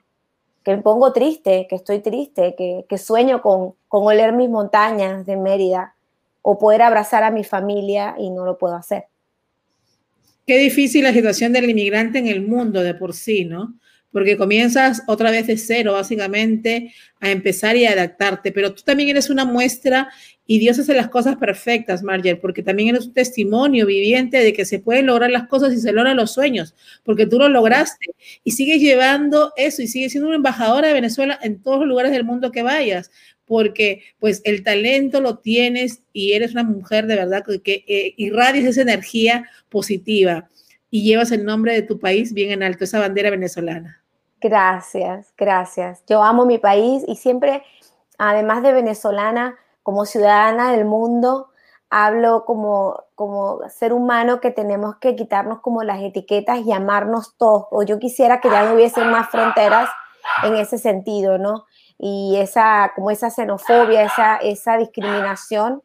me 0.66 0.82
pongo 0.82 1.12
triste, 1.12 1.66
que 1.68 1.76
estoy 1.76 2.00
triste, 2.00 2.54
que, 2.56 2.98
sueño 2.98 3.42
con, 3.42 3.74
con 3.88 4.06
oler 4.06 4.32
mis 4.32 4.48
montañas 4.48 5.26
de 5.26 5.36
Mérida 5.36 5.94
o 6.42 6.58
poder 6.58 6.82
abrazar 6.82 7.22
a 7.22 7.30
mi 7.30 7.44
familia 7.44 8.16
y 8.18 8.30
no 8.30 8.44
lo 8.44 8.58
puedo 8.58 8.74
hacer. 8.74 9.04
Qué 10.46 10.58
difícil 10.58 11.04
la 11.04 11.12
situación 11.12 11.52
del 11.52 11.70
inmigrante 11.70 12.18
en 12.18 12.28
el 12.28 12.42
mundo 12.42 12.82
de 12.82 12.94
por 12.94 13.14
sí, 13.14 13.44
¿no? 13.44 13.74
Porque 14.14 14.36
comienzas 14.36 15.02
otra 15.08 15.32
vez 15.32 15.48
de 15.48 15.58
cero, 15.58 15.94
básicamente, 15.94 16.94
a 17.18 17.32
empezar 17.32 17.76
y 17.76 17.84
a 17.84 17.90
adaptarte, 17.90 18.52
pero 18.52 18.72
tú 18.72 18.82
también 18.84 19.08
eres 19.08 19.28
una 19.28 19.44
muestra 19.44 20.08
y 20.46 20.58
Dios 20.58 20.78
hace 20.78 20.94
las 20.94 21.08
cosas 21.08 21.36
perfectas, 21.36 22.02
Marger, 22.02 22.40
porque 22.40 22.62
también 22.62 22.90
eres 22.90 23.06
un 23.06 23.14
testimonio 23.14 23.86
viviente 23.86 24.38
de 24.38 24.52
que 24.52 24.64
se 24.64 24.78
pueden 24.78 25.06
lograr 25.06 25.30
las 25.30 25.48
cosas 25.48 25.72
y 25.72 25.78
se 25.78 25.92
logran 25.92 26.16
los 26.16 26.32
sueños, 26.32 26.74
porque 27.02 27.26
tú 27.26 27.38
lo 27.38 27.48
lograste 27.48 28.06
y 28.44 28.52
sigues 28.52 28.80
llevando 28.80 29.52
eso 29.56 29.82
y 29.82 29.88
sigues 29.88 30.12
siendo 30.12 30.28
una 30.28 30.36
embajadora 30.36 30.88
de 30.88 30.94
Venezuela 30.94 31.38
en 31.42 31.60
todos 31.62 31.80
los 31.80 31.88
lugares 31.88 32.12
del 32.12 32.24
mundo 32.24 32.52
que 32.52 32.62
vayas, 32.62 33.10
porque 33.46 34.02
pues 34.18 34.42
el 34.44 34.62
talento 34.62 35.20
lo 35.20 35.38
tienes 35.38 36.02
y 36.12 36.34
eres 36.34 36.52
una 36.52 36.62
mujer 36.62 37.06
de 37.06 37.16
verdad 37.16 37.42
que, 37.64 37.84
eh, 37.88 38.14
irradias 38.16 38.64
esa 38.64 38.82
energía 38.82 39.48
positiva 39.68 40.48
y 40.90 41.02
llevas 41.02 41.32
el 41.32 41.44
nombre 41.44 41.72
de 41.72 41.82
tu 41.82 41.98
país 41.98 42.32
bien 42.32 42.52
en 42.52 42.62
alto, 42.62 42.84
esa 42.84 43.00
bandera 43.00 43.30
venezolana. 43.30 44.03
Gracias, 44.44 45.32
gracias. 45.38 46.04
Yo 46.06 46.22
amo 46.22 46.44
mi 46.44 46.58
país 46.58 47.02
y 47.08 47.16
siempre, 47.16 47.62
además 48.18 48.62
de 48.62 48.74
venezolana, 48.74 49.56
como 49.82 50.04
ciudadana 50.04 50.70
del 50.70 50.84
mundo, 50.84 51.48
hablo 51.88 52.44
como, 52.44 53.04
como 53.14 53.66
ser 53.70 53.94
humano 53.94 54.40
que 54.40 54.50
tenemos 54.50 54.96
que 54.96 55.16
quitarnos 55.16 55.60
como 55.60 55.82
las 55.82 56.02
etiquetas 56.02 56.58
y 56.58 56.72
amarnos 56.72 57.38
todos. 57.38 57.68
O 57.70 57.84
yo 57.84 57.98
quisiera 57.98 58.42
que 58.42 58.50
ya 58.50 58.66
no 58.66 58.74
hubiesen 58.74 59.10
más 59.10 59.30
fronteras 59.30 59.88
en 60.42 60.56
ese 60.56 60.76
sentido, 60.76 61.38
¿no? 61.38 61.64
Y 61.96 62.36
esa, 62.36 62.92
como 62.94 63.10
esa 63.10 63.30
xenofobia, 63.30 64.02
esa, 64.02 64.36
esa 64.36 64.76
discriminación 64.76 65.82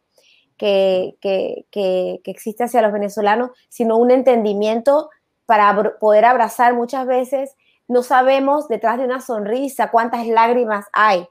que, 0.57 1.15
que, 1.21 1.65
que, 1.71 2.19
que 2.25 2.31
existe 2.31 2.65
hacia 2.65 2.81
los 2.81 2.91
venezolanos, 2.91 3.51
sino 3.69 3.95
un 3.95 4.11
entendimiento 4.11 5.09
para 5.45 5.97
poder 5.97 6.25
abrazar 6.25 6.73
muchas 6.73 7.07
veces 7.07 7.55
no 7.89 8.03
sabemos 8.03 8.67
detrás 8.67 8.99
de 8.99 9.03
una 9.03 9.19
sonrisa 9.19 9.89
cuántas 9.91 10.25
lágrimas 10.27 10.85
hay, 10.93 11.27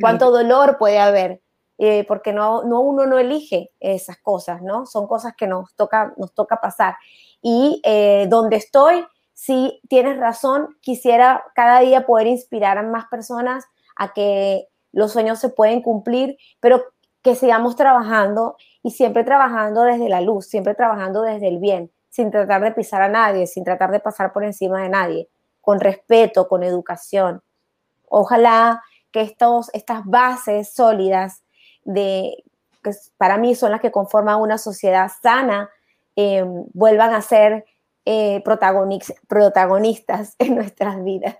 cuánto 0.00 0.30
dolor 0.30 0.76
puede 0.78 1.00
haber, 1.00 1.40
eh, 1.78 2.04
porque 2.06 2.32
no, 2.32 2.62
no, 2.62 2.80
uno 2.80 3.06
no 3.06 3.18
elige 3.18 3.72
esas 3.80 4.18
cosas, 4.18 4.62
¿no? 4.62 4.84
Son 4.84 5.08
cosas 5.08 5.34
que 5.34 5.46
nos 5.46 5.74
toca, 5.74 6.12
nos 6.18 6.32
toca 6.34 6.60
pasar. 6.60 6.94
Y 7.40 7.80
eh, 7.84 8.26
donde 8.28 8.56
estoy, 8.56 9.04
si 9.32 9.80
tienes 9.88 10.18
razón, 10.18 10.76
quisiera 10.82 11.42
cada 11.54 11.80
día 11.80 12.04
poder 12.04 12.26
inspirar 12.26 12.76
a 12.76 12.82
más 12.82 13.06
personas 13.06 13.64
a 13.96 14.12
que 14.12 14.68
los 14.92 15.10
sueños 15.10 15.38
se 15.38 15.48
pueden 15.48 15.80
cumplir, 15.80 16.36
pero 16.60 16.84
que 17.22 17.34
sigamos 17.34 17.76
trabajando 17.76 18.56
y 18.82 18.90
siempre 18.90 19.24
trabajando 19.24 19.84
desde 19.84 20.10
la 20.10 20.20
luz, 20.20 20.46
siempre 20.46 20.74
trabajando 20.74 21.22
desde 21.22 21.48
el 21.48 21.58
bien, 21.58 21.90
sin 22.10 22.30
tratar 22.30 22.62
de 22.62 22.72
pisar 22.72 23.00
a 23.00 23.08
nadie, 23.08 23.46
sin 23.46 23.64
tratar 23.64 23.90
de 23.90 24.00
pasar 24.00 24.34
por 24.34 24.44
encima 24.44 24.82
de 24.82 24.90
nadie, 24.90 25.28
con 25.64 25.80
respeto, 25.80 26.46
con 26.48 26.62
educación. 26.62 27.42
Ojalá 28.08 28.82
que 29.10 29.22
estos, 29.22 29.70
estas 29.72 30.04
bases 30.04 30.72
sólidas 30.72 31.42
de, 31.84 32.44
que 32.82 32.90
para 33.16 33.38
mí 33.38 33.54
son 33.54 33.70
las 33.72 33.80
que 33.80 33.90
conforman 33.90 34.40
una 34.40 34.58
sociedad 34.58 35.10
sana, 35.22 35.70
eh, 36.16 36.44
vuelvan 36.72 37.14
a 37.14 37.22
ser 37.22 37.64
eh, 38.04 38.42
protagonistas 38.44 40.36
en 40.38 40.56
nuestras 40.56 41.02
vidas. 41.02 41.36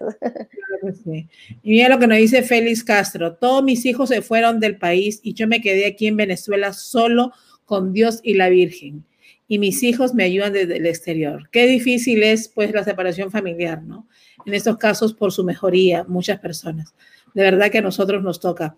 Y 1.63 1.71
mira 1.71 1.89
lo 1.89 1.99
que 1.99 2.07
nos 2.07 2.19
dice 2.19 2.43
Félix 2.43 2.83
Castro, 2.83 3.37
todos 3.37 3.63
mis 3.63 3.85
hijos 3.85 4.09
se 4.09 4.23
fueron 4.23 4.61
del 4.61 4.79
país 4.79 5.21
y 5.23 5.35
yo 5.35 5.47
me 5.47 5.61
quedé 5.61 5.87
aquí 5.87 6.07
en 6.07 6.17
Venezuela 6.17 6.73
solo 6.73 7.33
con 7.65 7.93
Dios 7.93 8.21
y 8.23 8.35
la 8.35 8.49
Virgen. 8.49 9.05
Y 9.47 9.59
mis 9.59 9.83
hijos 9.83 10.15
me 10.15 10.25
ayudan 10.25 10.53
desde 10.53 10.79
el 10.79 10.87
exterior. 10.87 11.49
Qué 11.51 11.67
difícil 11.67 12.23
es 12.23 12.49
pues 12.49 12.73
la 12.73 12.85
separación 12.85 13.31
familiar, 13.31 13.83
¿no? 13.83 14.09
En 14.47 14.55
estos 14.55 14.79
casos 14.79 15.15
por 15.15 15.33
su 15.33 15.45
mejoría, 15.45 16.05
muchas 16.05 16.41
personas 16.41 16.95
de 17.35 17.43
verdad 17.43 17.71
que 17.71 17.79
a 17.79 17.83
nosotros 17.83 18.23
nos 18.23 18.41
toca. 18.41 18.77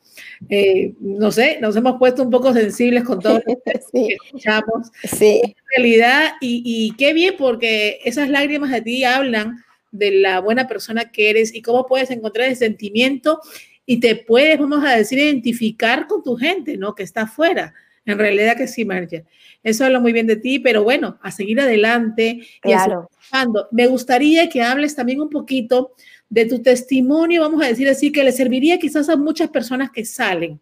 Eh, 0.48 0.94
no 1.00 1.31
sé, 1.31 1.59
nos 1.61 1.76
hemos 1.76 1.98
puesto 1.98 2.22
un 2.22 2.31
poco 2.31 2.52
sensibles 2.55 3.05
con 3.05 3.20
todo 3.20 3.35
lo 3.35 3.42
que 3.62 4.09
escuchamos. 4.24 4.90
Sí. 5.05 5.42
En 5.44 5.55
realidad, 5.76 6.33
y, 6.40 6.62
y, 6.64 6.96
qué 6.96 7.12
bien, 7.12 7.35
porque 7.38 8.00
esas 8.05 8.31
lágrimas 8.31 8.70
de 8.70 8.81
ti 8.81 9.05
hablan 9.05 9.62
de 9.92 10.11
la 10.11 10.40
buena 10.40 10.66
persona 10.66 11.11
que 11.12 11.31
eres 11.31 11.55
y 11.55 11.62
cómo 11.62 11.87
puedes 11.87 12.11
encontrar 12.11 12.48
ese 12.48 12.64
sentimiento 12.64 13.40
y 13.85 14.00
te 14.00 14.16
puedes, 14.16 14.59
vamos 14.59 14.85
a 14.85 14.96
decir, 14.96 15.18
identificar 15.18 16.07
con 16.07 16.22
tu 16.22 16.37
gente, 16.37 16.76
¿no? 16.79 16.94
Que 16.94 17.02
está 17.02 17.22
afuera. 17.22 17.74
En 18.07 18.19
realidad 18.19 18.57
que 18.57 18.69
sí, 18.69 18.85
Marcia. 18.85 19.25
Eso 19.62 19.85
habla 19.85 19.99
muy 19.99 20.12
bien 20.12 20.29
de 20.29 20.37
ti, 20.37 20.61
pero 20.61 20.85
bueno, 20.85 21.19
a 21.23 21.33
seguir 21.33 21.61
adelante. 21.61 22.47
Claro. 22.61 23.11
Y 23.33 23.75
Me 23.75 23.88
gustaría 23.88 24.49
que 24.49 24.62
hables 24.62 24.95
también 24.95 25.21
un 25.21 25.29
poquito 25.29 25.92
de 26.29 26.47
tu 26.47 26.62
testimonio, 26.62 27.42
vamos 27.42 27.62
a 27.62 27.69
decir 27.69 27.88
así, 27.88 28.12
que 28.12 28.25
le 28.25 28.33
serviría 28.33 28.79
quizás 28.79 29.09
a 29.09 29.16
muchas 29.16 29.51
personas 29.51 29.90
que 29.90 30.05
salen. 30.05 30.61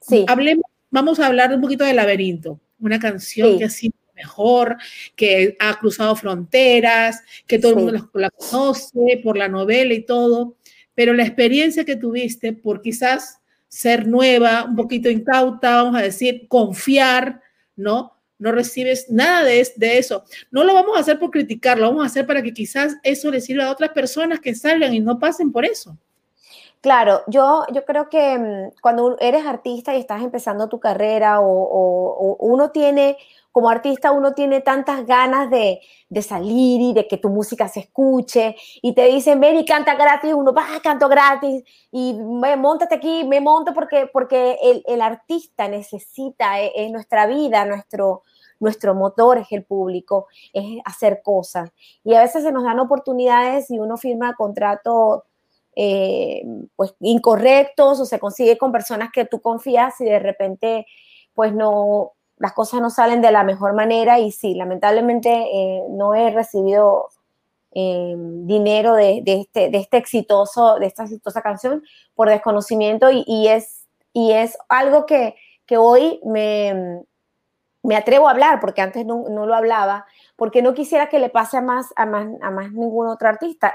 Sí. 0.00 0.24
Hablemos, 0.28 0.64
vamos 0.90 1.20
a 1.20 1.26
hablar 1.26 1.54
un 1.54 1.60
poquito 1.60 1.84
de 1.84 1.94
Laberinto, 1.94 2.60
una 2.80 2.98
canción 2.98 3.58
que 3.58 3.64
ha 3.64 3.70
sido 3.70 3.94
mejor, 4.14 4.76
que 5.16 5.56
ha 5.58 5.78
cruzado 5.78 6.14
fronteras, 6.16 7.22
que 7.46 7.58
todo 7.58 7.72
el 7.72 7.78
mundo 7.78 8.10
la, 8.14 8.30
conoce 8.30 9.20
por 9.22 9.36
la 9.36 9.48
novela 9.48 9.94
y 9.94 10.02
todo, 10.02 10.56
pero 10.94 11.14
la 11.14 11.24
experiencia 11.24 11.84
que 11.84 11.96
tuviste 11.96 12.52
por 12.52 12.82
quizás 12.82 13.39
ser 13.70 14.06
nueva, 14.06 14.64
un 14.64 14.76
poquito 14.76 15.08
incauta, 15.08 15.76
vamos 15.82 15.96
a 15.98 16.02
decir, 16.02 16.46
confiar, 16.48 17.40
¿no? 17.76 18.20
no 18.40 18.52
recibes 18.52 19.08
nada 19.10 19.44
de, 19.44 19.66
de, 19.76 19.98
eso. 19.98 20.24
No 20.50 20.64
lo 20.64 20.74
vamos 20.74 20.96
a 20.96 21.00
hacer 21.00 21.18
por 21.18 21.30
criticarlo, 21.30 21.84
lo 21.84 21.90
vamos 21.90 22.04
a 22.04 22.06
hacer 22.06 22.26
para 22.26 22.42
que 22.42 22.52
quizás 22.52 22.96
eso 23.02 23.30
le 23.30 23.40
sirva 23.40 23.66
a 23.66 23.70
otras 23.70 23.90
personas 23.90 24.40
que 24.40 24.54
salgan 24.54 24.94
y 24.94 25.00
no 25.00 25.18
pasen 25.18 25.52
por 25.52 25.64
eso. 25.64 25.96
Claro, 26.80 27.20
yo, 27.26 27.66
yo 27.74 27.84
creo 27.84 28.08
que 28.08 28.38
mm, 28.38 28.80
cuando 28.80 29.18
eres 29.20 29.44
artista 29.44 29.94
y 29.94 30.00
estás 30.00 30.22
empezando 30.22 30.68
tu 30.68 30.80
carrera 30.80 31.40
o, 31.40 32.36
uno 32.40 32.70
tiene, 32.70 33.18
como 33.52 33.68
artista, 33.68 34.12
uno 34.12 34.32
tiene 34.32 34.60
tantas 34.60 35.06
ganas 35.06 35.50
de, 35.50 35.80
de, 36.08 36.22
salir 36.22 36.80
y 36.80 36.92
de 36.92 37.08
que 37.08 37.16
tu 37.16 37.28
música 37.28 37.68
se 37.68 37.80
escuche 37.80 38.56
y 38.80 38.94
te 38.94 39.06
dicen, 39.06 39.40
ven 39.40 39.58
y 39.58 39.64
canta 39.64 39.94
gratis, 39.94 40.32
uno 40.34 40.52
va, 40.52 40.66
canto 40.82 41.08
gratis 41.08 41.64
y 41.90 42.14
me, 42.14 42.56
montate 42.56 42.94
aquí, 42.94 43.24
me 43.24 43.40
monto 43.40 43.74
porque, 43.74 44.08
porque 44.12 44.56
el, 44.62 44.82
el 44.86 45.02
artista 45.02 45.68
necesita 45.68 46.60
en 46.60 46.70
eh, 46.74 46.90
nuestra 46.90 47.26
vida, 47.26 47.64
nuestro, 47.64 48.22
nuestro 48.60 48.94
motor 48.94 49.38
es 49.38 49.48
el 49.50 49.64
público, 49.64 50.28
es 50.52 50.80
hacer 50.84 51.20
cosas. 51.22 51.70
Y 52.04 52.14
a 52.14 52.20
veces 52.20 52.44
se 52.44 52.52
nos 52.52 52.62
dan 52.62 52.78
oportunidades 52.78 53.70
y 53.70 53.78
uno 53.78 53.96
firma 53.96 54.34
contratos 54.36 55.22
eh, 55.74 56.42
pues, 56.76 56.94
incorrectos 57.00 58.00
o 58.00 58.04
se 58.04 58.18
consigue 58.18 58.58
con 58.58 58.70
personas 58.70 59.10
que 59.12 59.24
tú 59.24 59.40
confías 59.40 60.00
y 60.00 60.04
de 60.04 60.18
repente 60.18 60.86
pues 61.32 61.54
no, 61.54 62.12
las 62.40 62.52
cosas 62.52 62.80
no 62.80 62.90
salen 62.90 63.20
de 63.20 63.30
la 63.30 63.44
mejor 63.44 63.74
manera 63.74 64.18
y 64.18 64.32
sí, 64.32 64.54
lamentablemente 64.54 65.30
eh, 65.30 65.84
no 65.90 66.14
he 66.14 66.30
recibido 66.30 67.10
eh, 67.72 68.14
dinero 68.16 68.94
de, 68.94 69.22
este, 69.24 69.70
de 69.70 69.78
este 69.78 69.98
exitoso, 69.98 70.80
de 70.80 70.86
esta 70.86 71.04
exitosa 71.04 71.42
canción 71.42 71.84
por 72.16 72.28
desconocimiento 72.28 73.12
y, 73.12 73.22
y 73.28 73.46
es, 73.46 73.86
y 74.12 74.32
es 74.32 74.58
algo 74.68 75.06
que, 75.06 75.36
que 75.66 75.76
hoy 75.76 76.18
me, 76.24 77.04
me 77.82 77.96
atrevo 77.96 78.28
a 78.28 78.32
hablar, 78.32 78.60
porque 78.60 78.82
antes 78.82 79.06
no, 79.06 79.24
lo 79.28 79.54
hablaba, 79.54 80.06
porque 80.36 80.62
no 80.62 80.74
quisiera 80.74 81.08
que 81.08 81.18
le 81.18 81.30
pase 81.30 81.56
a 81.56 81.60
más, 81.62 81.92
a 81.96 82.06
más, 82.06 82.26
a 82.42 82.50
más 82.50 82.72
ningún 82.72 83.06
otro 83.06 83.28
artista. 83.28 83.72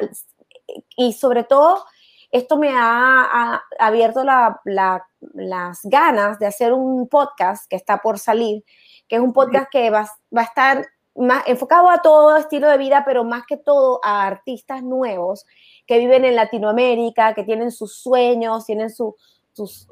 Y, 0.96 1.14
sobre 1.14 1.44
todo, 1.44 1.86
esto 2.36 2.58
me 2.58 2.70
ha, 2.74 3.64
abierto 3.80 4.24
las 4.24 5.80
ganas 5.84 6.38
de 6.38 6.48
hacer 6.48 6.74
un 6.74 7.08
podcast 7.08 7.66
que 7.70 7.78
está 7.78 8.00
por 8.00 8.20
salir, 8.20 8.66
que 9.08 9.16
es 9.16 9.22
un 9.22 9.32
podcast 9.32 9.70
que 9.72 9.90
va, 9.90 10.10
va 10.36 10.42
a 10.42 10.46
estar 10.46 10.86
más 11.16 11.48
enfocado 11.48 11.90
a 11.90 12.02
todo 12.02 12.36
estilo 12.36 12.68
de 12.68 12.78
vida, 12.78 13.04
pero 13.06 13.24
más 13.24 13.46
que 13.48 13.56
todo 13.56 14.02
a 14.04 14.28
artistas 14.28 14.84
nuevos 14.84 15.46
que 15.88 15.98
viven 15.98 16.26
en 16.26 16.36
Latinoamérica, 16.36 17.34
que 17.34 17.46
tienen 17.46 17.72
sus 17.72 17.96
sueños, 17.96 18.66
tienen 18.66 18.90
sus, 18.90 19.14
sus, 19.54 19.88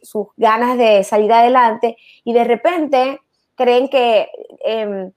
sus 0.00 0.28
ganas 0.36 0.78
de 0.78 1.02
salir 1.02 1.32
adelante 1.32 1.96
y 2.22 2.32
de 2.32 2.44
repente 2.44 3.20
creen 3.56 3.88
que 3.88 4.30
em, 4.60 5.10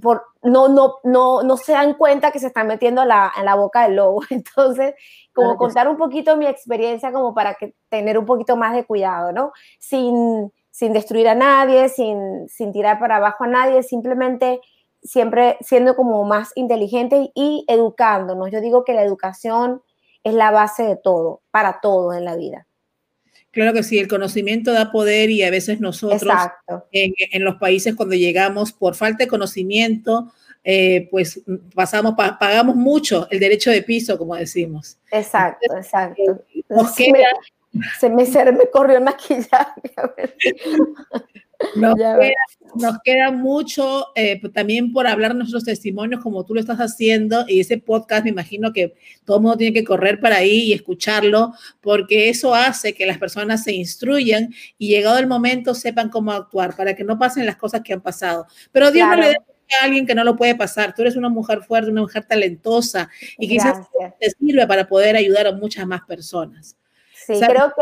por, 0.00 0.24
no, 0.42 0.68
no, 0.68 0.96
no, 1.04 1.42
no 1.42 1.56
se 1.56 1.72
dan 1.72 1.94
cuenta 1.94 2.30
que 2.30 2.38
se 2.38 2.48
están 2.48 2.66
metiendo 2.66 3.04
la, 3.04 3.32
en 3.36 3.44
la 3.44 3.54
boca 3.54 3.84
del 3.84 3.96
lobo. 3.96 4.22
Entonces, 4.30 4.94
como 5.32 5.56
contar 5.56 5.88
un 5.88 5.96
poquito 5.96 6.36
mi 6.36 6.46
experiencia 6.46 7.12
como 7.12 7.34
para 7.34 7.54
que, 7.54 7.74
tener 7.88 8.18
un 8.18 8.26
poquito 8.26 8.56
más 8.56 8.74
de 8.74 8.84
cuidado, 8.84 9.32
¿no? 9.32 9.52
Sin, 9.78 10.52
sin 10.70 10.92
destruir 10.92 11.28
a 11.28 11.34
nadie, 11.34 11.88
sin, 11.88 12.48
sin 12.48 12.72
tirar 12.72 12.98
para 12.98 13.16
abajo 13.16 13.44
a 13.44 13.48
nadie, 13.48 13.82
simplemente 13.82 14.60
siempre 15.02 15.56
siendo 15.60 15.94
como 15.94 16.24
más 16.24 16.52
inteligente 16.56 17.30
y 17.34 17.64
educándonos. 17.68 18.50
Yo 18.50 18.60
digo 18.60 18.84
que 18.84 18.94
la 18.94 19.02
educación 19.02 19.82
es 20.24 20.34
la 20.34 20.50
base 20.50 20.82
de 20.82 20.96
todo, 20.96 21.42
para 21.50 21.80
todo 21.80 22.12
en 22.12 22.24
la 22.24 22.36
vida. 22.36 22.66
Claro 23.56 23.72
que 23.72 23.82
sí, 23.82 23.98
el 23.98 24.06
conocimiento 24.06 24.70
da 24.70 24.92
poder 24.92 25.30
y 25.30 25.42
a 25.42 25.50
veces 25.50 25.80
nosotros 25.80 26.30
en, 26.92 27.42
los 27.42 27.56
países 27.56 27.94
cuando 27.94 28.14
llegamos 28.14 28.70
por 28.70 28.94
falta 28.94 29.24
de 29.24 29.28
conocimiento, 29.28 30.30
eh, 30.62 31.08
pues 31.10 31.40
pasamos, 31.74 32.12
pagamos 32.38 32.76
mucho 32.76 33.26
el 33.30 33.40
derecho 33.40 33.70
de 33.70 33.80
piso, 33.80 34.18
como 34.18 34.34
decimos. 34.34 34.98
Exacto, 35.10 35.74
exacto. 35.74 36.44
se, 37.98 38.10
me, 38.10 38.26
se 38.26 38.52
me 38.52 38.68
corrió 38.70 38.98
el 38.98 39.04
maquillaje. 39.04 39.80
Nos, 41.74 42.98
queda, 43.04 43.30
mucho 43.30 44.06
eh, 44.14 44.38
pues, 44.40 44.52
también 44.52 44.92
por 44.92 45.06
hablar 45.06 45.34
nuestros 45.34 45.64
testimonios 45.64 46.20
como 46.22 46.44
tú 46.44 46.54
lo 46.54 46.60
estás 46.60 46.78
haciendo 46.78 47.44
y 47.48 47.60
ese 47.60 47.78
podcast 47.78 48.24
me 48.24 48.30
imagino 48.30 48.72
que 48.72 48.94
todo 49.24 49.38
el 49.38 49.42
mundo 49.42 49.56
tiene 49.56 49.72
que 49.72 49.84
correr 49.84 50.20
para 50.20 50.36
ahí 50.36 50.64
y 50.64 50.72
escucharlo 50.72 51.52
porque 51.80 52.28
eso 52.28 52.54
hace 52.54 52.92
que 52.94 53.06
las 53.06 53.18
personas 53.18 53.64
se 53.64 53.72
instruyan 53.72 54.52
y 54.78 54.88
llegado 54.88 55.18
el 55.18 55.26
momento 55.26 55.74
sepan 55.74 56.10
cómo 56.10 56.32
actuar 56.32 56.76
para 56.76 56.94
que 56.94 57.04
no 57.04 57.18
pasen 57.18 57.46
las 57.46 57.56
cosas 57.56 57.82
que 57.82 57.92
han 57.92 58.00
pasado. 58.00 58.46
Pero 58.72 58.90
Dios 58.90 59.08
no 59.08 59.16
le 59.16 59.28
dé 59.28 59.36
a 59.80 59.84
alguien 59.84 60.06
que 60.06 60.14
no 60.14 60.24
lo 60.24 60.36
puede 60.36 60.54
pasar. 60.54 60.94
Tú 60.94 61.02
eres 61.02 61.16
una 61.16 61.28
mujer 61.28 61.62
fuerte, 61.62 61.90
una 61.90 62.02
mujer 62.02 62.24
talentosa 62.24 63.08
y 63.38 63.48
quizás 63.48 63.86
te 64.20 64.30
sirve 64.30 64.66
para 64.66 64.86
poder 64.86 65.16
ayudar 65.16 65.46
a 65.46 65.52
muchas 65.52 65.86
más 65.86 66.02
personas. 66.02 66.76
Sí, 67.26 67.40
creo, 67.40 67.72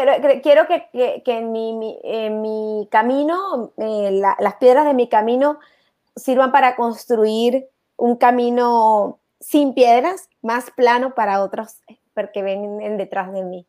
quiero 0.42 0.66
que, 0.66 0.88
en, 1.26 1.52
mi, 2.40 2.88
camino, 2.90 3.72
eh, 3.76 4.22
las 4.38 4.54
piedras 4.56 4.86
de 4.86 4.94
mi 4.94 5.08
camino 5.08 5.58
sirvan 6.16 6.50
para 6.50 6.76
construir 6.76 7.66
un 7.96 8.16
camino 8.16 9.20
sin 9.40 9.74
piedras, 9.74 10.30
más 10.40 10.70
plano 10.70 11.14
para 11.14 11.42
otros 11.42 11.76
porque 12.14 12.42
ven 12.42 12.96
detrás 12.96 13.32
de 13.32 13.42
mí. 13.42 13.66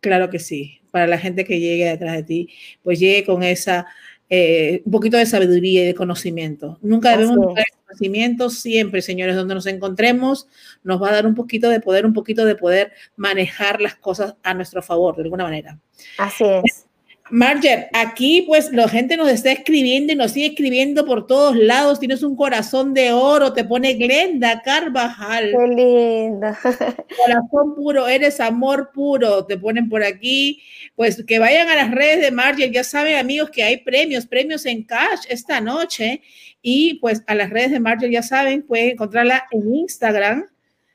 Claro 0.00 0.30
que 0.30 0.38
sí, 0.38 0.80
para 0.92 1.06
la 1.06 1.18
gente 1.18 1.44
que 1.44 1.58
llegue 1.58 1.86
detrás 1.86 2.14
de 2.14 2.22
ti, 2.22 2.48
pues 2.84 3.00
llegue 3.00 3.24
con 3.24 3.42
esa 3.42 3.86
eh, 4.28 4.82
un 4.84 4.92
poquito 4.92 5.16
de 5.16 5.26
sabiduría 5.26 5.82
y 5.82 5.86
de 5.86 5.94
conocimiento. 5.94 6.78
Nunca 6.82 7.16
debemos 7.16 7.36
buscar 7.36 7.64
conocimiento, 7.86 8.50
siempre, 8.50 9.00
señores, 9.02 9.36
donde 9.36 9.54
nos 9.54 9.66
encontremos, 9.66 10.48
nos 10.82 11.00
va 11.00 11.10
a 11.10 11.12
dar 11.12 11.26
un 11.26 11.34
poquito 11.34 11.68
de 11.68 11.80
poder, 11.80 12.04
un 12.04 12.12
poquito 12.12 12.44
de 12.44 12.56
poder 12.56 12.92
manejar 13.16 13.80
las 13.80 13.94
cosas 13.94 14.34
a 14.42 14.54
nuestro 14.54 14.82
favor, 14.82 15.16
de 15.16 15.22
alguna 15.22 15.44
manera. 15.44 15.78
Así 16.18 16.44
es. 16.44 16.86
Marger, 17.30 17.88
aquí 17.92 18.42
pues 18.42 18.72
la 18.72 18.88
gente 18.88 19.16
nos 19.16 19.28
está 19.28 19.50
escribiendo 19.50 20.12
y 20.12 20.16
nos 20.16 20.32
sigue 20.32 20.46
escribiendo 20.46 21.04
por 21.04 21.26
todos 21.26 21.56
lados. 21.56 21.98
Tienes 21.98 22.22
un 22.22 22.36
corazón 22.36 22.94
de 22.94 23.12
oro, 23.12 23.52
te 23.52 23.64
pone 23.64 23.94
Glenda 23.94 24.62
Carvajal. 24.62 25.50
Qué 25.50 25.66
lindo. 25.66 26.46
Corazón 26.62 27.74
puro, 27.74 28.06
eres 28.06 28.38
amor 28.38 28.90
puro, 28.92 29.44
te 29.44 29.58
ponen 29.58 29.88
por 29.88 30.04
aquí. 30.04 30.62
Pues 30.94 31.24
que 31.24 31.38
vayan 31.38 31.68
a 31.68 31.74
las 31.74 31.90
redes 31.90 32.20
de 32.20 32.30
Marger, 32.30 32.70
ya 32.70 32.84
saben 32.84 33.16
amigos 33.16 33.50
que 33.50 33.64
hay 33.64 33.78
premios, 33.78 34.26
premios 34.26 34.64
en 34.66 34.84
cash 34.84 35.26
esta 35.28 35.60
noche. 35.60 36.22
Y 36.62 36.94
pues 37.00 37.22
a 37.26 37.34
las 37.34 37.50
redes 37.50 37.72
de 37.72 37.80
Marger, 37.80 38.10
ya 38.10 38.22
saben, 38.22 38.62
pueden 38.62 38.90
encontrarla 38.90 39.46
en 39.50 39.74
Instagram 39.74 40.46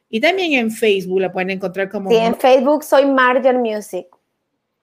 y 0.09 0.19
también 0.19 0.53
en 0.53 0.71
Facebook 0.71 1.21
la 1.21 1.31
pueden 1.31 1.51
encontrar 1.51 1.89
como... 1.89 2.09
Sí, 2.09 2.17
en 2.17 2.35
Facebook 2.35 2.83
soy 2.83 3.05
Marger 3.05 3.57
Music. 3.57 4.07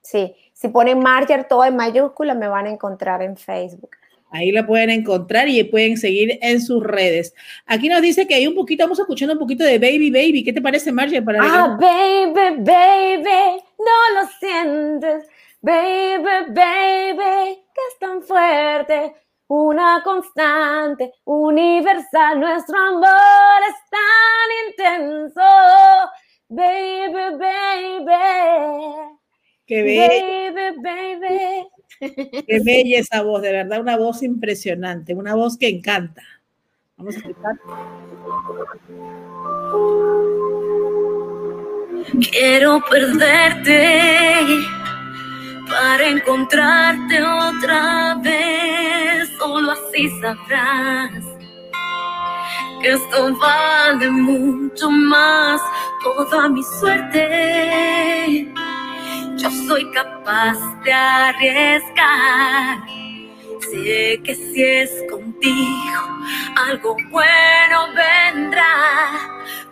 Sí. 0.01 0.33
Si 0.59 0.67
ponen 0.67 0.99
Marger 0.99 1.45
todo 1.45 1.63
en 1.63 1.77
mayúscula, 1.77 2.33
me 2.33 2.49
van 2.49 2.65
a 2.65 2.69
encontrar 2.69 3.21
en 3.21 3.37
Facebook. 3.37 3.91
Ahí 4.29 4.51
la 4.51 4.67
pueden 4.67 4.89
encontrar 4.89 5.47
y 5.47 5.63
pueden 5.63 5.95
seguir 5.95 6.37
en 6.41 6.59
sus 6.59 6.83
redes. 6.83 7.33
Aquí 7.65 7.87
nos 7.87 8.01
dice 8.01 8.27
que 8.27 8.35
hay 8.35 8.45
un 8.45 8.55
poquito, 8.55 8.83
vamos 8.83 8.99
escuchando 8.99 9.35
un 9.35 9.39
poquito 9.39 9.63
de 9.63 9.79
Baby 9.79 10.11
Baby. 10.11 10.43
¿Qué 10.43 10.51
te 10.51 10.61
parece, 10.61 10.91
Marger? 10.91 11.23
Para 11.23 11.39
ah, 11.41 11.77
baby, 11.79 12.61
baby, 12.61 13.63
no 13.79 14.19
lo 14.19 14.27
sientes. 14.37 15.29
Baby, 15.61 16.51
baby, 16.53 17.63
que 17.73 17.81
es 17.93 17.97
tan 17.97 18.21
fuerte. 18.21 19.13
Una 19.47 20.01
constante, 20.03 21.13
universal. 21.23 22.37
Nuestro 22.37 22.77
amor 22.77 23.61
es 23.69 23.75
tan 23.89 24.49
intenso. 24.67 25.41
Baby, 26.49 27.37
baby. 27.39 29.18
Qué 29.69 29.83
bella. 29.83 30.71
Baby, 30.81 31.67
Qué 32.47 32.59
bella 32.65 32.99
esa 32.99 33.21
voz, 33.21 33.43
de 33.43 33.51
verdad, 33.51 33.81
una 33.81 33.97
voz 33.97 34.23
impresionante, 34.23 35.13
una 35.13 35.35
voz 35.35 35.59
que 35.59 35.69
encanta. 35.69 36.23
Vamos 36.97 37.15
a 37.15 37.19
escuchar. 37.19 37.55
Quiero 42.31 42.83
perderte 42.89 44.47
para 45.69 46.07
encontrarte 46.07 47.21
otra 47.21 48.15
vez, 48.23 49.29
solo 49.37 49.73
así 49.73 50.09
sabrás 50.19 51.23
que 52.81 52.93
esto 52.93 53.37
vale 53.37 54.09
mucho 54.09 54.89
más, 54.89 55.61
toda 56.03 56.49
mi 56.49 56.63
suerte 56.63 58.49
yo 59.41 59.49
soy 59.67 59.89
capaz 59.91 60.57
de 60.83 60.91
arriesgar. 60.93 62.79
Sé 63.71 64.19
que 64.23 64.35
si 64.35 64.63
es 64.63 64.91
contigo, 65.09 66.01
algo 66.55 66.97
bueno 67.09 67.87
vendrá, 67.93 69.19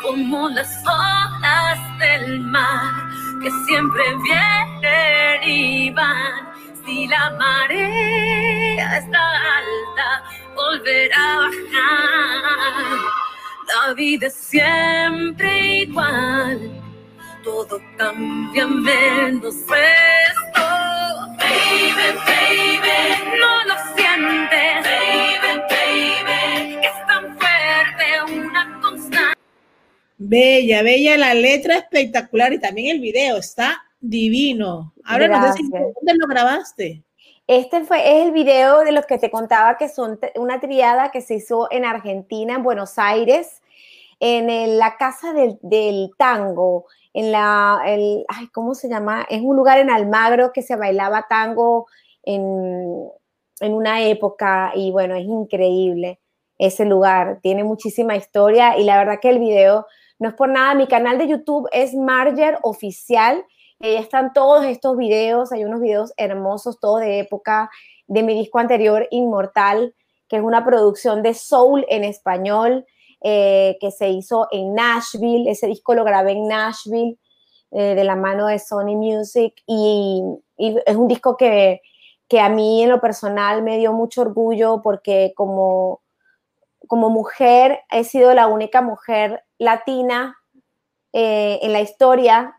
como 0.01 0.49
las 0.49 0.71
olas 0.85 1.79
del 1.99 2.39
mar 2.41 3.09
que 3.41 3.49
siempre 3.65 4.03
vienen 4.23 5.43
y 5.43 5.89
van. 5.91 6.47
Si 6.85 7.07
la 7.07 7.31
marea 7.31 8.97
está 8.97 9.31
alta, 9.57 10.23
volverá 10.55 11.33
a 11.33 11.37
bajar. 11.39 12.99
La 13.67 13.93
vida 13.93 14.27
es 14.27 14.35
siempre 14.35 15.83
igual 15.83 16.86
todo 17.47 17.81
cambia 17.95 18.67
menos 18.67 19.55
esto. 19.55 20.65
Baby, 21.39 22.07
baby, 22.27 22.97
no 23.39 23.63
lo 23.63 23.75
sientes. 23.95 24.83
Baby, 24.83 25.61
baby, 25.69 26.85
es 26.85 27.07
tan 27.07 27.37
fuerte 27.39 28.33
una 28.33 28.79
constante. 28.81 29.39
Bella, 30.17 30.81
bella 30.83 31.17
la 31.17 31.33
letra 31.33 31.77
espectacular 31.77 32.51
y 32.51 32.59
también 32.59 32.97
el 32.97 33.01
video 33.01 33.37
está 33.37 33.81
divino. 34.01 34.93
Ahora 35.05 35.29
no 35.29 35.53
sé 35.53 35.63
dónde 35.71 36.15
lo 36.15 36.27
grabaste. 36.27 37.01
Este 37.47 37.85
fue, 37.85 37.99
es 38.19 38.25
el 38.25 38.33
video 38.33 38.81
de 38.81 38.91
los 38.91 39.05
que 39.05 39.19
te 39.19 39.31
contaba 39.31 39.77
que 39.77 39.87
son 39.87 40.19
una 40.35 40.59
triada 40.59 41.11
que 41.11 41.21
se 41.21 41.35
hizo 41.35 41.69
en 41.71 41.85
Argentina, 41.85 42.55
en 42.55 42.63
Buenos 42.63 42.99
Aires, 42.99 43.61
en 44.19 44.77
la 44.77 44.97
Casa 44.97 45.31
del, 45.31 45.57
del 45.61 46.11
Tango 46.17 46.87
en 47.17 47.31
la, 47.31 47.81
el, 47.87 48.27
¿cómo 48.53 48.75
se 48.75 48.87
llama? 48.87 49.25
Es 49.27 49.41
un 49.41 49.55
lugar 49.55 49.79
en 49.79 49.89
Almagro 49.89 50.53
que 50.53 50.61
se 50.61 50.75
bailaba 50.75 51.25
tango 51.27 51.87
en, 52.21 53.09
en 53.59 53.73
una 53.73 54.03
época 54.03 54.71
y 54.75 54.91
bueno, 54.91 55.15
es 55.15 55.25
increíble 55.25 56.19
ese 56.59 56.85
lugar, 56.85 57.39
tiene 57.41 57.63
muchísima 57.63 58.15
historia 58.15 58.77
y 58.77 58.83
la 58.83 58.99
verdad 58.99 59.17
que 59.19 59.31
el 59.31 59.39
video 59.39 59.87
no 60.19 60.29
es 60.29 60.35
por 60.35 60.49
nada, 60.49 60.75
mi 60.75 60.85
canal 60.85 61.17
de 61.17 61.27
YouTube 61.27 61.67
es 61.71 61.95
Marger 61.95 62.59
Oficial, 62.61 63.43
ahí 63.79 63.95
están 63.95 64.31
todos 64.31 64.63
estos 64.65 64.95
videos, 64.95 65.51
hay 65.51 65.65
unos 65.65 65.81
videos 65.81 66.13
hermosos, 66.17 66.79
todos 66.79 66.99
de 66.99 67.17
época 67.17 67.71
de 68.05 68.21
mi 68.21 68.35
disco 68.35 68.59
anterior, 68.59 69.07
Inmortal, 69.09 69.95
que 70.27 70.35
es 70.35 70.43
una 70.43 70.63
producción 70.63 71.23
de 71.23 71.33
soul 71.33 71.83
en 71.89 72.03
español, 72.03 72.85
eh, 73.21 73.77
que 73.81 73.89
se 73.89 74.09
hizo 74.09 74.47
en 74.51 74.75
Nashville. 74.75 75.49
Ese 75.49 75.65
disco 75.67 75.95
lo 75.95 76.03
grabé 76.03 76.33
en 76.33 76.47
Nashville 76.47 77.17
eh, 77.71 77.95
de 77.95 78.03
la 78.03 78.15
mano 78.15 78.45
de 78.45 78.59
Sony 78.59 78.95
Music 78.95 79.55
y, 79.65 80.23
es 80.57 80.95
un 80.95 81.07
disco 81.07 81.35
que, 81.35 81.81
que, 82.27 82.39
a 82.39 82.49
mí 82.49 82.83
en 82.83 82.89
lo 82.89 83.01
personal 83.01 83.63
me 83.63 83.77
dio 83.77 83.93
mucho 83.93 84.21
orgullo 84.21 84.81
porque 84.83 85.33
como, 85.35 86.01
como 86.87 87.09
mujer 87.09 87.81
he 87.91 88.03
sido 88.03 88.33
la 88.33 88.47
única 88.47 88.81
mujer 88.81 89.43
latina 89.57 90.35
eh, 91.13 91.59
en 91.61 91.73
la 91.73 91.81
historia 91.81 92.55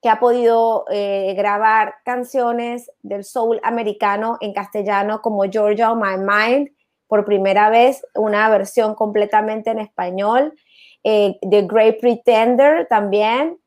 que 0.00 0.08
ha 0.08 0.20
podido 0.20 0.84
grabar 0.88 1.96
canciones 2.04 2.88
del 3.02 3.24
soul 3.24 3.60
americano 3.64 4.38
en 4.40 4.52
castellano 4.52 5.20
como 5.20 5.42
Georgia 5.50 5.90
on 5.90 6.00
My 6.00 6.16
Mind, 6.16 6.68
por 7.08 7.24
primera 7.24 7.70
vez 7.70 8.06
una 8.14 8.48
versión 8.48 8.94
completamente 8.94 9.70
en 9.70 9.80
español, 9.80 10.54
eh, 11.02 11.38
The 11.48 11.62
Great 11.62 12.00
Pretender 12.00 12.86
también, 12.88 13.58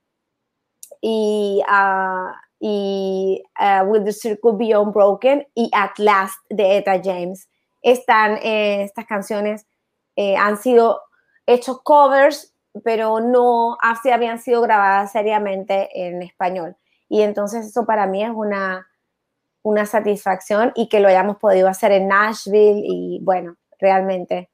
y, 1.02 1.62
uh, 1.68 2.32
y 2.60 3.44
uh, 3.60 3.84
Will 3.86 4.06
the 4.06 4.14
Circle 4.14 4.54
Be 4.54 4.78
Unbroken 4.78 5.48
y 5.56 5.70
At 5.74 5.98
Last 5.98 6.38
de 6.50 6.78
Eta 6.78 7.02
James. 7.04 7.50
Están, 7.82 8.38
eh, 8.44 8.84
estas 8.84 9.06
canciones 9.06 9.66
eh, 10.16 10.36
han 10.38 10.58
sido 10.58 11.02
hechos 11.48 11.82
covers, 11.82 12.54
pero 12.84 13.20
no 13.20 13.78
así 13.82 14.12
habían 14.12 14.40
sido 14.40 14.62
grabadas 14.62 15.12
seriamente 15.12 15.90
en 15.94 16.22
español. 16.22 16.78
Y 17.10 17.24
entonces 17.24 17.66
eso 17.66 17.86
para 17.86 18.06
mí 18.06 18.24
es 18.24 18.32
una, 18.34 18.88
una 19.64 19.86
satisfacción 19.86 20.72
y 20.76 20.88
que 20.88 21.00
lo 21.00 21.08
hayamos 21.08 21.38
podido 21.38 21.68
hacer 21.68 21.92
en 21.92 22.08
Nashville 22.08 22.82
y 22.84 23.20
bueno, 23.22 23.56
realmente. 23.80 24.50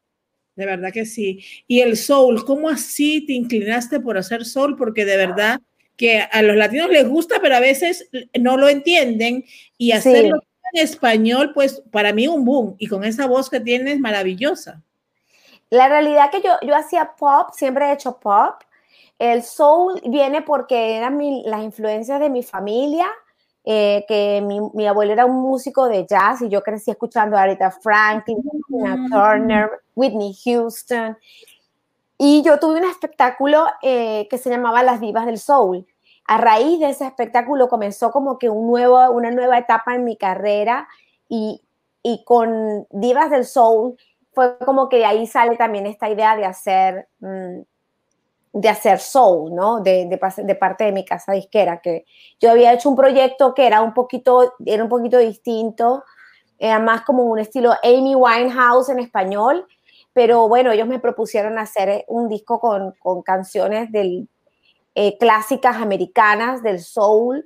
De 0.56 0.66
verdad 0.66 0.92
que 0.92 1.06
sí. 1.06 1.44
Y 1.68 1.82
el 1.82 1.98
soul, 1.98 2.44
¿cómo 2.44 2.70
así 2.70 3.26
te 3.26 3.34
inclinaste 3.34 4.00
por 4.00 4.18
hacer 4.18 4.44
soul? 4.44 4.76
Porque 4.76 5.06
de 5.06 5.18
verdad 5.18 5.60
que 5.96 6.22
a 6.22 6.42
los 6.42 6.56
latinos 6.56 6.90
les 6.90 7.08
gusta, 7.08 7.36
pero 7.42 7.56
a 7.56 7.60
veces 7.60 8.10
no 8.40 8.58
lo 8.58 8.68
entienden 8.68 9.46
y 9.78 9.92
hacerlo 9.92 10.40
en 10.74 10.84
español, 10.84 11.52
pues 11.54 11.82
para 11.92 12.12
mí 12.12 12.28
un 12.28 12.44
boom. 12.44 12.76
Y 12.80 12.88
con 12.88 13.04
esa 13.04 13.28
voz 13.28 13.50
que 13.50 13.60
tienes, 13.60 14.00
maravillosa. 14.00 14.84
La 15.70 15.90
realidad 15.90 16.32
que 16.32 16.42
yo, 16.42 16.52
yo 16.62 16.76
hacía 16.76 17.12
pop, 17.18 17.50
siempre 17.54 17.86
he 17.86 17.94
hecho 17.94 18.20
pop. 18.20 18.62
El 19.20 19.44
soul 19.44 20.02
viene 20.06 20.42
porque 20.42 20.96
eran 20.96 21.20
las 21.46 21.64
influencias 21.64 22.20
de 22.20 22.30
mi 22.30 22.44
familia 22.44 23.08
eh, 23.70 24.06
que 24.08 24.42
mi, 24.42 24.88
abuelo 24.88 25.12
era 25.12 25.26
un 25.26 25.42
músico 25.42 25.90
de 25.90 26.06
jazz 26.06 26.42
y 26.42 26.48
yo 26.48 26.64
crecí 26.64 26.90
escuchando 26.90 27.36
a 27.36 27.42
Aretha 27.42 27.70
Franklin, 27.70 28.38
mm. 28.70 29.12
Turner, 29.12 29.70
Whitney 29.94 30.34
Houston. 30.46 31.18
Y 32.18 32.44
yo 32.44 32.60
tuve 32.60 32.80
un 32.80 32.86
espectáculo 32.86 33.66
eh, 33.82 34.26
que 34.30 34.38
se 34.38 34.50
llamaba 34.50 34.84
Las 34.84 35.02
Divas 35.02 35.26
del 35.26 35.38
Soul. 35.38 35.86
A 36.24 36.38
raíz 36.38 36.80
de 36.80 36.92
ese 36.92 37.06
espectáculo 37.06 37.68
comenzó 37.68 38.10
como 38.12 38.40
que 38.40 38.50
un 38.50 38.68
nuevo, 38.68 39.12
una 39.12 39.32
nueva 39.32 39.58
etapa 39.58 39.96
en 39.96 40.06
mi 40.06 40.16
carrera 40.16 40.88
y, 41.28 41.62
y 42.04 42.24
con 42.24 42.88
Divas 42.90 43.30
del 43.30 43.44
Soul 43.44 43.98
fue 44.32 44.58
como 44.60 44.88
que 44.88 45.00
de 45.00 45.06
ahí 45.06 45.28
sale 45.28 45.58
también 45.58 45.88
esta 45.88 46.10
idea 46.10 46.38
de 46.38 46.46
hacer 46.46 47.10
mm, 47.20 47.64
de 48.60 48.70
hacer 48.70 49.00
soul, 49.00 49.54
¿no? 49.54 49.82
De, 49.82 50.08
de, 50.08 50.56
parte 50.56 50.84
de 50.84 50.92
mi 50.92 51.06
casa 51.06 51.34
disquera, 51.34 51.80
que 51.80 52.06
yo 52.40 52.50
había 52.50 52.74
hecho 52.74 52.90
un 52.90 52.96
proyecto 52.96 53.54
que 53.54 53.68
era 53.68 53.82
un 53.82 53.94
poquito, 53.94 54.56
era 54.66 54.84
un 54.84 54.90
poquito 54.90 55.20
distinto, 55.20 56.04
era 56.58 56.80
más 56.80 57.04
como 57.04 57.24
un 57.24 57.38
estilo 57.38 57.74
Amy 57.84 58.16
Winehouse 58.16 58.90
en 58.90 59.00
español, 59.00 59.68
pero 60.12 60.48
bueno, 60.48 60.72
ellos 60.72 60.88
me 60.88 60.98
propusieron 60.98 61.60
hacer 61.60 62.04
un 62.08 62.30
disco 62.30 62.60
con, 62.60 62.96
canciones 63.22 63.92
del, 63.92 64.28
eh, 64.96 65.18
clásicas 65.20 65.76
americanas 65.76 66.64
del 66.64 66.80
soul, 66.80 67.46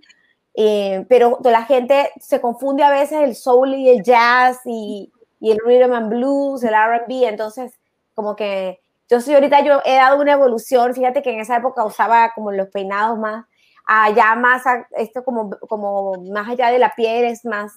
eh, 0.54 1.06
pero 1.10 1.40
la 1.44 1.66
gente 1.66 2.10
se 2.22 2.40
confunde 2.40 2.84
a 2.84 2.90
veces 2.90 3.20
el 3.22 3.36
soul 3.36 3.76
y 3.76 3.90
el 3.90 4.02
jazz 4.02 4.62
y 4.66 5.12
el 5.42 5.58
rhythm 5.66 5.92
and 5.92 6.10
blues, 6.10 6.64
el 6.64 6.74
R&B, 6.74 7.28
entonces 7.28 7.74
como 8.14 8.38
que 8.38 8.81
yo 9.12 9.20
soy 9.20 9.34
ahorita, 9.34 9.62
yo 9.62 9.82
he 9.84 9.96
dado 9.96 10.22
una 10.22 10.32
evolución, 10.32 10.94
fíjate 10.94 11.22
que 11.22 11.34
en 11.34 11.42
esa 11.42 11.58
época 11.58 11.84
usaba 11.84 12.32
como 12.34 12.54
los 12.54 12.70
peinados 12.70 13.20
más, 13.20 13.46
allá 13.86 14.36
más, 14.36 14.64
esto 14.92 15.22
como, 15.26 15.50
como 15.68 16.14
más 16.32 16.48
allá 16.48 16.70
de 16.70 16.80
la 16.80 16.96
piel, 16.96 17.26
es 17.26 17.44
más, 17.44 17.74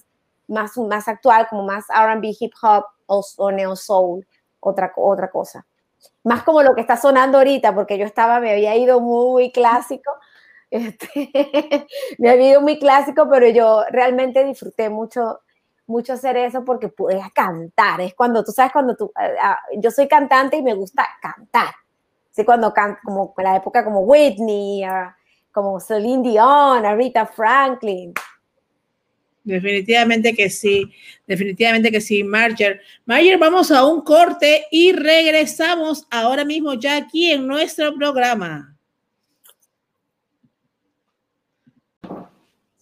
más, 0.46 0.78
más 0.78 1.08
actual, 1.08 1.48
como 1.50 1.64
más 1.64 1.86
R&B, 1.90 2.36
hip 2.38 2.52
hop 2.62 2.84
o, 3.06 3.50
neo 3.50 3.74
soul, 3.74 4.24
otra, 4.60 4.92
otra 4.94 5.28
cosa. 5.28 5.66
Más 6.22 6.44
como 6.44 6.62
lo 6.62 6.72
que 6.76 6.82
está 6.82 6.96
sonando 6.96 7.38
ahorita, 7.38 7.74
porque 7.74 7.98
yo 7.98 8.04
estaba, 8.04 8.38
me 8.38 8.52
había 8.52 8.76
ido 8.76 9.00
muy 9.00 9.50
clásico, 9.50 10.12
este, 10.70 11.88
me 12.18 12.30
había 12.30 12.50
ido 12.50 12.60
muy 12.60 12.78
clásico, 12.78 13.28
pero 13.28 13.48
yo 13.48 13.82
realmente 13.90 14.44
disfruté 14.44 14.88
mucho 14.88 15.40
mucho 15.86 16.14
hacer 16.14 16.36
eso 16.36 16.64
porque 16.64 16.88
pude 16.88 17.20
cantar. 17.34 18.00
Es 18.00 18.14
cuando 18.14 18.44
tú 18.44 18.52
sabes, 18.52 18.72
cuando 18.72 18.96
tú, 18.96 19.12
eh, 19.20 19.34
ah, 19.40 19.58
yo 19.76 19.90
soy 19.90 20.08
cantante 20.08 20.56
y 20.56 20.62
me 20.62 20.74
gusta 20.74 21.06
cantar. 21.20 21.74
Sí, 22.30 22.44
cuando 22.44 22.72
canto, 22.72 23.00
como 23.04 23.34
la 23.38 23.56
época 23.56 23.84
como 23.84 24.00
Whitney, 24.00 24.84
ah, 24.84 25.16
como 25.52 25.78
Celine 25.78 26.30
Dion, 26.30 26.96
Rita 26.96 27.26
Franklin. 27.26 28.12
Definitivamente 29.44 30.34
que 30.34 30.48
sí, 30.48 30.90
definitivamente 31.26 31.90
que 31.90 32.00
sí, 32.00 32.24
Marger. 32.24 32.80
Marger, 33.04 33.38
vamos 33.38 33.70
a 33.70 33.84
un 33.84 34.00
corte 34.00 34.66
y 34.70 34.92
regresamos 34.92 36.06
ahora 36.10 36.46
mismo 36.46 36.72
ya 36.74 36.96
aquí 36.96 37.30
en 37.30 37.46
nuestro 37.46 37.94
programa. 37.94 38.73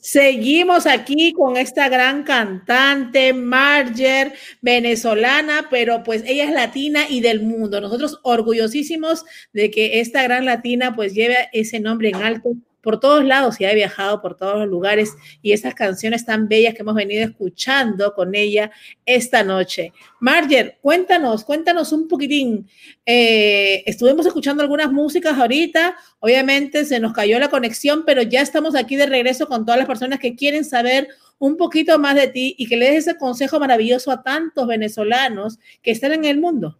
Seguimos 0.02 0.86
aquí 0.88 1.32
con 1.32 1.56
esta 1.56 1.88
gran 1.88 2.24
cantante, 2.24 3.32
Marger, 3.32 4.32
venezolana, 4.60 5.68
pero 5.70 6.02
pues 6.02 6.24
ella 6.26 6.42
es 6.42 6.50
latina 6.50 7.02
y 7.08 7.20
del 7.20 7.40
mundo. 7.40 7.80
Nosotros 7.80 8.18
orgullosísimos 8.24 9.24
de 9.52 9.70
que 9.70 10.00
esta 10.00 10.24
gran 10.24 10.44
latina 10.44 10.96
pues 10.96 11.14
lleve 11.14 11.48
ese 11.52 11.78
nombre 11.78 12.08
en 12.08 12.16
alto 12.16 12.56
por 12.82 13.00
todos 13.00 13.24
lados 13.24 13.60
y 13.60 13.64
ha 13.64 13.72
viajado 13.72 14.20
por 14.20 14.36
todos 14.36 14.58
los 14.58 14.68
lugares 14.68 15.12
y 15.40 15.52
esas 15.52 15.74
canciones 15.74 16.26
tan 16.26 16.48
bellas 16.48 16.74
que 16.74 16.82
hemos 16.82 16.94
venido 16.94 17.24
escuchando 17.24 18.12
con 18.14 18.34
ella 18.34 18.70
esta 19.06 19.44
noche. 19.44 19.92
Marger, 20.20 20.78
cuéntanos, 20.82 21.44
cuéntanos 21.44 21.92
un 21.92 22.08
poquitín. 22.08 22.68
Eh, 23.06 23.82
estuvimos 23.86 24.26
escuchando 24.26 24.62
algunas 24.62 24.92
músicas 24.92 25.38
ahorita, 25.38 25.96
obviamente 26.20 26.84
se 26.84 27.00
nos 27.00 27.12
cayó 27.12 27.38
la 27.38 27.48
conexión, 27.48 28.04
pero 28.04 28.22
ya 28.22 28.40
estamos 28.40 28.74
aquí 28.74 28.96
de 28.96 29.06
regreso 29.06 29.46
con 29.46 29.64
todas 29.64 29.78
las 29.78 29.86
personas 29.86 30.18
que 30.18 30.34
quieren 30.34 30.64
saber 30.64 31.08
un 31.38 31.56
poquito 31.56 31.98
más 31.98 32.14
de 32.14 32.28
ti 32.28 32.54
y 32.58 32.66
que 32.68 32.76
le 32.76 32.90
des 32.90 33.08
ese 33.08 33.16
consejo 33.16 33.58
maravilloso 33.58 34.10
a 34.10 34.22
tantos 34.22 34.66
venezolanos 34.66 35.58
que 35.82 35.90
están 35.90 36.12
en 36.12 36.24
el 36.24 36.38
mundo. 36.38 36.78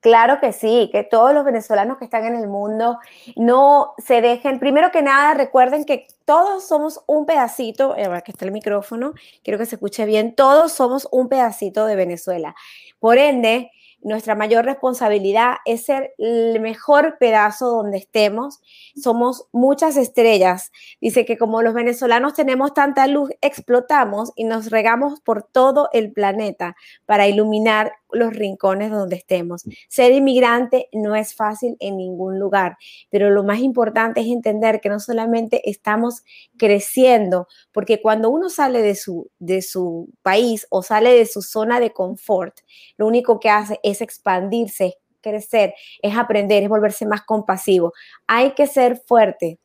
Claro 0.00 0.38
que 0.40 0.52
sí, 0.52 0.90
que 0.92 1.02
todos 1.02 1.34
los 1.34 1.44
venezolanos 1.44 1.98
que 1.98 2.04
están 2.04 2.24
en 2.24 2.36
el 2.36 2.46
mundo 2.46 2.98
no 3.34 3.94
se 3.98 4.20
dejen. 4.20 4.60
Primero 4.60 4.92
que 4.92 5.02
nada, 5.02 5.34
recuerden 5.34 5.84
que 5.84 6.06
todos 6.24 6.66
somos 6.68 7.02
un 7.06 7.26
pedacito, 7.26 7.96
eh, 7.96 8.04
ahora 8.04 8.20
que 8.20 8.30
está 8.30 8.44
el 8.44 8.52
micrófono, 8.52 9.14
quiero 9.42 9.58
que 9.58 9.66
se 9.66 9.74
escuche 9.74 10.06
bien, 10.06 10.36
todos 10.36 10.72
somos 10.72 11.08
un 11.10 11.28
pedacito 11.28 11.84
de 11.86 11.96
Venezuela. 11.96 12.54
Por 13.00 13.18
ende, 13.18 13.72
nuestra 14.00 14.36
mayor 14.36 14.64
responsabilidad 14.64 15.56
es 15.64 15.84
ser 15.86 16.14
el 16.18 16.60
mejor 16.60 17.18
pedazo 17.18 17.68
donde 17.68 17.98
estemos. 17.98 18.60
Somos 18.94 19.48
muchas 19.50 19.96
estrellas. 19.96 20.70
Dice 21.00 21.24
que 21.24 21.36
como 21.36 21.62
los 21.62 21.74
venezolanos 21.74 22.34
tenemos 22.34 22.74
tanta 22.74 23.08
luz, 23.08 23.30
explotamos 23.40 24.32
y 24.36 24.44
nos 24.44 24.70
regamos 24.70 25.20
por 25.20 25.42
todo 25.42 25.88
el 25.92 26.12
planeta 26.12 26.76
para 27.06 27.26
iluminar 27.26 27.92
los 28.12 28.34
rincones 28.34 28.90
donde 28.90 29.16
estemos. 29.16 29.64
Ser 29.88 30.12
inmigrante 30.12 30.88
no 30.92 31.14
es 31.14 31.34
fácil 31.34 31.76
en 31.80 31.96
ningún 31.96 32.38
lugar, 32.38 32.76
pero 33.10 33.30
lo 33.30 33.44
más 33.44 33.60
importante 33.60 34.20
es 34.20 34.26
entender 34.26 34.80
que 34.80 34.88
no 34.88 35.00
solamente 35.00 35.68
estamos 35.68 36.22
creciendo, 36.56 37.48
porque 37.72 38.00
cuando 38.00 38.30
uno 38.30 38.48
sale 38.50 38.82
de 38.82 38.94
su, 38.94 39.30
de 39.38 39.62
su 39.62 40.08
país 40.22 40.66
o 40.70 40.82
sale 40.82 41.12
de 41.12 41.26
su 41.26 41.42
zona 41.42 41.80
de 41.80 41.92
confort, 41.92 42.58
lo 42.96 43.06
único 43.06 43.40
que 43.40 43.50
hace 43.50 43.80
es 43.82 44.00
expandirse, 44.00 44.98
crecer, 45.20 45.74
es 46.02 46.16
aprender, 46.16 46.62
es 46.62 46.68
volverse 46.68 47.06
más 47.06 47.22
compasivo. 47.22 47.92
Hay 48.26 48.52
que 48.52 48.66
ser 48.66 48.96
fuerte, 48.96 49.58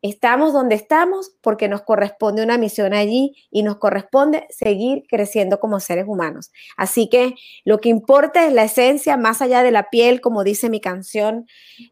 Estamos 0.00 0.52
donde 0.52 0.76
estamos 0.76 1.32
porque 1.40 1.68
nos 1.68 1.82
corresponde 1.82 2.42
una 2.42 2.56
misión 2.56 2.94
allí 2.94 3.34
y 3.50 3.64
nos 3.64 3.78
corresponde 3.78 4.46
seguir 4.50 5.02
creciendo 5.08 5.58
como 5.58 5.80
seres 5.80 6.06
humanos. 6.06 6.52
Así 6.76 7.08
que 7.08 7.34
lo 7.64 7.80
que 7.80 7.88
importa 7.88 8.46
es 8.46 8.52
la 8.52 8.64
esencia 8.64 9.16
más 9.16 9.42
allá 9.42 9.62
de 9.62 9.72
la 9.72 9.90
piel, 9.90 10.20
como 10.20 10.44
dice 10.44 10.70
mi 10.70 10.80
canción, 10.80 11.46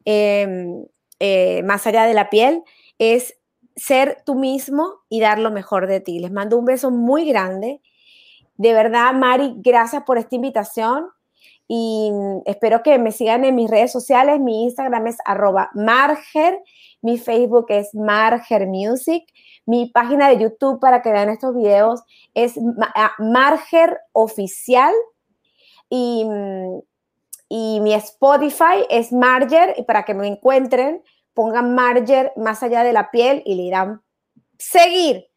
em, 0.04 0.84
eh, 1.18 1.62
más 1.64 1.86
allá 1.86 2.04
de 2.04 2.14
la 2.14 2.30
piel, 2.30 2.62
es 2.98 3.34
ser 3.74 4.22
tú 4.24 4.36
mismo 4.36 5.00
y 5.08 5.20
dar 5.20 5.38
lo 5.38 5.50
mejor 5.50 5.86
de 5.86 6.00
ti. 6.00 6.20
Les 6.20 6.30
mando 6.30 6.58
un 6.58 6.64
beso 6.64 6.90
muy 6.90 7.26
grande. 7.26 7.80
De 8.56 8.72
verdad, 8.72 9.12
Mari, 9.14 9.54
gracias 9.58 10.04
por 10.04 10.16
esta 10.16 10.36
invitación 10.36 11.06
y 11.68 12.10
espero 12.46 12.82
que 12.82 12.98
me 12.98 13.12
sigan 13.12 13.44
en 13.44 13.54
mis 13.54 13.70
redes 13.70 13.92
sociales. 13.92 14.40
Mi 14.40 14.64
Instagram 14.64 15.08
es 15.08 15.16
arroba 15.24 15.70
marger 15.74 16.58
mi 17.06 17.18
Facebook 17.18 17.66
es 17.68 17.94
Marger 17.94 18.66
Music. 18.66 19.24
Mi 19.64 19.86
página 19.86 20.28
de 20.28 20.38
YouTube 20.38 20.80
para 20.80 21.02
que 21.02 21.12
vean 21.12 21.28
estos 21.28 21.54
videos 21.54 22.02
es 22.34 22.58
ah, 22.96 23.12
Marger 23.18 24.00
Oficial. 24.12 24.92
Y, 25.88 26.26
y 27.48 27.78
mi 27.80 27.94
Spotify 27.94 28.84
es 28.90 29.12
Marger. 29.12 29.74
Y 29.78 29.84
para 29.84 30.04
que 30.04 30.14
me 30.14 30.26
encuentren, 30.26 31.00
pongan 31.32 31.76
Marger 31.76 32.32
más 32.34 32.64
allá 32.64 32.82
de 32.82 32.92
la 32.92 33.12
piel 33.12 33.44
y 33.46 33.54
le 33.54 33.62
dirán 33.62 34.02
seguir 34.58 35.28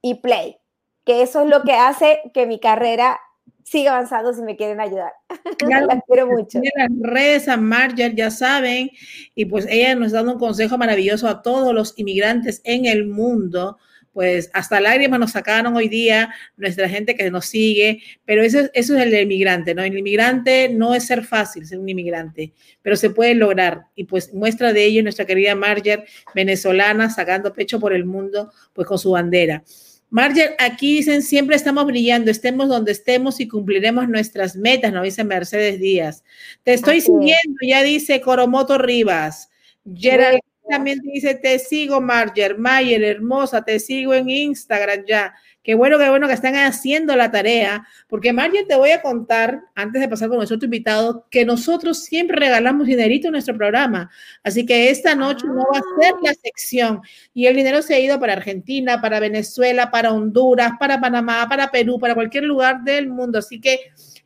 y 0.00 0.14
play. 0.14 0.56
Que 1.04 1.20
eso 1.20 1.42
es 1.42 1.48
lo 1.48 1.62
que 1.62 1.74
hace 1.74 2.22
que 2.32 2.46
mi 2.46 2.58
carrera 2.58 3.20
sigue 3.68 3.88
avanzando 3.88 4.32
si 4.32 4.42
me 4.42 4.56
quieren 4.56 4.80
ayudar. 4.80 5.12
Claro, 5.58 5.86
Las 5.88 6.02
quiero 6.06 6.26
mucho. 6.26 6.60
Las 6.76 6.88
redes 7.00 7.48
a 7.48 7.56
Marger, 7.56 8.14
ya 8.14 8.30
saben, 8.30 8.90
y 9.34 9.44
pues 9.44 9.66
ella 9.68 9.94
nos 9.94 10.12
da 10.12 10.22
un 10.22 10.38
consejo 10.38 10.78
maravilloso 10.78 11.28
a 11.28 11.42
todos 11.42 11.74
los 11.74 11.94
inmigrantes 11.96 12.60
en 12.64 12.86
el 12.86 13.06
mundo. 13.06 13.78
Pues 14.12 14.50
hasta 14.52 14.80
lágrimas 14.80 15.20
nos 15.20 15.32
sacaron 15.32 15.76
hoy 15.76 15.88
día 15.88 16.34
nuestra 16.56 16.88
gente 16.88 17.14
que 17.14 17.30
nos 17.30 17.46
sigue, 17.46 18.02
pero 18.24 18.42
eso, 18.42 18.60
eso 18.72 18.96
es 18.96 19.02
el 19.02 19.14
inmigrante, 19.14 19.74
¿no? 19.74 19.82
El 19.82 19.96
inmigrante 19.96 20.68
no 20.70 20.94
es 20.94 21.06
ser 21.06 21.24
fácil 21.24 21.66
ser 21.66 21.78
un 21.78 21.88
inmigrante, 21.88 22.52
pero 22.82 22.96
se 22.96 23.10
puede 23.10 23.34
lograr. 23.34 23.82
Y 23.94 24.04
pues 24.04 24.34
muestra 24.34 24.72
de 24.72 24.84
ello 24.84 25.02
nuestra 25.02 25.24
querida 25.24 25.54
Marger, 25.54 26.04
venezolana, 26.34 27.10
sacando 27.10 27.52
pecho 27.52 27.78
por 27.78 27.92
el 27.92 28.06
mundo, 28.06 28.50
pues 28.72 28.88
con 28.88 28.98
su 28.98 29.12
bandera. 29.12 29.62
Marger, 30.10 30.54
aquí 30.58 30.96
dicen 30.96 31.22
siempre 31.22 31.54
estamos 31.54 31.84
brillando, 31.84 32.30
estemos 32.30 32.68
donde 32.68 32.92
estemos 32.92 33.40
y 33.40 33.48
cumpliremos 33.48 34.08
nuestras 34.08 34.56
metas, 34.56 34.92
nos 34.92 35.04
dice 35.04 35.22
Mercedes 35.22 35.78
Díaz. 35.78 36.24
Te 36.62 36.72
estoy 36.74 37.00
siguiendo, 37.00 37.58
ya 37.66 37.82
dice 37.82 38.20
Coromoto 38.20 38.78
Rivas. 38.78 39.50
Gerald 39.94 40.40
también 40.68 41.00
dice, 41.00 41.34
te 41.34 41.58
sigo, 41.58 42.00
Marger, 42.00 42.58
Mayer, 42.58 43.02
hermosa, 43.02 43.64
te 43.64 43.80
sigo 43.80 44.14
en 44.14 44.28
Instagram 44.28 45.04
ya. 45.06 45.34
Qué 45.62 45.74
bueno, 45.74 45.98
qué 45.98 46.08
bueno 46.08 46.26
que 46.28 46.32
están 46.32 46.56
haciendo 46.56 47.14
la 47.14 47.30
tarea, 47.30 47.86
porque 48.06 48.32
Marger, 48.32 48.66
te 48.66 48.74
voy 48.74 48.90
a 48.90 49.02
contar, 49.02 49.64
antes 49.74 50.00
de 50.00 50.08
pasar 50.08 50.28
con 50.28 50.38
nuestro 50.38 50.58
invitado, 50.62 51.26
que 51.30 51.44
nosotros 51.44 52.04
siempre 52.04 52.38
regalamos 52.38 52.86
dinerito 52.86 53.28
en 53.28 53.32
nuestro 53.32 53.54
programa. 53.54 54.10
Así 54.42 54.64
que 54.64 54.88
esta 54.88 55.14
noche 55.14 55.46
no 55.46 55.56
va 55.56 55.78
a 55.78 56.00
ser 56.00 56.14
la 56.22 56.32
sección. 56.32 57.02
Y 57.34 57.46
el 57.46 57.56
dinero 57.56 57.82
se 57.82 57.94
ha 57.94 57.98
ido 57.98 58.18
para 58.18 58.32
Argentina, 58.32 59.02
para 59.02 59.20
Venezuela, 59.20 59.90
para 59.90 60.12
Honduras, 60.12 60.72
para 60.80 61.00
Panamá, 61.00 61.46
para 61.50 61.70
Perú, 61.70 61.98
para 61.98 62.14
cualquier 62.14 62.44
lugar 62.44 62.82
del 62.82 63.08
mundo. 63.08 63.38
Así 63.38 63.60
que 63.60 63.78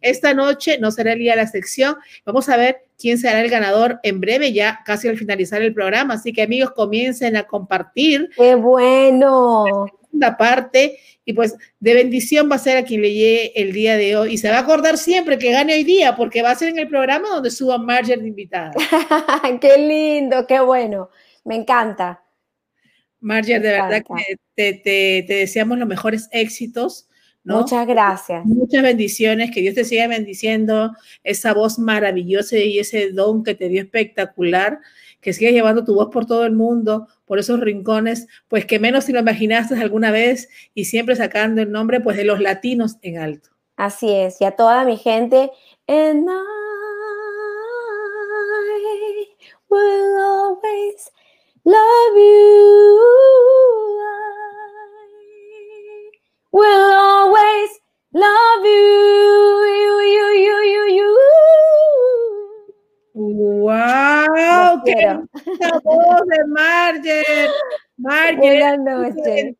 esta 0.02 0.34
noche 0.34 0.78
no 0.78 0.90
será 0.90 1.12
el 1.12 1.18
día 1.18 1.32
de 1.32 1.42
la 1.42 1.46
sección. 1.46 1.96
Vamos 2.24 2.48
a 2.48 2.56
ver 2.56 2.84
quién 2.98 3.18
será 3.18 3.40
el 3.40 3.50
ganador 3.50 4.00
en 4.02 4.20
breve, 4.20 4.52
ya 4.52 4.80
casi 4.84 5.08
al 5.08 5.16
finalizar 5.16 5.62
el 5.62 5.74
programa. 5.74 6.14
Así 6.14 6.32
que 6.32 6.42
amigos, 6.42 6.72
comiencen 6.72 7.36
a 7.36 7.44
compartir. 7.44 8.30
¡Qué 8.36 8.54
bueno! 8.54 9.86
La 10.12 10.36
parte 10.36 10.98
y 11.24 11.32
pues 11.32 11.56
de 11.78 11.94
bendición 11.94 12.50
va 12.50 12.56
a 12.56 12.58
ser 12.58 12.76
a 12.76 12.84
quien 12.84 13.02
le 13.02 13.12
llegue 13.12 13.60
el 13.60 13.72
día 13.72 13.96
de 13.96 14.16
hoy 14.16 14.34
y 14.34 14.38
se 14.38 14.50
va 14.50 14.56
a 14.56 14.60
acordar 14.60 14.98
siempre 14.98 15.38
que 15.38 15.52
gane 15.52 15.74
hoy 15.74 15.84
día 15.84 16.16
porque 16.16 16.42
va 16.42 16.50
a 16.50 16.54
ser 16.56 16.70
en 16.70 16.78
el 16.78 16.88
programa 16.88 17.28
donde 17.28 17.50
suba 17.50 17.78
Marger 17.78 18.20
de 18.20 18.28
invitada. 18.28 18.72
qué 19.60 19.78
lindo, 19.78 20.46
qué 20.46 20.60
bueno, 20.60 21.10
me 21.44 21.54
encanta. 21.54 22.24
Marger, 23.20 23.62
de 23.62 23.70
verdad 23.70 24.02
que 24.02 24.36
te, 24.54 24.72
te, 24.72 25.24
te, 25.26 25.34
deseamos 25.34 25.78
los 25.78 25.86
mejores 25.86 26.28
éxitos 26.32 27.08
Muchas 27.44 27.86
gracias. 27.86 28.44
Muchas 28.44 28.82
bendiciones, 28.82 29.50
que 29.50 29.60
Dios 29.60 29.74
te 29.74 29.84
siga 29.84 30.06
bendiciendo, 30.06 30.92
esa 31.24 31.52
voz 31.52 31.78
maravillosa 31.78 32.56
y 32.56 32.78
ese 32.78 33.10
don 33.10 33.42
que 33.42 33.54
te 33.54 33.68
dio 33.68 33.82
espectacular, 33.82 34.78
que 35.20 35.32
sigas 35.32 35.52
llevando 35.52 35.84
tu 35.84 35.94
voz 35.94 36.08
por 36.12 36.26
todo 36.26 36.44
el 36.44 36.52
mundo, 36.52 37.08
por 37.24 37.38
esos 37.38 37.58
rincones, 37.60 38.28
pues 38.48 38.64
que 38.64 38.78
menos 38.78 39.04
si 39.04 39.12
lo 39.12 39.20
imaginaste 39.20 39.74
alguna 39.74 40.10
vez 40.10 40.48
y 40.74 40.84
siempre 40.84 41.16
sacando 41.16 41.62
el 41.62 41.72
nombre 41.72 42.00
pues 42.00 42.16
de 42.16 42.24
los 42.24 42.40
latinos 42.40 42.96
en 43.02 43.18
alto. 43.18 43.50
Así 43.76 44.10
es, 44.12 44.40
y 44.40 44.44
a 44.44 44.52
toda 44.52 44.84
mi 44.84 44.96
gente, 44.96 45.50
and 45.88 46.28
I 46.28 46.62
will 49.68 50.18
always 50.20 51.10
love 51.64 52.16
you. 52.16 53.22
I 56.52 56.58
will 56.58 56.92
always 56.92 57.11
love 58.12 58.64
you. 58.64 59.42
You, 59.72 59.94
you, 60.14 60.26
you, 60.44 60.58
you, 60.72 60.84
you. 60.96 61.12
¡Wow! 63.14 64.82
¡Qué 64.84 65.18
voz 65.84 66.22
de 66.26 66.46
Marger! 66.48 67.50
Marger, 67.98 68.78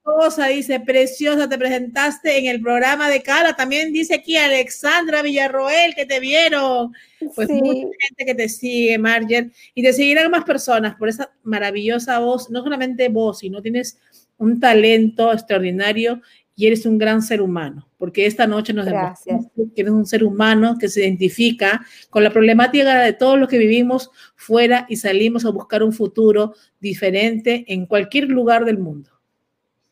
Buenas 0.05 0.49
dice, 0.49 0.81
preciosa, 0.81 1.49
te 1.49 1.57
presentaste 1.57 2.39
en 2.39 2.47
el 2.47 2.61
programa 2.61 3.09
de 3.09 3.23
Cala. 3.23 3.55
También 3.55 3.93
dice 3.93 4.15
aquí 4.17 4.37
Alexandra 4.37 5.23
Villarroel 5.23 5.95
que 5.95 6.07
te 6.07 6.19
vieron. 6.19 6.93
Pues 7.37 7.49
mucha 7.51 7.87
gente 8.01 8.25
que 8.27 8.35
te 8.35 8.49
sigue, 8.49 8.99
Marger, 8.99 9.51
y 9.75 9.83
te 9.83 9.93
seguirán 9.93 10.31
más 10.31 10.45
personas 10.45 10.97
por 10.97 11.09
esa 11.09 11.31
maravillosa 11.45 12.19
voz, 12.19 12.51
no 12.51 12.63
solamente 12.63 13.09
voz, 13.09 13.41
sino 13.41 13.63
tienes 13.63 13.99
un 14.39 14.59
talento 14.59 15.33
extraordinario 15.33 16.21
y 16.55 16.67
eres 16.67 16.85
un 16.87 16.99
gran 16.99 17.23
ser 17.23 17.41
humano, 17.41 17.89
porque 17.99 18.27
esta 18.27 18.47
noche 18.47 18.73
nos 18.73 18.87
demostramos 18.87 19.47
que 19.55 19.81
eres 19.81 19.93
un 19.93 20.07
ser 20.07 20.23
humano 20.23 20.77
que 20.79 20.89
se 20.89 21.01
identifica 21.01 21.85
con 22.11 22.23
la 22.23 22.31
problemática 22.31 23.01
de 23.01 23.13
todos 23.13 23.39
los 23.39 23.49
que 23.49 23.59
vivimos 23.59 24.11
fuera 24.37 24.87
y 24.89 24.97
salimos 24.97 25.45
a 25.45 25.51
buscar 25.51 25.83
un 25.83 25.93
futuro 25.93 26.55
diferente 26.81 27.65
en 27.69 27.87
cualquier 27.87 28.29
lugar 28.29 28.65
del 28.65 28.79
mundo. 28.79 29.11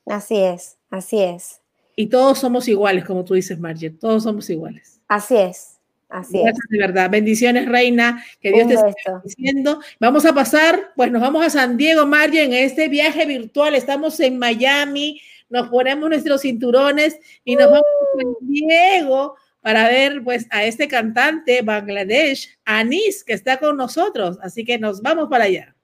Así 0.06 0.36
es, 0.36 0.76
así 0.90 1.22
es. 1.22 1.60
Y 1.96 2.06
todos 2.06 2.38
somos 2.38 2.68
iguales, 2.68 3.04
como 3.04 3.24
tú 3.24 3.34
dices, 3.34 3.58
Margie, 3.58 3.90
todos 3.90 4.22
somos 4.22 4.48
iguales. 4.50 5.00
Así 5.08 5.36
es. 5.36 5.76
Así 6.08 6.38
Gracias, 6.42 6.64
es. 6.64 6.70
de 6.70 6.78
verdad. 6.78 7.08
Bendiciones, 7.08 7.68
Reina. 7.68 8.24
Que 8.40 8.50
Dios 8.50 8.66
te 8.66 8.74
esté 8.74 8.92
diciendo. 9.22 9.80
Vamos 10.00 10.26
a 10.26 10.34
pasar, 10.34 10.92
pues 10.96 11.12
nos 11.12 11.22
vamos 11.22 11.44
a 11.44 11.50
San 11.50 11.76
Diego, 11.76 12.04
Margie, 12.04 12.42
en 12.42 12.52
este 12.52 12.88
viaje 12.88 13.26
virtual. 13.26 13.76
Estamos 13.76 14.18
en 14.18 14.38
Miami 14.38 15.20
nos 15.50 15.68
ponemos 15.68 16.08
nuestros 16.08 16.40
cinturones 16.40 17.18
y 17.44 17.56
nos 17.56 17.66
vamos 17.66 17.82
a 17.82 18.22
San 18.22 18.34
Diego 18.40 19.36
para 19.60 19.88
ver 19.88 20.22
pues 20.24 20.46
a 20.50 20.64
este 20.64 20.88
cantante 20.88 21.60
Bangladesh, 21.62 22.58
Anis, 22.64 23.22
que 23.22 23.34
está 23.34 23.58
con 23.58 23.76
nosotros. 23.76 24.38
Así 24.40 24.64
que 24.64 24.78
nos 24.78 25.02
vamos 25.02 25.28
para 25.28 25.44
allá. 25.44 25.76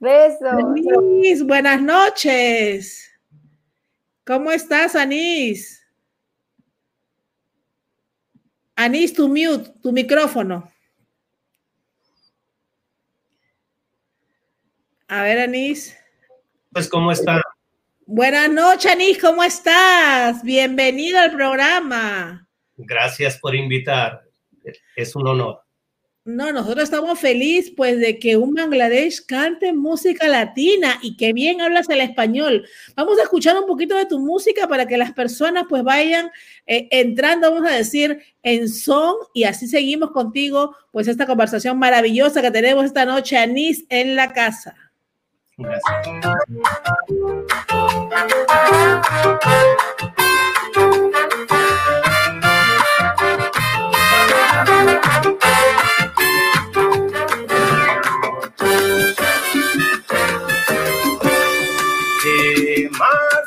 Besos. 0.00 0.42
Anis, 0.42 1.44
buenas 1.44 1.80
noches. 1.80 3.08
¿Cómo 4.26 4.50
estás, 4.50 4.96
Anis? 4.96 5.80
Anis, 8.74 9.12
tu 9.12 9.28
mute, 9.28 9.72
tu 9.80 9.92
micrófono. 9.92 10.68
A 15.06 15.22
ver, 15.22 15.40
Anis. 15.40 15.96
Pues, 16.72 16.88
¿cómo 16.88 17.12
está? 17.12 17.40
Buenas 18.14 18.50
noches, 18.50 18.92
Anis, 18.92 19.18
¿cómo 19.18 19.42
estás? 19.42 20.42
Bienvenido 20.42 21.18
al 21.18 21.32
programa. 21.32 22.46
Gracias 22.76 23.38
por 23.38 23.54
invitar. 23.54 24.20
Es 24.94 25.16
un 25.16 25.28
honor. 25.28 25.62
No, 26.26 26.52
nosotros 26.52 26.84
estamos 26.84 27.18
felices 27.18 27.72
pues 27.74 27.98
de 27.98 28.18
que 28.18 28.36
un 28.36 28.52
Bangladesh 28.52 29.24
cante 29.24 29.72
música 29.72 30.28
latina 30.28 30.98
y 31.00 31.16
que 31.16 31.32
bien 31.32 31.62
hablas 31.62 31.88
el 31.88 32.02
español. 32.02 32.68
Vamos 32.96 33.18
a 33.18 33.22
escuchar 33.22 33.56
un 33.56 33.66
poquito 33.66 33.96
de 33.96 34.04
tu 34.04 34.18
música 34.18 34.68
para 34.68 34.84
que 34.84 34.98
las 34.98 35.12
personas 35.14 35.64
pues 35.66 35.82
vayan 35.82 36.30
eh, 36.66 36.88
entrando, 36.90 37.50
vamos 37.50 37.66
a 37.66 37.74
decir, 37.74 38.22
en 38.42 38.68
son 38.68 39.14
y 39.32 39.44
así 39.44 39.66
seguimos 39.66 40.10
contigo 40.10 40.76
pues 40.90 41.08
esta 41.08 41.24
conversación 41.24 41.78
maravillosa 41.78 42.42
que 42.42 42.50
tenemos 42.50 42.84
esta 42.84 43.06
noche, 43.06 43.38
Anis, 43.38 43.86
en 43.88 44.16
la 44.16 44.34
casa. 44.34 44.76
Gracias. 45.56 45.92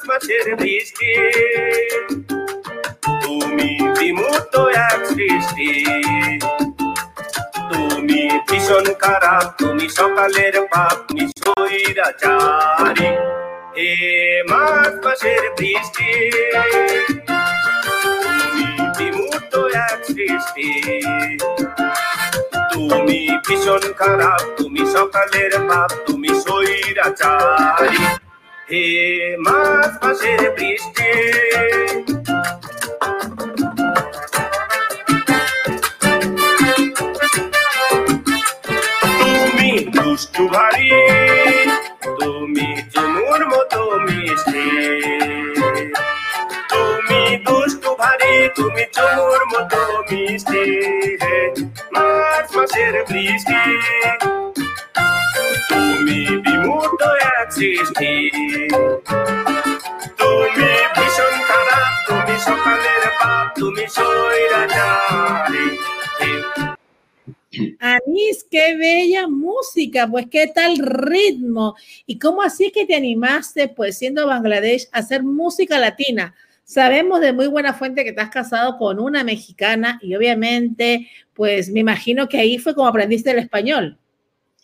মাছের 0.07 0.47
বৃষ্টি 0.55 1.11
তুমি 3.23 3.69
বিমুক্ত 3.97 4.55
এক 4.89 4.99
সৃষ্টি। 5.07 5.69
তুমি 7.69 8.21
ভীষণ 8.47 8.85
খারাপ 8.93 9.45
তুমি 9.57 9.85
সকালের 9.89 10.55
পাপ 10.71 10.95
তুমি 11.07 11.25
সৈরাচারী 11.39 13.09
হে 13.77 13.93
মাস 14.49 14.93
মাসের 15.05 15.43
বৃষ্টি। 15.57 16.09
তুমি 18.39 18.67
বিমূর্ত 18.97 19.53
এক 19.87 19.99
সৃষ্টি। 20.07 20.69
তুমি 22.71 23.19
ভীষণ 23.45 23.83
খারাপ, 23.99 24.41
তুমি 24.57 24.81
সকালের 24.95 25.53
পাপ, 25.69 25.89
তুমি 26.05 26.31
সৈরাচারী 26.43 28.05
হে 28.71 28.85
মাস 29.45 29.91
মাসের 30.03 30.41
বৃষ্টি। 30.57 31.09
দুষ্টু 39.95 40.43
ভারী, 40.47 40.89
তুমি 42.17 42.67
tumi 48.55 48.85
tomurmo 48.95 49.59
tomisti 49.71 50.63
Mart 51.91 52.47
masere 52.55 53.03
bliski 53.09 53.61
Tumi 55.69 56.19
bimuto 56.43 57.09
existi 57.43 58.31
Tumi 60.19 60.71
bison 60.95 61.35
tara, 61.49 61.81
tumi 62.07 62.35
sokalere 62.45 63.11
pap, 63.19 63.55
tumi 63.59 63.85
soira 63.87 64.63
jari 64.75 65.67
Anís, 67.79 68.45
qué 68.51 68.75
bella 68.75 69.27
música, 69.27 70.07
pues 70.09 70.25
qué 70.29 70.47
tal 70.53 70.77
ritmo. 70.77 71.75
¿Y 72.05 72.19
cómo 72.19 72.41
así 72.41 72.65
es 72.65 72.73
que 72.73 72.85
te 72.85 72.95
animaste, 72.95 73.69
pues 73.69 73.97
siendo 73.97 74.27
Bangladesh, 74.27 74.89
a 74.91 74.99
hacer 74.99 75.23
música 75.23 75.79
latina? 75.79 76.35
Sabemos 76.65 77.21
de 77.21 77.31
muy 77.31 77.47
buena 77.47 77.73
fuente 77.75 78.03
que 78.03 78.11
te 78.11 78.19
has 78.21 78.31
casado 78.31 78.77
con 78.77 78.99
una 78.99 79.23
mexicana 79.23 79.99
y 80.01 80.15
obviamente, 80.15 81.07
pues 81.33 81.69
me 81.69 81.81
imagino 81.81 82.27
que 82.27 82.39
ahí 82.39 82.57
fue 82.57 82.73
como 82.73 82.87
aprendiste 82.87 83.29
el 83.29 83.37
español. 83.37 83.99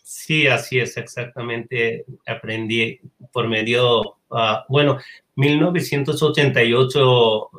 Sí, 0.02 0.48
así 0.48 0.80
es, 0.80 0.96
exactamente. 0.96 2.04
Aprendí 2.26 2.98
por 3.32 3.46
medio, 3.46 4.16
uh, 4.30 4.56
bueno, 4.68 4.98
1988 5.36 7.50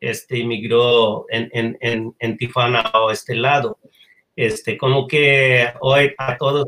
este, 0.00 0.40
emigró 0.40 1.26
en, 1.30 1.48
en, 1.52 2.12
en, 2.18 2.36
Tijuana 2.36 2.90
o 2.94 3.12
este 3.12 3.36
lado 3.36 3.78
este, 4.36 4.78
como 4.78 5.06
que 5.06 5.66
hoy 5.80 6.12
a 6.18 6.36
todos, 6.38 6.66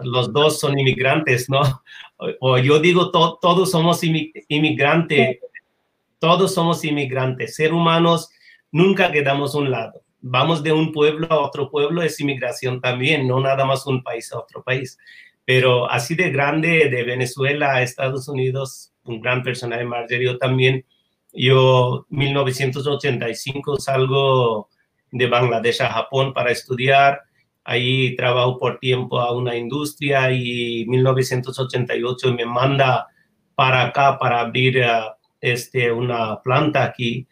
los 0.00 0.32
dos 0.32 0.60
son 0.60 0.78
inmigrantes, 0.78 1.48
¿no? 1.48 1.60
O, 2.40 2.58
yo 2.58 2.80
digo, 2.80 3.10
todos 3.10 3.70
somos 3.70 4.02
inmigrantes, 4.02 5.38
todos 6.18 6.54
somos 6.54 6.84
inmigrantes, 6.84 7.54
ser 7.54 7.72
humanos, 7.72 8.30
nunca 8.70 9.12
quedamos 9.12 9.54
un 9.54 9.70
lado. 9.70 10.02
Vamos 10.20 10.62
de 10.62 10.72
un 10.72 10.92
pueblo 10.92 11.28
a 11.30 11.40
otro 11.40 11.70
pueblo, 11.70 12.02
es 12.02 12.18
inmigración 12.20 12.80
también, 12.80 13.28
no 13.28 13.40
nada 13.40 13.64
más 13.64 13.86
un 13.86 14.02
país 14.02 14.32
a 14.32 14.38
otro 14.38 14.62
país. 14.62 14.98
Pero 15.44 15.90
así 15.90 16.14
de 16.14 16.30
grande, 16.30 16.90
de 16.90 17.04
Venezuela 17.04 17.74
a 17.74 17.82
Estados 17.82 18.28
Unidos, 18.28 18.92
un 19.04 19.20
gran 19.20 19.42
personaje, 19.42 19.84
Margerio 19.84 20.36
también. 20.38 20.84
Yo, 21.32 22.06
1985, 22.10 23.78
salgo 23.78 24.68
de 25.12 25.26
Bangladesh 25.26 25.82
a 25.82 25.90
Japón 25.90 26.34
para 26.34 26.50
estudiar. 26.50 27.22
Ahí 27.64 28.16
trabajo 28.16 28.58
por 28.58 28.78
tiempo 28.78 29.20
a 29.20 29.32
una 29.32 29.56
industria 29.56 30.30
y 30.32 30.84
1988 30.86 32.34
me 32.34 32.46
manda 32.46 33.06
para 33.54 33.84
acá 33.84 34.18
para 34.18 34.40
abrir 34.40 34.78
eh, 34.78 34.88
este, 35.40 35.92
una 35.92 36.42
planta 36.42 36.84
aquí. 36.84 37.26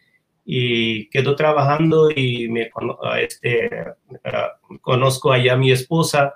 y 0.45 1.09
quedo 1.09 1.35
trabajando 1.35 2.09
y 2.09 2.47
me 2.47 2.69
este, 3.19 3.69
conozco 4.81 5.33
allá 5.33 5.53
a 5.53 5.57
mi 5.57 5.71
esposa 5.71 6.35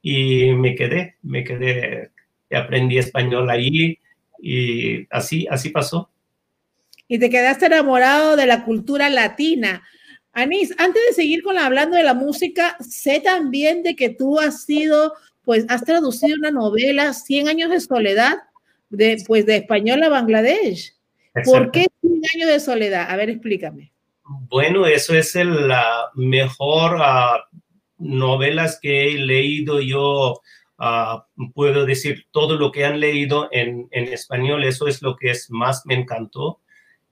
y 0.00 0.52
me 0.52 0.74
quedé, 0.74 1.16
me 1.22 1.42
quedé, 1.42 2.12
aprendí 2.50 2.98
español 2.98 3.50
ahí 3.50 3.98
y 4.40 5.06
así, 5.10 5.46
así 5.50 5.70
pasó. 5.70 6.10
Y 7.08 7.18
te 7.18 7.30
quedaste 7.30 7.66
enamorado 7.66 8.36
de 8.36 8.46
la 8.46 8.64
cultura 8.64 9.08
latina. 9.08 9.82
Anís, 10.32 10.74
antes 10.78 11.02
de 11.08 11.14
seguir 11.14 11.42
con 11.42 11.54
la, 11.54 11.66
hablando 11.66 11.96
de 11.96 12.04
la 12.04 12.14
música, 12.14 12.76
sé 12.80 13.20
también 13.20 13.82
de 13.82 13.96
que 13.96 14.10
tú 14.10 14.38
has 14.38 14.64
sido, 14.64 15.14
pues 15.42 15.64
has 15.68 15.84
traducido 15.84 16.36
una 16.38 16.50
novela, 16.50 17.14
100 17.14 17.48
años 17.48 17.70
de 17.70 17.80
soledad, 17.80 18.36
de, 18.90 19.22
pues 19.26 19.46
de 19.46 19.56
español 19.56 20.02
a 20.02 20.10
Bangladesh. 20.10 20.94
¿Por 21.44 21.70
qué 21.70 21.86
100 22.00 22.22
años 22.34 22.48
de 22.50 22.60
soledad? 22.60 23.10
A 23.10 23.16
ver, 23.16 23.30
explícame. 23.30 23.92
Bueno, 24.48 24.86
eso 24.86 25.14
es 25.14 25.34
la 25.34 26.10
mejor 26.14 26.96
uh, 26.96 27.58
novelas 27.98 28.78
que 28.80 29.08
he 29.08 29.18
leído 29.18 29.80
yo. 29.80 30.40
Uh, 30.78 31.50
puedo 31.54 31.86
decir 31.86 32.26
todo 32.30 32.56
lo 32.56 32.70
que 32.70 32.84
han 32.84 33.00
leído 33.00 33.48
en, 33.50 33.88
en, 33.90 34.04
español, 34.12 34.62
eso 34.64 34.86
es 34.86 35.02
lo 35.02 35.16
que 35.16 35.30
es 35.30 35.50
más 35.50 35.84
me 35.86 35.94
encantó. 35.94 36.60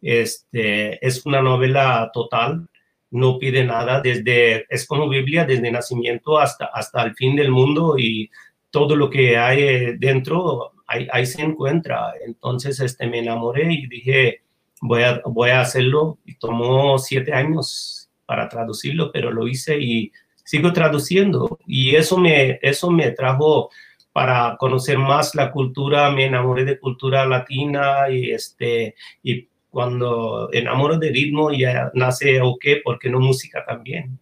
Este, 0.03 1.05
es 1.05 1.25
una 1.27 1.41
novela 1.41 2.11
total, 2.13 2.69
no 3.11 3.39
pide 3.39 3.65
nada, 3.65 4.01
desde, 4.01 4.67
es 4.69 4.87
como 4.87 5.09
Biblia, 5.09 5.45
desde 5.45 5.71
nacimiento 5.71 6.39
hasta, 6.39 6.67
hasta 6.67 7.03
el 7.03 7.15
fin 7.15 7.35
del 7.35 7.51
mundo 7.51 7.97
y 7.99 8.31
todo 8.71 8.95
lo 8.95 9.09
que 9.09 9.37
hay 9.37 9.63
eh, 9.63 9.97
dentro, 9.99 10.73
ahí, 10.87 11.27
se 11.27 11.43
encuentra. 11.43 12.13
Entonces 12.25 12.81
este, 12.81 13.07
me 13.07 13.19
enamoré 13.21 13.73
y 13.73 13.87
dije, 13.87 14.43
voy 14.81 15.03
a, 15.03 15.21
voy 15.25 15.51
a 15.51 15.61
hacerlo. 15.61 16.19
Y 16.25 16.37
tomó 16.39 16.99
siete 16.99 17.33
años 17.33 18.11
para 18.27 18.49
traducirlo, 18.49 19.13
pero 19.13 19.31
lo 19.31 19.47
hice 19.47 19.79
y 19.79 20.13
sigo 20.45 20.73
traduciendo. 20.73 21.59
Y 21.67 21.95
eso 21.97 22.19
me, 22.19 22.59
eso 22.63 22.91
me 22.91 23.11
trajo 23.13 23.71
para 24.13 24.57
conocer 24.57 24.99
más 24.99 25.35
la 25.35 25.53
cultura, 25.53 26.11
me 26.11 26.25
enamoré 26.25 26.65
de 26.65 26.79
cultura 26.79 27.27
latina 27.27 28.09
y, 28.11 28.31
este, 28.31 28.95
y 29.23 29.49
cuando 29.69 30.49
enamoro 30.53 30.97
de 30.99 31.11
ritmo 31.11 31.53
ya 31.53 31.91
nace 31.93 32.41
o 32.41 32.57
qué, 32.59 32.81
porque 32.83 33.11
no 33.11 33.21
música 33.21 33.63
también. 33.67 34.19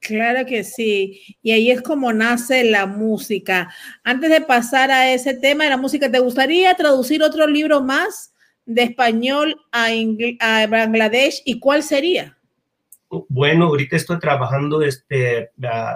Claro 0.00 0.46
que 0.46 0.64
sí. 0.64 1.36
Y 1.42 1.52
ahí 1.52 1.70
es 1.70 1.82
como 1.82 2.12
nace 2.12 2.64
la 2.64 2.86
música. 2.86 3.72
Antes 4.02 4.30
de 4.30 4.40
pasar 4.40 4.90
a 4.90 5.12
ese 5.12 5.34
tema 5.34 5.64
de 5.64 5.70
la 5.70 5.76
música, 5.76 6.10
¿te 6.10 6.18
gustaría 6.18 6.74
traducir 6.74 7.22
otro 7.22 7.46
libro 7.46 7.82
más 7.82 8.32
de 8.64 8.84
español 8.84 9.60
a, 9.72 9.88
a 10.40 10.66
Bangladesh? 10.66 11.42
¿Y 11.44 11.60
cuál 11.60 11.82
sería? 11.82 12.38
Bueno, 13.28 13.66
ahorita 13.66 13.96
estoy 13.96 14.18
trabajando, 14.18 14.82
este, 14.82 15.50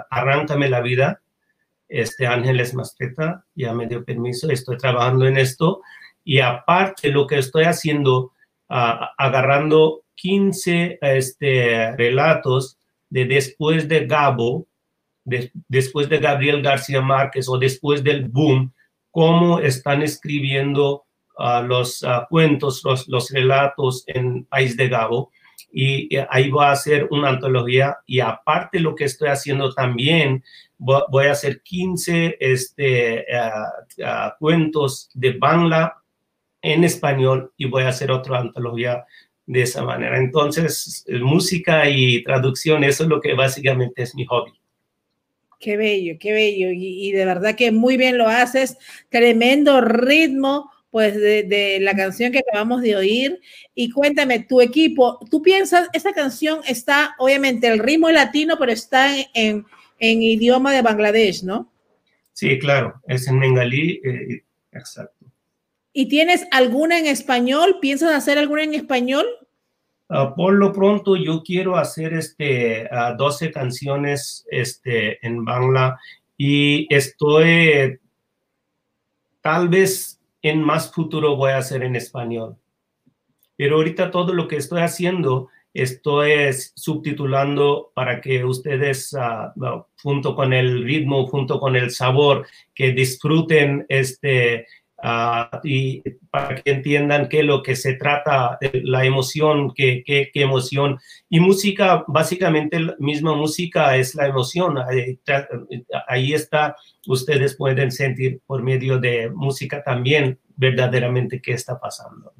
Arráncame 0.09 0.69
la 0.69 0.81
vida, 0.81 1.21
este 1.87 2.27
Ángeles 2.27 2.73
Masteta, 2.73 3.45
ya 3.55 3.73
me 3.73 3.87
dio 3.87 4.03
permiso, 4.03 4.49
estoy 4.49 4.77
trabajando 4.77 5.25
en 5.25 5.37
esto 5.37 5.81
y 6.23 6.39
aparte 6.39 7.09
lo 7.09 7.25
que 7.25 7.37
estoy 7.37 7.63
haciendo, 7.63 8.33
agarrando 8.67 10.03
15 10.15 10.99
este, 11.01 11.95
relatos 11.95 12.77
de 13.09 13.25
después 13.25 13.87
de 13.87 14.05
Gabo, 14.05 14.67
de, 15.23 15.51
después 15.67 16.09
de 16.09 16.19
Gabriel 16.19 16.61
García 16.61 17.01
Márquez 17.01 17.47
o 17.49 17.57
después 17.57 18.03
del 18.03 18.27
boom, 18.27 18.73
cómo 19.11 19.59
están 19.59 20.01
escribiendo 20.01 21.05
uh, 21.37 21.65
los 21.65 22.03
uh, 22.03 22.27
cuentos, 22.29 22.83
los, 23.07 23.29
relatos 23.31 24.03
en 24.07 24.45
País 24.45 24.75
de 24.77 24.89
Gabo. 24.89 25.31
Y, 25.71 26.15
y 26.15 26.19
ahí 26.29 26.49
va 26.49 26.71
a 26.71 26.75
ser 26.75 27.07
una 27.11 27.29
antología. 27.29 27.97
Y 28.05 28.19
aparte 28.19 28.79
lo 28.79 28.95
que 28.95 29.05
estoy 29.05 29.29
haciendo 29.29 29.73
también, 29.73 30.43
voy 30.77 31.25
a 31.27 31.31
hacer 31.31 31.61
15 31.61 32.37
este, 32.39 33.25
cuentos 34.39 35.09
de 35.13 35.33
Bangla 35.33 35.97
en 36.61 36.83
español 36.83 37.53
y 37.57 37.65
voy 37.65 37.83
a 37.83 37.89
hacer 37.89 38.11
otra 38.11 38.39
antología 38.39 39.05
de 39.45 39.61
esa 39.61 39.83
manera. 39.83 40.17
Entonces, 40.17 41.05
música 41.21 41.89
y 41.89 42.23
traducción, 42.23 42.83
eso 42.83 43.03
es 43.03 43.09
lo 43.09 43.21
que 43.21 43.33
básicamente 43.33 44.03
es 44.03 44.15
mi 44.15 44.25
hobby. 44.25 44.51
Qué 45.59 45.77
bello, 45.77 46.17
qué 46.19 46.33
bello. 46.33 46.69
Y, 46.71 47.11
de 47.11 47.25
verdad 47.25 47.55
que 47.55 47.71
muy 47.71 47.97
bien 47.97 48.17
lo 48.17 48.27
haces. 48.27 48.77
Tremendo 49.09 49.81
ritmo, 49.81 50.71
pues, 50.91 51.15
de, 51.15 51.43
de, 51.43 51.79
la 51.79 51.95
canción 51.95 52.31
que 52.31 52.39
acabamos 52.39 52.81
de 52.81 52.95
oír. 52.95 53.39
Y 53.73 53.89
cuéntame, 53.91 54.39
tu 54.41 54.61
equipo, 54.61 55.19
¿tú 55.29 55.41
piensas, 55.41 55.89
esa 55.93 56.13
canción 56.13 56.59
está, 56.67 57.15
obviamente, 57.19 57.67
el 57.67 57.79
ritmo 57.79 58.09
es 58.09 58.15
latino, 58.15 58.57
pero 58.59 58.71
está 58.71 59.15
en, 59.33 59.65
en 59.99 60.21
idioma 60.21 60.73
de 60.73 60.81
Bangladesh, 60.81 61.43
¿no? 61.43 61.71
Sí, 62.33 62.59
claro, 62.59 63.01
es 63.07 63.27
en 63.27 63.39
bengalí, 63.39 64.01
eh, 64.03 64.43
exacto. 64.73 65.14
¿Y 65.97 66.09
tienes 66.09 66.45
alguna 66.51 66.99
en 66.99 67.05
español? 67.05 67.77
¿Piensas 67.79 68.11
hacer 68.11 68.37
alguna 68.37 68.63
en 68.63 68.73
español? 68.73 69.25
Uh, 70.09 70.35
por 70.35 70.53
lo 70.53 70.73
pronto 70.73 71.15
yo 71.15 71.41
quiero 71.41 71.77
hacer 71.77 72.13
este, 72.13 72.83
uh, 72.83 72.87
ah, 72.91 73.13
12 73.17 73.49
canciones 73.49 74.45
este, 74.51 75.25
en 75.25 75.45
Bangla 75.45 75.97
y 76.35 76.85
estoy, 76.93 77.97
tal 79.39 79.69
vez 79.69 80.19
en 80.41 80.61
más 80.61 80.91
futuro 80.91 81.37
voy 81.37 81.51
a 81.51 81.59
hacer 81.59 81.81
en 81.81 81.95
español. 81.95 82.57
Pero 83.55 83.77
ahorita 83.77 84.11
todo 84.11 84.33
lo 84.33 84.49
que 84.49 84.57
estoy 84.57 84.81
haciendo, 84.81 85.47
estoy 85.73 86.51
subtitulando 86.75 87.93
para 87.95 88.19
que 88.19 88.43
ustedes, 88.43 89.13
uh, 89.13 89.81
junto 90.03 90.35
con 90.35 90.51
el 90.51 90.83
ritmo, 90.83 91.25
junto 91.27 91.57
con 91.57 91.77
el 91.77 91.89
sabor, 91.91 92.45
que 92.73 92.91
disfruten 92.91 93.85
este, 93.87 94.67
Uh, 95.05 95.59
y 95.63 96.01
para 96.31 96.55
que 96.55 96.71
entiendan 96.71 97.29
qué 97.29 97.41
es 97.41 97.45
lo 97.45 97.61
que 97.61 97.75
se 97.75 97.93
trata, 97.93 98.57
la 98.73 99.05
emoción, 99.05 99.71
qué, 99.75 100.01
qué, 100.03 100.31
qué, 100.33 100.41
emoción. 100.41 100.97
Y 101.29 101.39
música, 101.39 102.03
básicamente 102.07 102.79
la 102.79 102.95
misma 102.97 103.35
música 103.35 103.95
es 103.97 104.15
la 104.15 104.25
emoción. 104.25 104.79
Ahí, 104.79 105.19
ahí, 106.07 106.33
está, 106.33 106.75
ustedes 107.05 107.55
pueden 107.55 107.91
sentir 107.91 108.41
por 108.47 108.63
medio 108.63 108.97
de 108.97 109.29
música 109.29 109.83
también 109.83 110.39
verdaderamente 110.55 111.39
qué 111.39 111.51
está 111.51 111.79
pasando. 111.79 112.33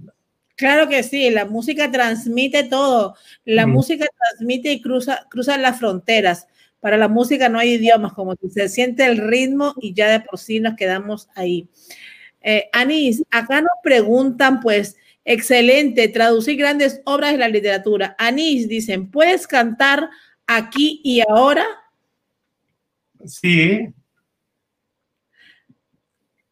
Claro 0.56 0.90
que 0.90 1.04
sí, 1.04 1.30
la 1.30 1.46
música 1.46 1.92
transmite 1.92 2.64
todo. 2.64 3.16
La 3.44 3.68
mm. 3.68 3.72
música 3.72 4.08
transmite 4.18 4.72
y 4.72 4.82
cruza, 4.82 5.28
cruza 5.30 5.60
las 5.60 5.78
fronteras. 5.78 6.48
Para 6.80 6.98
la 6.98 7.10
música 7.10 7.48
no 7.48 7.60
hay 7.60 7.74
idiomas, 7.74 8.14
como 8.14 8.34
se 8.50 8.70
siente 8.70 9.06
el 9.06 9.18
ritmo 9.18 9.76
y 9.80 9.94
ya 9.94 10.10
de 10.10 10.22
por 10.22 10.40
sí 10.40 10.60
nos 10.60 10.76
quedamos 10.76 11.30
ahí. 11.36 11.70
Eh, 12.48 12.70
Anís, 12.74 13.24
acá 13.32 13.60
nos 13.60 13.72
preguntan, 13.82 14.60
pues, 14.60 14.98
excelente, 15.26 16.08
traducir 16.10 16.58
grandes 16.58 17.02
obras 17.04 17.32
de 17.32 17.40
la 17.40 17.50
literatura. 17.50 18.16
Anís, 18.20 18.70
dicen, 18.70 19.10
¿puedes 19.10 19.48
cantar 19.48 20.08
aquí 20.46 21.02
y 21.04 21.22
ahora? 21.22 21.66
Sí. 23.26 23.88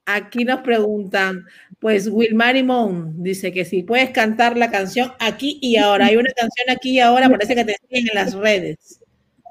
Aquí 0.05 0.43
nos 0.43 0.61
preguntan, 0.61 1.45
pues 1.79 2.07
Wilmar 2.07 2.61
Mon 2.63 3.21
dice 3.21 3.53
que 3.53 3.63
sí, 3.63 3.83
puedes 3.83 4.09
cantar 4.09 4.57
la 4.57 4.71
canción 4.71 5.13
aquí 5.19 5.59
y 5.61 5.77
ahora. 5.77 6.07
Hay 6.07 6.17
una 6.17 6.31
canción 6.35 6.71
aquí 6.71 6.93
y 6.93 6.99
ahora, 7.01 7.29
parece 7.29 7.53
que 7.53 7.65
te 7.65 7.75
siguen 7.87 8.07
en 8.09 8.15
las 8.15 8.33
redes. 8.33 8.99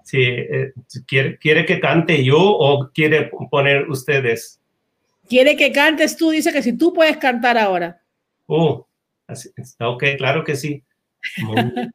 Sí, 0.02 0.20
eh, 0.20 0.72
¿quiere, 1.06 1.38
¿quiere 1.38 1.64
que 1.64 1.78
cante 1.78 2.24
yo 2.24 2.36
o 2.38 2.90
quiere 2.92 3.30
poner 3.48 3.88
ustedes? 3.88 4.61
Quiere 5.28 5.56
que 5.56 5.72
cantes 5.72 6.16
tú, 6.16 6.30
dice 6.30 6.52
que 6.52 6.62
si 6.62 6.76
tú 6.76 6.92
puedes 6.92 7.16
cantar 7.16 7.56
ahora. 7.56 8.02
Oh, 8.46 8.86
así, 9.26 9.50
ah, 9.78 9.88
ok, 9.88 10.04
claro 10.18 10.44
que 10.44 10.56
sí. 10.56 10.84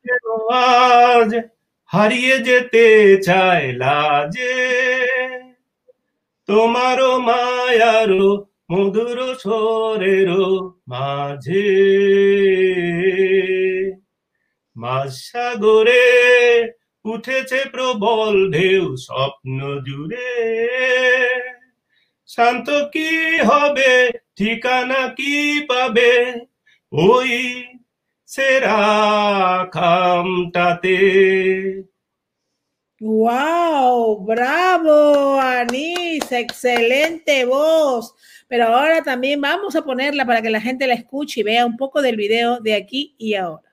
Tomaro 6.47 7.19
mayaro, 7.19 8.49
moduro 8.69 9.35
chorero, 9.35 10.79
maje. 10.85 11.59
Masagore, 14.73 15.91
uteche 17.03 17.69
probol 17.69 18.49
deus, 18.49 19.09
opno 19.09 19.81
jure. 19.83 21.56
শান্ত 22.33 22.67
কি 22.93 23.09
হবে 23.49 23.91
ঠিকানা 24.37 25.01
কি 25.17 25.33
পাবে 25.69 26.11
ওই 26.91 27.31
সেরা 28.33 28.81
খামটাতে 29.75 30.99
¡Wow! 32.99 34.25
¡Bravo, 34.25 35.39
Anís! 35.39 36.25
¡Excelente 36.31 37.45
voz! 37.45 38.15
Pero 38.49 38.63
ahora 38.67 39.03
también 39.03 39.39
vamos 39.39 39.75
a 39.75 39.83
ponerla 39.83 40.25
para 40.25 40.41
que 40.41 40.49
la 40.49 40.59
gente 40.59 40.87
la 40.87 40.95
escuche 40.95 41.41
y 41.41 41.43
vea 41.43 41.63
un 41.71 41.77
poco 41.77 42.01
del 42.01 42.15
video 42.15 42.59
de 42.59 42.73
aquí 42.73 43.15
y 43.19 43.35
ahora. 43.35 43.66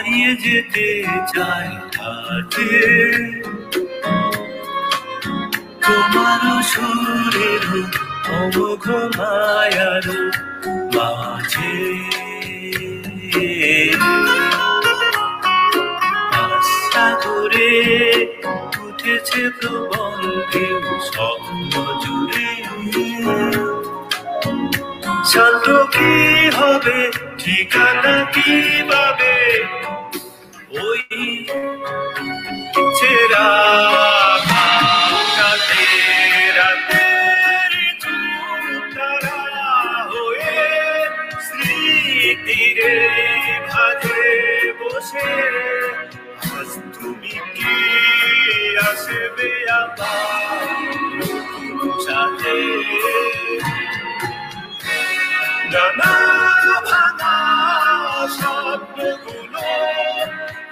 হারিয়ে 0.00 0.32
যেতে 0.44 0.86
চাই 1.34 1.70
রাতে 1.96 2.68
তোমার 5.84 6.42
সুরের 6.70 7.64
অমোঘ 8.38 8.84
মায়ার 9.18 10.06
মাঝে। 10.94 11.74
সাগরে 16.90 17.74
উঠেছে 18.84 19.42
প্রবল 19.58 20.22
ঢেউ, 20.50 20.80
স্বপ্ন 21.08 21.72
জুড়ে। 22.02 22.50
শান্ত 25.30 25.66
কি 25.94 26.12
হবে, 26.58 26.98
ঠিকানা 27.40 28.14
কি 28.34 28.50
পাবে 28.90 29.36
স্মৃতিরে 41.46 42.94
ভাজে 43.70 44.22
বসে 44.80 45.30
আজ 46.50 46.70
তুমি 46.94 47.34
কি 47.56 47.76
আসবে 48.88 49.50
আবার 49.80 50.70
সাথে 52.06 52.54
নানা 55.72 56.12
ভাঙা 56.88 57.36
স্বপ্নগুলো 58.36 60.09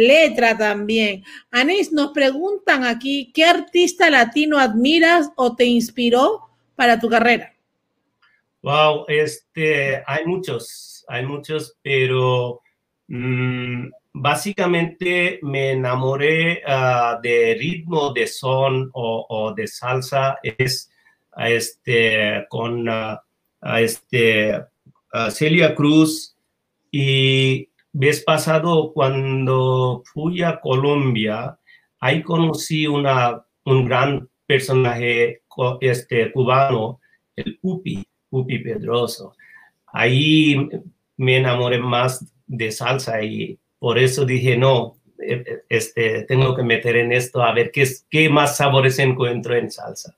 letra 0.00 0.56
también. 0.56 1.24
Anís, 1.50 1.92
nos 1.92 2.12
preguntan 2.12 2.84
aquí, 2.84 3.30
¿qué 3.34 3.44
artista 3.44 4.10
latino 4.10 4.58
admiras 4.58 5.30
o 5.36 5.54
te 5.54 5.64
inspiró 5.64 6.48
para 6.74 6.98
tu 6.98 7.08
carrera? 7.08 7.54
Wow, 8.62 9.04
este, 9.08 10.02
hay 10.06 10.26
muchos, 10.26 11.04
hay 11.08 11.24
muchos, 11.24 11.76
pero 11.82 12.60
mm, 13.08 13.88
básicamente 14.12 15.38
me 15.42 15.72
enamoré 15.72 16.62
ah, 16.66 17.18
de 17.22 17.56
ritmo, 17.58 18.12
de 18.12 18.26
son 18.26 18.90
o, 18.92 19.26
o 19.28 19.54
de 19.54 19.66
salsa, 19.66 20.38
es 20.42 20.90
este, 21.36 22.46
con 22.48 22.88
ah, 22.88 23.22
a 23.60 23.80
este, 23.80 24.62
a 25.12 25.30
Celia 25.30 25.74
Cruz 25.74 26.36
y 26.90 27.69
vez 27.92 28.22
pasado 28.22 28.92
cuando 28.92 30.02
fui 30.04 30.42
a 30.42 30.60
Colombia, 30.60 31.58
ahí 31.98 32.22
conocí 32.22 32.86
una, 32.86 33.44
un 33.64 33.84
gran 33.84 34.28
personaje 34.46 35.42
este, 35.80 36.32
cubano, 36.32 37.00
el 37.36 37.58
Pupi, 37.58 38.04
Pupi 38.28 38.58
Pedroso. 38.58 39.36
Ahí 39.86 40.68
me 41.16 41.36
enamoré 41.36 41.78
más 41.78 42.24
de 42.46 42.70
salsa 42.70 43.22
y 43.22 43.58
por 43.78 43.98
eso 43.98 44.24
dije, 44.24 44.56
no, 44.56 44.96
eh, 45.18 45.44
eh, 45.46 45.62
este, 45.68 46.24
tengo 46.24 46.54
que 46.56 46.62
meter 46.62 46.96
en 46.96 47.12
esto 47.12 47.42
a 47.42 47.52
ver 47.52 47.70
qué, 47.70 47.86
qué 48.08 48.28
más 48.28 48.56
sabores 48.56 48.98
encuentro 48.98 49.54
en 49.54 49.70
salsa. 49.70 50.16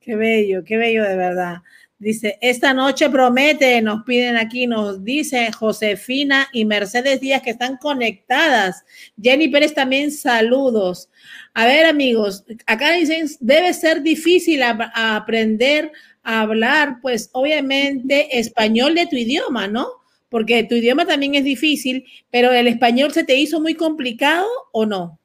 Qué 0.00 0.16
bello, 0.16 0.62
qué 0.64 0.76
bello 0.76 1.02
de 1.02 1.16
verdad. 1.16 1.62
Dice, 1.98 2.36
esta 2.42 2.74
noche 2.74 3.08
promete, 3.08 3.80
nos 3.80 4.04
piden 4.04 4.36
aquí, 4.36 4.66
nos 4.66 5.02
dice 5.02 5.50
Josefina 5.50 6.46
y 6.52 6.66
Mercedes 6.66 7.22
Díaz 7.22 7.40
que 7.40 7.50
están 7.50 7.78
conectadas. 7.78 8.84
Jenny 9.20 9.48
Pérez 9.48 9.72
también 9.72 10.12
saludos. 10.12 11.08
A 11.54 11.64
ver 11.64 11.86
amigos, 11.86 12.44
acá 12.66 12.92
dicen, 12.92 13.26
debe 13.40 13.72
ser 13.72 14.02
difícil 14.02 14.60
aprender 14.62 15.90
a 16.22 16.42
hablar, 16.42 16.98
pues 17.00 17.30
obviamente 17.32 18.38
español 18.38 18.94
de 18.94 19.06
tu 19.06 19.16
idioma, 19.16 19.66
¿no? 19.66 19.88
Porque 20.28 20.64
tu 20.64 20.74
idioma 20.74 21.06
también 21.06 21.34
es 21.34 21.44
difícil, 21.44 22.04
pero 22.30 22.52
el 22.52 22.66
español 22.66 23.10
se 23.12 23.24
te 23.24 23.36
hizo 23.36 23.58
muy 23.58 23.74
complicado 23.74 24.46
o 24.72 24.84
no? 24.84 25.18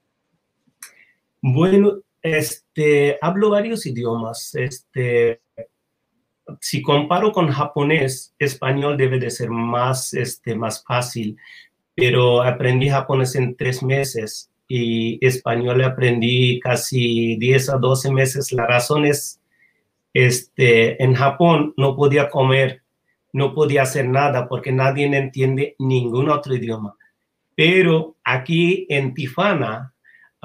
Bueno, 1.42 2.02
este, 2.22 3.18
hablo 3.20 3.50
varios 3.50 3.86
idiomas. 3.86 4.56
Este, 4.56 5.42
si 6.60 6.82
comparo 6.82 7.32
con 7.32 7.50
japonés, 7.50 8.34
español 8.40 8.98
debe 8.98 9.20
de 9.20 9.30
ser 9.30 9.50
más, 9.50 10.14
este, 10.14 10.56
más 10.56 10.84
fácil, 10.84 11.38
pero 11.96 12.42
aprendí 12.42 12.90
japonés 12.90 13.36
en 13.36 13.56
tres 13.56 13.84
meses 13.84 14.50
y 14.68 15.24
español 15.26 15.84
aprendí 15.84 16.60
casi 16.60 17.36
10 17.38 17.70
a 17.70 17.78
12 17.78 18.12
meses. 18.12 18.52
La 18.52 18.66
razón 18.66 19.06
es, 19.06 19.42
este, 20.14 21.02
en 21.04 21.14
Japón 21.14 21.74
no 21.78 21.96
podía 21.96 22.30
comer, 22.30 22.82
no 23.34 23.54
podía 23.54 23.84
hacer 23.84 24.08
nada 24.08 24.48
porque 24.48 24.72
nadie 24.72 25.06
entiende 25.06 25.76
ningún 25.80 26.30
otro 26.30 26.56
idioma. 26.56 26.96
Pero 27.56 28.16
aquí 28.24 28.86
en 28.90 29.14
Tifana, 29.14 29.94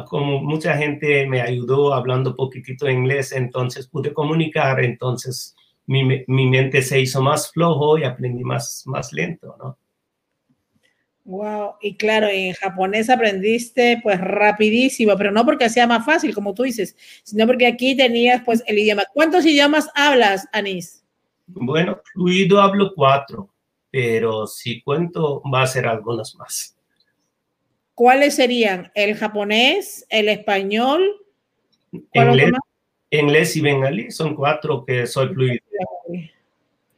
como 0.09 0.43
mucha 0.43 0.77
gente 0.77 1.27
me 1.27 1.41
ayudó 1.41 1.95
hablando 1.95 2.37
poquitito 2.37 2.91
inglés, 2.91 3.33
entonces 3.33 3.89
pude 3.89 4.13
comunicar, 4.13 4.85
entonces 4.85 5.56
mi, 5.87 6.25
mi 6.27 6.47
mente 6.47 6.83
se 6.83 7.01
hizo 7.01 7.23
más 7.23 7.51
flojo 7.53 7.99
y 7.99 8.05
aprendí 8.05 8.45
más, 8.45 8.83
más 8.87 9.13
lento, 9.13 9.57
¿no? 9.59 9.79
Wow, 11.27 11.75
y 11.81 11.97
claro, 11.97 12.29
en 12.29 12.53
japonés 12.53 13.11
aprendiste 13.11 13.99
pues 14.01 14.21
rapidísimo, 14.21 15.17
pero 15.17 15.33
no 15.33 15.45
porque 15.45 15.69
sea 15.69 15.85
más 15.89 16.07
fácil, 16.07 16.33
como 16.33 16.55
tú 16.55 16.63
dices, 16.63 16.97
sino 17.25 17.49
porque 17.49 17.67
aquí 17.67 17.97
tenías 17.97 18.43
pues 18.45 18.63
el 18.69 18.79
idioma. 18.79 19.03
¿Cuántos 19.13 19.45
idiomas 19.45 19.91
hablas, 19.97 20.47
Anis? 20.53 21.05
Bueno, 21.49 22.01
fluido 22.13 22.61
hablo 22.61 22.93
cuatro, 22.95 23.53
pero 23.91 24.47
si 24.47 24.81
cuento 24.83 25.43
va 25.53 25.63
a 25.63 25.67
ser 25.67 25.87
algunos 25.87 26.37
más. 26.37 26.77
¿Cuáles 27.95 28.37
serían? 28.37 28.93
¿El 28.95 29.17
japonés, 29.17 30.07
el 30.09 30.29
español? 30.29 31.03
¿Cuál 32.13 32.29
otro 32.29 32.41
Inglés, 32.47 32.61
inglés 33.11 33.57
y 33.57 33.61
bengalí 33.63 34.11
son 34.13 34.37
cuatro 34.37 34.85
que 34.85 35.09
soy 35.09 35.29
fluido. 35.35 35.66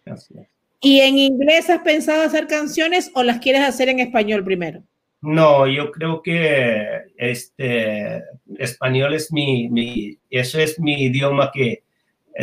Así 0.06 0.34
es. 0.38 0.46
¿Y 0.80 1.00
en 1.00 1.18
inglés 1.18 1.68
has 1.70 1.80
pensado 1.80 2.22
hacer 2.22 2.46
canciones 2.46 3.10
o 3.14 3.22
las 3.22 3.38
quieres 3.40 3.62
hacer 3.62 3.88
en 3.88 3.98
español 3.98 4.44
primero? 4.44 4.82
No, 5.20 5.66
yo 5.66 5.90
creo 5.90 6.22
que 6.22 6.86
este 7.16 8.22
español 8.58 9.14
es 9.14 9.32
mi, 9.32 9.68
mi, 9.68 10.16
eso 10.30 10.60
es 10.60 10.78
mi 10.78 10.94
idioma 11.06 11.50
que 11.52 11.82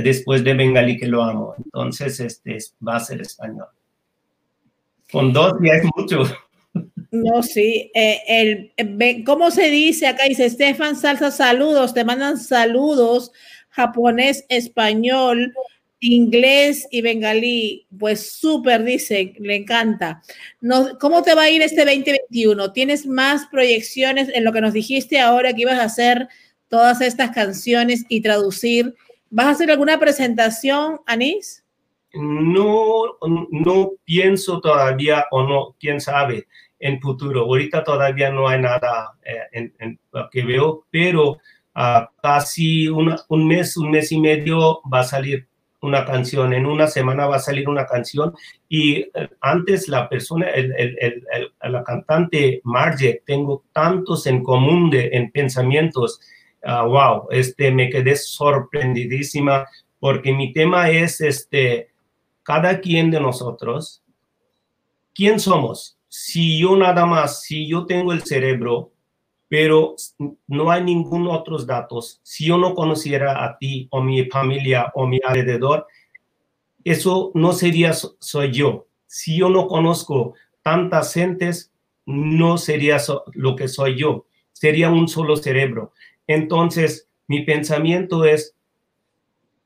después 0.04 0.44
de 0.44 0.54
bengalí 0.54 0.98
que 0.98 1.08
lo 1.08 1.24
amo. 1.24 1.56
Entonces, 1.64 2.20
este 2.20 2.58
es- 2.58 2.76
va 2.86 2.98
a 2.98 3.00
ser 3.00 3.22
español. 3.22 3.68
Con 5.10 5.32
dos 5.32 5.54
ya 5.64 5.74
es 5.76 5.86
mucho. 5.96 6.24
No, 7.12 7.42
sí. 7.42 7.90
eh, 7.96 8.72
el, 8.78 9.24
¿Cómo 9.24 9.52
se 9.52 9.70
dice 9.70 10.08
acá? 10.08 10.26
Dice 10.26 10.50
Stefan 10.50 10.98
Salsa, 10.98 11.32
saludos, 11.32 11.94
te 11.94 12.04
mandan 12.04 12.38
saludos, 12.38 13.32
japonés, 13.70 14.46
español, 14.50 15.54
inglés 16.14 16.88
y 16.92 17.02
bengalí. 17.02 17.88
Pues 17.98 18.32
súper, 18.32 18.84
dice, 18.84 19.34
le 19.40 19.56
encanta. 19.56 20.22
¿Cómo 21.00 21.24
te 21.24 21.36
va 21.36 21.44
a 21.44 21.50
ir 21.50 21.62
este 21.62 21.86
2021? 21.86 22.72
¿Tienes 22.72 23.06
más 23.06 23.48
proyecciones 23.48 24.30
en 24.34 24.44
lo 24.44 24.52
que 24.52 24.62
nos 24.62 24.74
dijiste 24.74 25.20
ahora 25.20 25.54
que 25.54 25.62
ibas 25.62 25.80
a 25.80 25.86
hacer 25.86 26.28
todas 26.68 27.02
estas 27.02 27.32
canciones 27.32 28.06
y 28.10 28.22
traducir? 28.22 28.96
¿Vas 29.30 29.48
a 29.48 29.52
hacer 29.52 29.72
alguna 29.72 30.00
presentación, 30.00 31.00
Anís? 31.06 31.64
No, 32.14 33.18
no 33.52 33.92
pienso 34.06 34.62
todavía 34.62 35.26
o 35.32 35.44
no, 35.44 35.76
quién 35.80 36.00
sabe, 36.00 36.48
en 36.80 37.02
futuro. 37.02 37.42
Ahorita 37.42 37.84
todavía 37.84 38.30
no 38.30 38.48
hay 38.48 38.62
nada 38.62 39.14
eh, 39.26 39.72
en, 39.80 40.00
lo 40.12 40.30
que 40.30 40.44
veo, 40.44 40.86
pero 40.90 41.40
ah, 41.74 42.10
casi 42.22 42.88
un 42.88 43.18
mes, 43.48 43.76
un 43.76 43.92
mes 43.92 44.12
y 44.12 44.20
medio 44.20 44.82
va 44.92 45.02
a 45.02 45.04
salir 45.04 45.48
una 45.82 46.06
canción, 46.06 46.54
en 46.54 46.66
una 46.66 46.88
semana 46.88 47.28
va 47.28 47.38
a 47.38 47.40
salir 47.40 47.70
una 47.70 47.86
canción 47.86 48.34
y 48.68 49.02
eh, 49.02 49.30
antes 49.42 49.88
la 49.88 50.10
persona, 50.10 50.50
el, 50.50 50.74
el, 50.78 51.24
la 51.62 51.84
cantante 51.84 52.62
Marge, 52.64 53.22
tengo 53.26 53.64
tantos 53.72 54.26
en 54.28 54.44
común 54.44 54.90
de, 54.90 55.10
en 55.14 55.32
pensamientos, 55.32 56.20
uh, 56.64 56.88
wow, 56.88 57.28
este, 57.30 57.72
me 57.72 57.90
quedé 57.90 58.16
sorprendidísima 58.16 59.68
porque 60.00 60.34
mi 60.34 60.54
tema 60.54 60.90
es, 60.90 61.22
este, 61.22 61.90
cada 62.44 62.80
quien 62.80 63.12
de 63.12 63.20
nosotros, 63.20 64.04
¿quién 65.14 65.40
somos? 65.40 65.98
Si 66.08 66.60
yo 66.60 66.76
nada 66.76 67.06
más, 67.06 67.42
si 67.42 67.68
yo 67.68 67.86
tengo 67.86 68.14
el 68.14 68.24
cerebro, 68.24 68.92
pero 69.56 69.96
no 70.48 70.70
hay 70.70 70.84
ningún 70.84 71.30
otros 71.30 71.66
datos. 71.66 72.20
Si 72.24 72.48
yo 72.48 72.58
no 72.58 72.76
conociera 72.76 73.46
a 73.46 73.58
ti 73.58 73.88
o 73.90 74.02
mi 74.02 74.26
familia 74.26 74.92
o 74.96 75.08
mi 75.08 75.22
alrededor, 75.24 75.88
eso 76.84 77.32
no 77.36 77.54
sería 77.54 77.94
soy 77.94 78.52
yo. 78.52 78.88
Si 79.08 79.38
yo 79.38 79.48
no 79.48 79.70
conozco 79.70 80.34
tantas 80.62 81.14
gentes, 81.14 81.72
no 82.06 82.58
sería 82.58 82.98
lo 83.32 83.56
que 83.56 83.70
soy 83.70 83.98
yo. 83.98 84.26
Sería 84.52 84.90
un 84.90 85.08
solo 85.08 85.38
cerebro. 85.38 85.94
Entonces, 86.28 87.08
mi 87.26 87.44
pensamiento 87.44 88.26
es, 88.26 88.58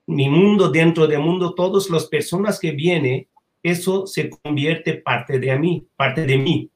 mi 0.06 0.30
mundo 0.30 0.70
dentro 0.70 1.08
del 1.08 1.22
mundo, 1.22 1.56
todas 1.56 1.90
las 1.90 2.06
personas 2.06 2.60
que 2.60 2.74
vienen, 2.74 3.28
eso 3.64 4.06
se 4.06 4.30
convierte 4.30 4.94
parte 4.94 5.40
de 5.40 5.58
mí, 5.58 5.88
parte 5.96 6.28
de 6.28 6.38
mí, 6.38 6.70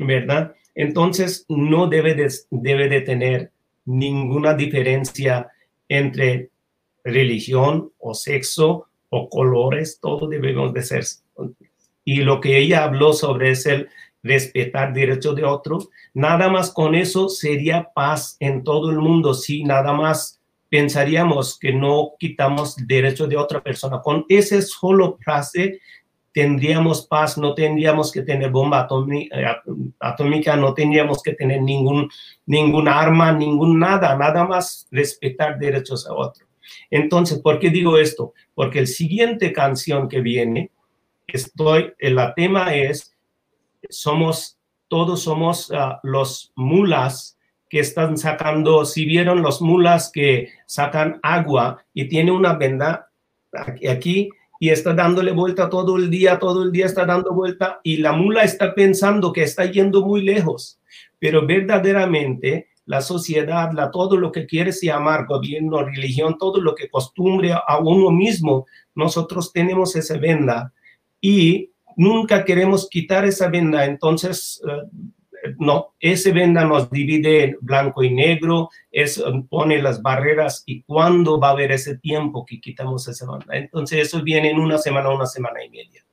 ¿verdad? 0.00 0.56
Entonces, 0.76 1.46
no 1.48 1.88
debe 1.88 2.14
de, 2.14 2.32
debe 2.50 2.88
de 2.88 3.00
tener 3.00 3.50
ninguna 3.86 4.54
diferencia 4.54 5.48
entre 5.88 6.50
religión 7.02 7.90
o 7.98 8.14
sexo 8.14 8.86
o 9.08 9.28
colores, 9.28 9.98
todo 10.00 10.28
debemos 10.28 10.72
de 10.74 10.82
ser. 10.82 11.04
Y 12.04 12.18
lo 12.18 12.40
que 12.40 12.58
ella 12.58 12.84
habló 12.84 13.12
sobre 13.12 13.50
es 13.50 13.66
el 13.66 13.88
respetar 14.22 14.92
derechos 14.92 15.34
de 15.34 15.44
otros, 15.44 15.88
nada 16.12 16.48
más 16.48 16.70
con 16.70 16.94
eso 16.94 17.28
sería 17.28 17.90
paz 17.94 18.36
en 18.40 18.62
todo 18.64 18.90
el 18.90 18.98
mundo, 18.98 19.34
si 19.34 19.64
nada 19.64 19.92
más 19.92 20.40
pensaríamos 20.68 21.58
que 21.58 21.72
no 21.72 22.14
quitamos 22.18 22.76
derechos 22.76 23.28
de 23.28 23.36
otra 23.36 23.62
persona. 23.62 24.00
Con 24.02 24.26
esa 24.28 24.60
solo 24.60 25.16
frase 25.22 25.80
tendríamos 26.36 27.06
paz, 27.06 27.38
no 27.38 27.54
tendríamos 27.54 28.12
que 28.12 28.20
tener 28.20 28.50
bomba 28.50 28.86
eh, 29.10 29.46
atómica, 29.98 30.54
no 30.54 30.74
tendríamos 30.74 31.22
que 31.22 31.32
tener 31.32 31.62
ningún, 31.62 32.10
ningún 32.44 32.88
arma, 32.88 33.32
ningún 33.32 33.78
nada, 33.78 34.14
nada 34.18 34.44
más 34.44 34.86
respetar 34.90 35.58
derechos 35.58 36.06
a 36.06 36.12
otros. 36.12 36.46
Entonces, 36.90 37.38
¿por 37.38 37.58
qué 37.58 37.70
digo 37.70 37.96
esto? 37.96 38.34
Porque 38.54 38.80
el 38.80 38.86
siguiente 38.86 39.50
canción 39.54 40.10
que 40.10 40.20
viene, 40.20 40.72
estoy, 41.26 41.94
el 42.00 42.18
tema 42.36 42.74
es, 42.74 43.16
somos, 43.88 44.58
todos 44.88 45.22
somos 45.22 45.72
ah, 45.72 46.00
los 46.02 46.52
mulas 46.54 47.38
que 47.70 47.78
están 47.78 48.18
sacando, 48.18 48.84
si 48.84 49.06
vieron 49.06 49.40
los 49.40 49.62
mulas 49.62 50.10
que 50.12 50.50
sacan 50.66 51.18
agua 51.22 51.82
y 51.94 52.08
tiene 52.08 52.30
una 52.30 52.52
venda 52.52 53.08
aquí 53.88 54.28
y 54.58 54.70
está 54.70 54.94
dándole 54.94 55.32
vuelta 55.32 55.68
todo 55.68 55.96
el 55.96 56.10
día, 56.10 56.38
todo 56.38 56.62
el 56.62 56.72
día 56.72 56.86
está 56.86 57.04
dando 57.04 57.32
vuelta 57.32 57.80
y 57.82 57.98
la 57.98 58.12
mula 58.12 58.42
está 58.42 58.74
pensando 58.74 59.32
que 59.32 59.42
está 59.42 59.64
yendo 59.66 60.04
muy 60.04 60.22
lejos, 60.22 60.80
pero 61.18 61.46
verdaderamente 61.46 62.68
la 62.86 63.00
sociedad, 63.00 63.72
la, 63.72 63.90
todo 63.90 64.16
lo 64.16 64.30
que 64.30 64.46
quiere 64.46 64.70
llamar 64.72 65.26
gobierno, 65.26 65.82
religión, 65.82 66.38
todo 66.38 66.60
lo 66.60 66.74
que 66.74 66.88
costumbre 66.88 67.52
a 67.52 67.78
uno 67.78 68.10
mismo, 68.10 68.66
nosotros 68.94 69.52
tenemos 69.52 69.96
esa 69.96 70.16
venda. 70.18 70.72
Y 71.20 71.72
nunca 71.96 72.44
queremos 72.44 72.88
quitar 72.88 73.24
esa 73.24 73.48
venda, 73.48 73.84
entonces 73.84 74.62
eh, 74.68 74.88
no, 75.58 75.94
ese 76.00 76.32
venda 76.32 76.64
nos 76.64 76.90
divide 76.90 77.44
en 77.44 77.56
blanco 77.60 78.02
y 78.02 78.12
negro, 78.12 78.70
es, 78.90 79.22
pone 79.48 79.80
las 79.80 80.02
barreras 80.02 80.62
y 80.66 80.82
cuándo 80.82 81.40
va 81.40 81.48
a 81.48 81.52
haber 81.52 81.72
ese 81.72 81.98
tiempo 81.98 82.44
que 82.44 82.60
quitamos 82.60 83.08
esa 83.08 83.26
banda. 83.26 83.56
Entonces 83.56 84.06
eso 84.06 84.22
viene 84.22 84.50
en 84.50 84.58
una 84.58 84.78
semana, 84.78 85.10
una 85.10 85.26
semana 85.26 85.64
y 85.64 85.70
media. 85.70 86.04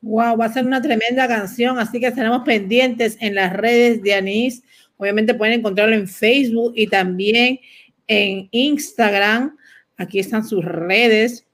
Wow, 0.00 0.36
va 0.36 0.44
a 0.44 0.52
ser 0.52 0.64
una 0.64 0.80
tremenda 0.80 1.26
canción, 1.26 1.78
así 1.78 1.98
que 1.98 2.06
estaremos 2.06 2.42
pendientes 2.44 3.16
en 3.20 3.34
las 3.34 3.52
redes 3.52 4.00
de 4.02 4.14
Anís. 4.14 4.62
Obviamente 4.96 5.34
pueden 5.34 5.58
encontrarlo 5.58 5.94
en 5.94 6.06
Facebook 6.06 6.72
y 6.76 6.86
también 6.86 7.58
en 8.06 8.48
Instagram. 8.52 9.56
Aquí 9.96 10.20
están 10.20 10.44
sus 10.44 10.64
redes 10.64 11.47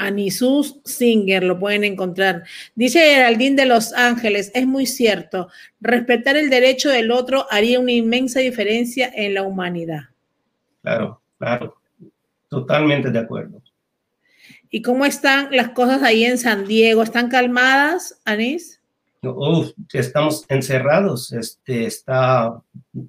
Anisus 0.00 0.80
Singer, 0.84 1.44
lo 1.44 1.58
pueden 1.58 1.84
encontrar. 1.84 2.44
Dice 2.74 3.00
Geraldine 3.00 3.54
de 3.54 3.66
Los 3.66 3.92
Ángeles, 3.92 4.50
es 4.54 4.66
muy 4.66 4.86
cierto, 4.86 5.48
respetar 5.80 6.36
el 6.36 6.48
derecho 6.48 6.88
del 6.88 7.10
otro 7.10 7.46
haría 7.50 7.78
una 7.78 7.92
inmensa 7.92 8.40
diferencia 8.40 9.12
en 9.14 9.34
la 9.34 9.42
humanidad. 9.42 10.04
Claro, 10.82 11.20
claro, 11.38 11.76
totalmente 12.48 13.10
de 13.10 13.18
acuerdo. 13.18 13.62
¿Y 14.70 14.82
cómo 14.82 15.04
están 15.04 15.48
las 15.50 15.70
cosas 15.70 16.02
ahí 16.02 16.24
en 16.24 16.38
San 16.38 16.66
Diego? 16.66 17.02
¿Están 17.02 17.28
calmadas, 17.28 18.20
Anis? 18.24 18.80
estamos 19.92 20.46
encerrados, 20.48 21.30
este, 21.32 21.84
está, 21.84 22.46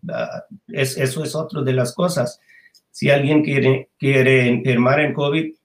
ah, 0.10 0.44
es, 0.68 0.98
eso 0.98 1.24
es 1.24 1.36
otra 1.36 1.62
de 1.62 1.72
las 1.72 1.96
cosas. 1.96 2.42
Si 2.90 3.10
alguien 3.10 3.44
quiere, 3.44 3.90
quiere 3.98 4.50
enfermar 4.50 5.00
en 5.00 5.14
COVID, 5.14 5.56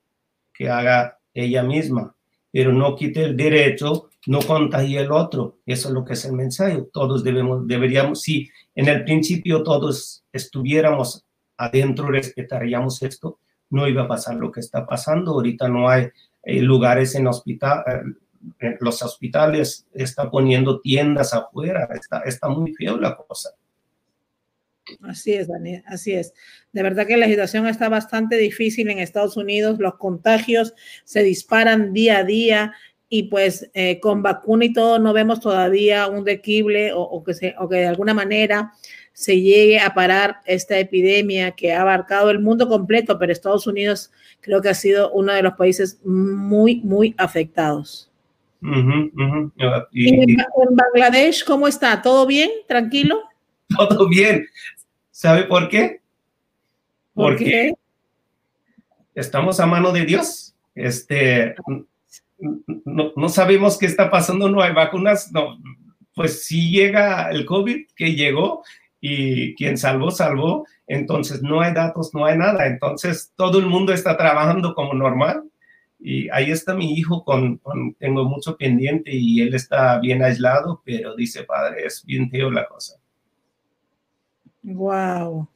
que 0.56 0.70
haga 0.70 1.15
ella 1.44 1.62
misma, 1.62 2.14
pero 2.50 2.72
no 2.72 2.96
quite 2.96 3.24
el 3.24 3.36
derecho, 3.36 4.10
no 4.26 4.40
contagie 4.40 5.00
el 5.00 5.12
otro. 5.12 5.58
Eso 5.66 5.88
es 5.88 5.94
lo 5.94 6.04
que 6.04 6.14
es 6.14 6.24
el 6.24 6.32
mensaje. 6.32 6.84
Todos 6.92 7.22
debemos, 7.22 7.66
deberíamos, 7.66 8.22
si 8.22 8.48
en 8.74 8.88
el 8.88 9.04
principio 9.04 9.62
todos 9.62 10.24
estuviéramos 10.32 11.24
adentro, 11.56 12.08
respetaríamos 12.08 13.02
esto, 13.02 13.38
no 13.70 13.88
iba 13.88 14.02
a 14.02 14.08
pasar 14.08 14.36
lo 14.36 14.50
que 14.50 14.60
está 14.60 14.86
pasando. 14.86 15.32
Ahorita 15.32 15.68
no 15.68 15.88
hay 15.88 16.08
eh, 16.42 16.62
lugares 16.62 17.14
en 17.14 17.26
hospital, 17.26 17.84
eh, 18.60 18.76
los 18.80 19.02
hospitales 19.02 19.86
están 19.92 20.30
poniendo 20.30 20.80
tiendas 20.80 21.34
afuera, 21.34 21.88
está, 21.94 22.20
está 22.20 22.48
muy 22.48 22.72
feo 22.74 22.96
la 22.98 23.16
cosa. 23.16 23.50
Así 25.02 25.32
es, 25.34 25.48
Daniel, 25.48 25.82
así 25.86 26.12
es. 26.12 26.32
De 26.72 26.82
verdad 26.82 27.06
que 27.06 27.16
la 27.16 27.26
situación 27.26 27.66
está 27.66 27.88
bastante 27.88 28.36
difícil 28.36 28.88
en 28.90 28.98
Estados 28.98 29.36
Unidos, 29.36 29.78
los 29.78 29.96
contagios 29.96 30.74
se 31.04 31.22
disparan 31.22 31.92
día 31.92 32.18
a 32.18 32.24
día 32.24 32.72
y 33.08 33.24
pues 33.24 33.70
eh, 33.74 34.00
con 34.00 34.22
vacuna 34.22 34.64
y 34.64 34.72
todo 34.72 34.98
no 34.98 35.12
vemos 35.12 35.40
todavía 35.40 36.08
un 36.08 36.24
dequible 36.24 36.90
o, 36.94 37.22
que 37.24 37.34
se, 37.34 37.54
o 37.58 37.68
que 37.68 37.76
de 37.76 37.86
alguna 37.86 38.14
manera 38.14 38.72
se 39.12 39.40
llegue 39.40 39.80
a 39.80 39.94
parar 39.94 40.40
esta 40.44 40.78
epidemia 40.78 41.52
que 41.52 41.72
ha 41.72 41.80
abarcado 41.80 42.30
el 42.30 42.38
mundo 42.38 42.68
completo, 42.68 43.18
pero 43.18 43.32
Estados 43.32 43.66
Unidos 43.66 44.12
creo 44.40 44.60
que 44.60 44.68
ha 44.68 44.74
sido 44.74 45.10
uno 45.12 45.32
de 45.32 45.42
los 45.42 45.54
países 45.54 46.00
muy, 46.04 46.80
muy 46.82 47.14
afectados. 47.16 48.10
¿Y 49.92 50.32
en 50.32 50.36
Bangladesh 50.70 51.44
cómo 51.44 51.68
está? 51.68 52.02
¿Todo 52.02 52.26
bien? 52.26 52.50
¿Tranquilo? 52.66 53.20
Todo 53.76 54.08
bien. 54.08 54.46
¿Sabe 55.16 55.44
por 55.44 55.70
qué? 55.70 56.02
Porque 57.14 57.72
estamos 59.14 59.58
a 59.60 59.64
mano 59.64 59.90
de 59.90 60.04
Dios. 60.04 60.54
Este, 60.74 61.54
no, 62.84 63.28
sabemos 63.30 63.78
qué 63.78 63.86
está 63.86 64.10
pasando, 64.10 64.50
no 64.50 64.60
hay 64.60 64.74
vacunas, 64.74 65.32
no. 65.32 65.56
Pues 66.14 66.44
si 66.44 66.70
llega 66.70 67.30
el 67.30 67.46
COVID, 67.46 67.86
que 67.96 68.14
llegó 68.14 68.62
y 69.00 69.54
quien 69.54 69.78
salvó, 69.78 70.10
salvó, 70.10 70.66
entonces 70.86 71.40
no 71.40 71.62
hay 71.62 71.72
datos, 71.72 72.12
no 72.12 72.26
hay 72.26 72.36
nada. 72.36 72.66
Entonces 72.66 73.32
todo 73.36 73.58
el 73.58 73.64
mundo 73.64 73.94
está 73.94 74.18
trabajando 74.18 74.74
como 74.74 74.92
normal. 74.92 75.44
Y 75.98 76.28
ahí 76.28 76.50
está 76.50 76.74
mi 76.74 76.92
hijo 76.92 77.24
con, 77.24 77.58
tengo 77.98 78.26
mucho 78.26 78.58
pendiente 78.58 79.12
y 79.14 79.40
él 79.40 79.54
está 79.54 79.98
bien 79.98 80.22
aislado, 80.22 80.82
pero 80.84 81.16
dice, 81.16 81.44
padre, 81.44 81.86
es 81.86 82.04
bien 82.04 82.28
feo 82.28 82.50
la 82.50 82.68
cosa. 82.68 83.00
Wow. 84.66 85.48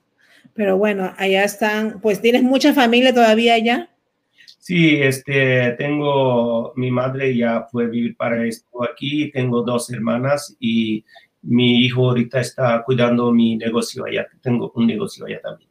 Pero 0.55 0.79
bueno, 0.79 1.13
allá 1.17 1.45
están, 1.45 2.01
pues 2.01 2.21
tienes 2.21 2.43
mucha 2.43 2.73
familia 2.73 3.13
todavía 3.13 3.55
allá. 3.55 3.91
Sí, 4.59 5.03
este, 5.03 5.73
tengo, 5.73 6.73
mi 6.77 6.91
madre 6.91 7.37
ya 7.37 7.67
fue 7.71 7.89
vivir 7.89 8.17
para 8.17 8.47
esto 8.47 8.85
aquí, 8.85 9.31
tengo 9.33 9.63
dos 9.63 9.91
hermanas 9.91 10.57
y 10.61 11.05
mi 11.43 11.85
hijo 11.85 12.09
ahorita 12.09 12.41
está 12.41 12.83
cuidando 12.85 13.33
mi 13.33 13.57
negocio 13.57 14.05
allá, 14.05 14.29
tengo 14.43 14.71
un 14.75 14.87
negocio 14.87 15.27
allá 15.27 15.41
también. 15.41 15.71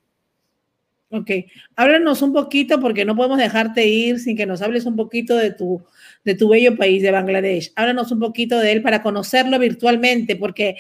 Ok, 1.12 1.32
háblanos 1.76 2.22
un 2.22 2.34
poquito 2.34 2.80
porque 2.80 3.06
no 3.06 3.16
podemos 3.16 3.38
dejarte 3.38 3.88
ir 3.88 4.20
sin 4.20 4.36
que 4.36 4.46
nos 4.46 4.62
hables 4.62 4.86
un 4.86 4.96
poquito 4.96 5.36
de 5.36 5.52
tu, 5.52 5.82
de 6.24 6.36
tu 6.36 6.50
bello 6.50 6.76
país 6.76 7.02
de 7.02 7.12
Bangladesh. 7.12 7.72
Háblanos 7.76 8.12
un 8.12 8.20
poquito 8.20 8.60
de 8.60 8.72
él 8.74 8.82
para 8.82 9.02
conocerlo 9.02 9.58
virtualmente 9.58 10.36
porque 10.36 10.76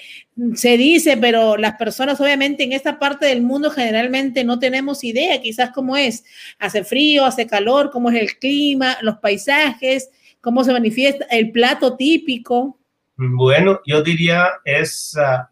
se 0.53 0.77
dice, 0.77 1.17
pero 1.17 1.57
las 1.57 1.75
personas 1.75 2.19
obviamente 2.19 2.63
en 2.63 2.73
esta 2.73 2.99
parte 2.99 3.25
del 3.25 3.41
mundo 3.41 3.71
generalmente 3.71 4.43
no 4.43 4.59
tenemos 4.59 5.03
idea 5.03 5.41
quizás 5.41 5.71
cómo 5.71 5.97
es. 5.97 6.23
Hace 6.59 6.83
frío, 6.83 7.25
hace 7.25 7.47
calor, 7.47 7.89
cómo 7.91 8.09
es 8.09 8.21
el 8.21 8.37
clima, 8.37 8.97
los 9.01 9.17
paisajes, 9.17 10.09
cómo 10.41 10.63
se 10.63 10.73
manifiesta 10.73 11.25
el 11.31 11.51
plato 11.51 11.95
típico. 11.95 12.79
Bueno, 13.15 13.79
yo 13.85 14.01
diría 14.01 14.47
es, 14.63 15.13
uh, 15.17 15.45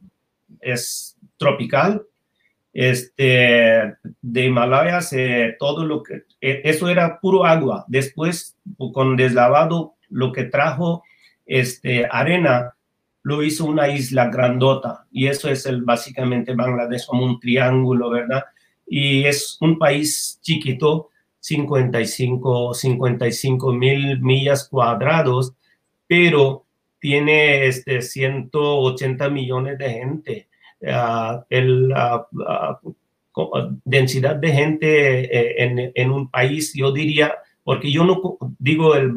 es 0.61 1.17
tropical, 1.37 2.03
este, 2.77 3.95
de 4.21 4.45
Himalayas, 4.45 5.11
eh, 5.11 5.55
todo 5.57 5.83
lo 5.83 6.03
que, 6.03 6.25
eh, 6.39 6.61
eso 6.63 6.89
era 6.89 7.19
puro 7.19 7.43
agua. 7.43 7.85
Después, 7.87 8.55
con 8.93 9.15
deslavado, 9.15 9.95
lo 10.09 10.31
que 10.31 10.43
trajo 10.43 11.01
este, 11.47 12.05
arena, 12.05 12.75
lo 13.23 13.41
hizo 13.41 13.65
una 13.65 13.87
isla 13.87 14.29
grandota. 14.29 15.07
Y 15.11 15.25
eso 15.25 15.49
es 15.49 15.65
el, 15.65 15.81
básicamente 15.81 16.53
Bangladesh 16.53 17.07
como 17.07 17.25
un 17.25 17.39
triángulo, 17.39 18.11
¿verdad? 18.11 18.43
Y 18.85 19.23
es 19.23 19.57
un 19.59 19.79
país 19.79 20.37
chiquito, 20.43 21.09
55, 21.39 22.75
55 22.75 23.73
mil 23.73 24.21
millas 24.21 24.69
cuadrados, 24.69 25.55
pero 26.05 26.63
tiene 26.99 27.65
este, 27.65 28.03
180 28.03 29.29
millones 29.29 29.79
de 29.79 29.89
gente 29.89 30.47
uh, 30.81 31.43
el, 31.49 31.93
densidad 33.85 34.35
de 34.35 34.51
gente 34.51 35.19
eh, 35.25 35.63
en, 35.63 35.91
en, 35.93 36.11
un 36.11 36.29
país, 36.29 36.73
yo 36.73 36.91
diría, 36.91 37.35
porque 37.63 37.91
yo 37.91 38.03
no 38.03 38.37
digo 38.59 38.95
el, 38.95 39.13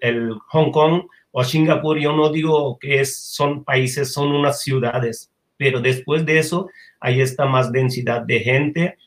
el, 0.00 0.34
Hong 0.48 0.70
Kong 0.70 1.02
o 1.32 1.44
Singapur, 1.44 1.98
yo 1.98 2.12
no 2.16 2.30
digo 2.30 2.78
que 2.78 3.00
es, 3.00 3.16
son 3.16 3.64
países, 3.64 4.12
son 4.12 4.32
unas 4.32 4.62
ciudades, 4.62 5.30
pero 5.56 5.80
después 5.80 6.24
de 6.24 6.38
eso, 6.38 6.68
ahí 7.00 7.20
está 7.20 7.46
más 7.46 7.72
densidad 7.72 8.22
de 8.22 8.40
gente, 8.40 8.98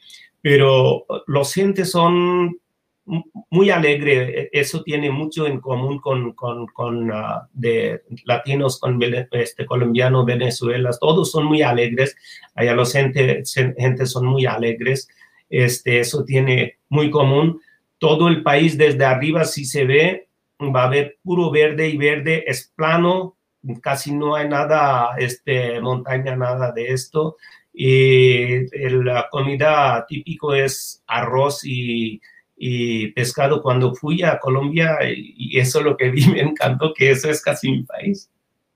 pero 0.41 1.06
los 1.28 1.54
gentes 1.54 1.91
son 1.91 2.61
muy 3.06 3.70
alegre, 3.70 4.41
e, 4.41 4.49
eso 4.54 4.84
tiene 4.84 5.10
mucho 5.12 5.47
en 5.47 5.60
común 5.60 5.99
con, 5.99 6.34
con, 6.34 6.68
con 6.68 7.12
uh, 7.12 7.41
de 7.54 8.04
latinos, 8.26 8.80
con 8.80 8.99
este, 9.32 9.66
colombianos, 9.66 10.26
Venezuela, 10.26 10.91
todos 10.99 11.32
son 11.32 11.45
muy 11.45 11.62
alegres, 11.62 12.16
allá 12.56 12.74
los 12.74 12.93
gente, 12.93 13.43
gente 13.78 14.06
son 14.06 14.26
muy 14.26 14.45
alegres, 14.45 15.08
este, 15.49 15.99
eso 15.99 16.24
tiene 16.24 16.78
muy 16.89 17.10
común. 17.10 17.62
Todo 17.97 18.30
el 18.30 18.41
país 18.41 18.78
desde 18.78 19.06
arriba, 19.06 19.45
si 19.45 19.66
se 19.66 19.86
ve, 19.86 20.28
va 20.60 20.86
a 20.86 20.89
ver 20.89 21.18
puro 21.24 21.52
verde 21.52 21.89
y 21.89 21.97
verde, 21.97 22.43
es 22.47 22.72
plano, 22.76 23.38
casi 23.82 24.14
no 24.14 24.36
hay 24.36 24.47
nada, 24.47 25.16
este, 25.18 25.80
montaña, 25.82 26.36
nada 26.36 26.72
de 26.72 26.88
esto. 26.88 27.38
Y 27.74 28.68
la 29.04 29.28
comida 29.30 30.06
típico 30.08 30.54
es 30.54 31.04
arroz 31.08 31.64
y 31.64 32.20
y 32.64 33.07
pescado 33.14 33.59
cuando 33.64 33.95
fui 33.95 34.22
a 34.22 34.38
Colombia 34.38 34.99
y 35.03 35.57
eso 35.57 35.80
es 35.80 35.86
lo 35.86 35.97
que 35.97 36.12
vi, 36.12 36.28
me 36.28 36.41
encantó 36.41 36.93
que 36.93 37.09
eso 37.09 37.28
es 37.28 37.41
casi 37.41 37.72
mi 37.72 37.82
país. 37.82 38.30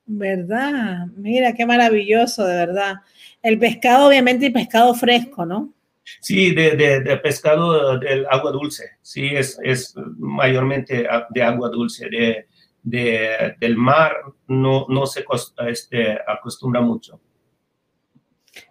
¿Verdad? 0.08 1.06
Mira, 1.16 1.54
qué 1.54 1.68
maravilloso, 1.68 2.46
de 2.46 2.56
verdad. 2.56 2.96
El 3.44 3.60
pescado, 3.60 4.08
obviamente, 4.08 4.48
y 4.48 4.50
pescado 4.50 4.92
fresco, 4.96 5.46
¿no? 5.46 5.72
Sí, 6.20 6.56
de, 6.56 6.76
de, 6.76 7.02
de 7.02 7.18
pescado 7.18 8.00
del 8.00 8.26
agua 8.32 8.52
dulce. 8.52 8.86
Sí, 9.04 9.28
es, 9.28 9.60
es 9.62 9.94
mayormente 10.18 11.08
de 11.30 11.44
agua 11.44 11.70
dulce. 11.70 12.10
De, 12.10 12.48
de, 12.82 13.56
del 13.60 13.78
mar 13.78 14.14
no, 14.48 14.88
no 14.90 15.06
se 15.06 15.24
este, 15.68 16.18
acostumbra 16.28 16.82
mucho. 16.82 17.22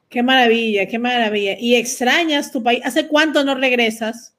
Qué 0.08 0.24
maravilla, 0.24 0.86
qué 0.88 0.98
maravilla. 0.98 1.56
¿Y 1.56 1.76
extrañas 1.76 2.50
tu 2.50 2.64
país? 2.64 2.80
¿Hace 2.84 3.06
cuánto 3.06 3.44
no 3.44 3.54
regresas? 3.54 4.33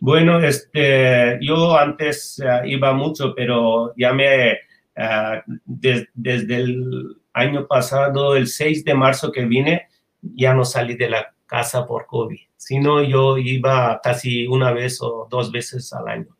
Bueno, 0.00 0.40
este, 0.40 1.38
yo 1.40 1.76
antes 1.76 2.40
uh, 2.40 2.66
iba 2.66 2.92
mucho, 2.92 3.34
pero 3.34 3.94
ya 3.96 4.12
me, 4.12 4.52
uh, 4.96 5.40
de, 5.64 6.08
desde 6.14 6.56
el 6.56 7.16
año 7.32 7.66
pasado, 7.66 8.36
el 8.36 8.46
6 8.46 8.84
de 8.84 8.94
marzo 8.94 9.32
que 9.32 9.44
vine, 9.44 9.88
ya 10.20 10.54
no 10.54 10.64
salí 10.64 10.96
de 10.96 11.10
la 11.10 11.34
casa 11.46 11.86
por 11.86 12.06
COVID. 12.06 12.38
Si 12.56 12.78
no, 12.78 13.02
yo 13.02 13.38
iba 13.38 14.00
casi 14.02 14.46
una 14.46 14.72
vez 14.72 15.00
o 15.00 15.28
dos 15.30 15.52
veces 15.52 15.92
al 15.92 16.08
año. 16.08 16.36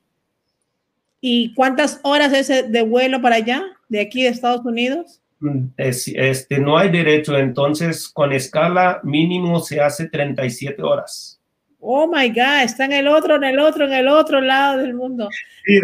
¿Y 1.20 1.54
cuántas 1.54 2.00
horas 2.02 2.32
es 2.32 2.70
de 2.70 2.82
vuelo 2.82 3.20
para 3.20 3.36
allá, 3.36 3.62
de 3.88 4.00
aquí 4.00 4.22
de 4.22 4.28
Estados 4.28 4.64
Unidos? 4.64 5.20
Mm, 5.40 5.66
es, 5.76 6.08
este, 6.08 6.58
no 6.58 6.78
hay 6.78 6.90
derecho, 6.90 7.36
entonces 7.36 8.08
con 8.08 8.32
escala 8.32 9.00
mínimo 9.02 9.60
se 9.60 9.80
hace 9.80 10.08
37 10.08 10.82
horas. 10.82 11.35
Oh 11.88 12.08
my 12.08 12.28
God, 12.30 12.64
está 12.64 12.84
en 12.84 12.94
el 12.94 13.06
otro, 13.06 13.36
en 13.36 13.44
el 13.44 13.60
otro, 13.60 13.86
en 13.86 13.92
el 13.92 14.08
otro 14.08 14.40
lado 14.40 14.78
del 14.78 14.92
mundo. 14.92 15.28
Sí, 15.64 15.78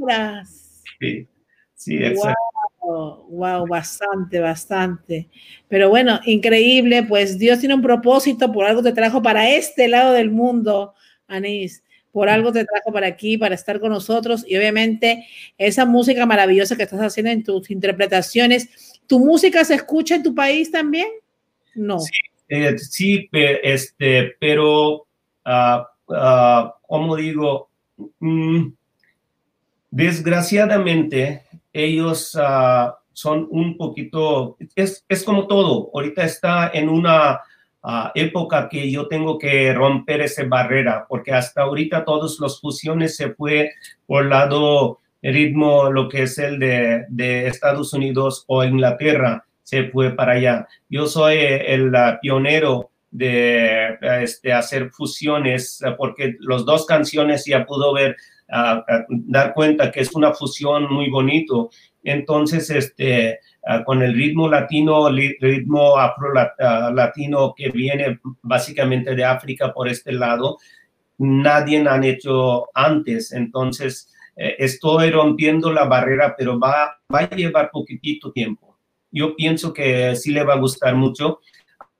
horas. 0.00 0.82
Sí, 0.98 1.28
sí, 1.76 1.96
exacto. 1.98 2.36
Wow, 2.80 3.26
wow, 3.28 3.66
bastante, 3.68 4.40
bastante. 4.40 5.28
Pero 5.68 5.90
bueno, 5.90 6.18
increíble, 6.24 7.04
pues 7.04 7.38
Dios 7.38 7.60
tiene 7.60 7.76
un 7.76 7.82
propósito, 7.82 8.50
por 8.52 8.64
algo 8.64 8.82
te 8.82 8.92
trajo 8.92 9.22
para 9.22 9.48
este 9.48 9.86
lado 9.86 10.12
del 10.12 10.32
mundo, 10.32 10.94
Anís, 11.28 11.84
por 12.10 12.28
algo 12.28 12.50
te 12.50 12.64
trajo 12.64 12.92
para 12.92 13.06
aquí, 13.06 13.38
para 13.38 13.54
estar 13.54 13.78
con 13.78 13.90
nosotros 13.90 14.44
y 14.48 14.56
obviamente 14.56 15.24
esa 15.56 15.84
música 15.84 16.26
maravillosa 16.26 16.76
que 16.76 16.82
estás 16.82 17.00
haciendo 17.00 17.30
en 17.30 17.44
tus 17.44 17.70
interpretaciones. 17.70 19.00
¿Tu 19.06 19.20
música 19.20 19.64
se 19.64 19.74
escucha 19.74 20.16
en 20.16 20.24
tu 20.24 20.34
país 20.34 20.72
también? 20.72 21.06
No. 21.76 22.00
Sí, 22.00 22.10
eh, 22.48 22.78
sí, 22.78 23.28
este, 23.32 24.36
pero, 24.38 25.06
uh, 25.44 25.82
uh, 26.06 26.70
como 26.86 27.16
digo, 27.16 27.70
mm, 28.20 28.68
desgraciadamente 29.90 31.42
ellos 31.72 32.34
uh, 32.36 32.92
son 33.12 33.48
un 33.50 33.76
poquito, 33.76 34.56
es, 34.76 35.04
es, 35.08 35.24
como 35.24 35.46
todo, 35.46 35.90
ahorita 35.94 36.24
está 36.24 36.70
en 36.72 36.88
una 36.88 37.40
época 38.16 38.68
que 38.68 38.90
yo 38.90 39.06
tengo 39.06 39.38
que 39.38 39.72
romper 39.72 40.20
esa 40.20 40.42
barrera, 40.42 41.06
porque 41.08 41.32
hasta 41.32 41.62
ahorita 41.62 42.04
todos 42.04 42.40
los 42.40 42.60
fusiones 42.60 43.14
se 43.14 43.32
fue 43.32 43.70
por 44.06 44.26
lado 44.26 44.98
ritmo, 45.22 45.88
lo 45.90 46.08
que 46.08 46.22
es 46.24 46.36
el 46.38 46.58
de, 46.58 47.04
de 47.08 47.46
Estados 47.46 47.92
Unidos 47.92 48.44
o 48.48 48.64
Inglaterra 48.64 49.45
se 49.66 49.88
fue 49.90 50.12
para 50.12 50.34
allá. 50.34 50.68
Yo 50.88 51.06
soy 51.06 51.38
el 51.38 51.92
pionero 52.22 52.90
de 53.10 53.98
este, 54.22 54.52
hacer 54.52 54.90
fusiones, 54.90 55.80
porque 55.98 56.36
los 56.38 56.64
dos 56.64 56.86
canciones 56.86 57.44
ya 57.46 57.66
pudo 57.66 57.92
ver, 57.92 58.16
uh, 58.48 58.80
dar 59.08 59.54
cuenta 59.54 59.90
que 59.90 60.02
es 60.02 60.14
una 60.14 60.32
fusión 60.32 60.86
muy 60.88 61.10
bonito. 61.10 61.70
Entonces, 62.04 62.70
este, 62.70 63.40
uh, 63.64 63.82
con 63.82 64.02
el 64.04 64.14
ritmo 64.14 64.48
latino, 64.48 65.10
ritmo 65.10 65.98
afro-latino 65.98 67.52
que 67.56 67.70
viene 67.70 68.20
básicamente 68.42 69.16
de 69.16 69.24
África 69.24 69.74
por 69.74 69.88
este 69.88 70.12
lado, 70.12 70.58
nadie 71.18 71.84
han 71.88 72.04
hecho 72.04 72.68
antes. 72.72 73.32
Entonces, 73.32 74.14
eh, 74.36 74.54
estoy 74.58 75.10
rompiendo 75.10 75.72
la 75.72 75.86
barrera, 75.86 76.36
pero 76.38 76.56
va, 76.56 76.98
va 77.12 77.18
a 77.18 77.30
llevar 77.30 77.70
poquitito 77.72 78.30
tiempo 78.30 78.65
yo 79.10 79.36
pienso 79.36 79.72
que 79.72 80.14
sí 80.16 80.32
le 80.32 80.44
va 80.44 80.54
a 80.54 80.58
gustar 80.58 80.94
mucho. 80.94 81.40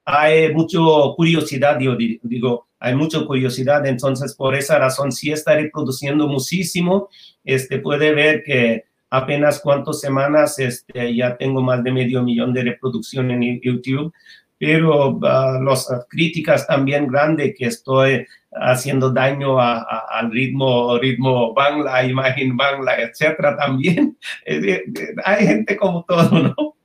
Hay 0.05 0.53
mucha 0.55 0.79
curiosidad, 1.17 1.79
yo 1.81 1.97
digo, 1.97 2.69
hay 2.79 2.95
mucha 2.95 3.25
curiosidad, 3.25 3.87
entonces 3.87 4.35
por 4.35 4.55
esa 4.55 4.79
razón 4.79 5.11
sí 5.11 5.33
está 5.33 5.55
reproduciendo 5.55 6.29
muchísimo. 6.29 7.09
Este, 7.45 7.79
puede 7.79 8.13
ver 8.13 8.43
que 8.45 8.85
apenas 9.11 9.61
cuántas 9.61 10.01
semanas 10.01 10.59
este, 10.59 11.15
ya 11.15 11.37
tengo 11.37 11.63
más 11.63 11.83
de 11.83 11.93
medio 11.93 12.23
millón 12.23 12.53
de 12.53 12.65
reproducción 12.65 13.31
en 13.31 13.61
YouTube, 13.61 14.13
pero 14.59 15.11
uh, 15.11 15.63
las 15.65 15.89
críticas 16.09 16.67
también 16.67 17.09
grandes 17.09 17.55
que 17.57 17.67
estoy 17.67 18.27
haciendo 18.53 19.11
daño 19.11 19.59
a, 19.61 19.79
a, 19.79 20.19
al 20.19 20.31
ritmo, 20.31 20.99
ritmo 20.99 21.53
Bangla, 21.55 22.05
imagen 22.05 22.57
Bangla, 22.57 23.01
etcétera, 23.01 23.57
también. 23.57 24.17
Hay 25.25 25.47
gente 25.47 25.77
como 25.77 26.05
todo, 26.05 26.31
¿no? 26.31 26.76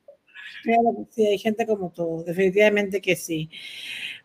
Claro 0.64 1.08
sí, 1.10 1.26
hay 1.26 1.38
gente 1.38 1.66
como 1.66 1.92
tú, 1.92 2.24
definitivamente 2.26 3.02
que 3.02 3.16
sí. 3.16 3.50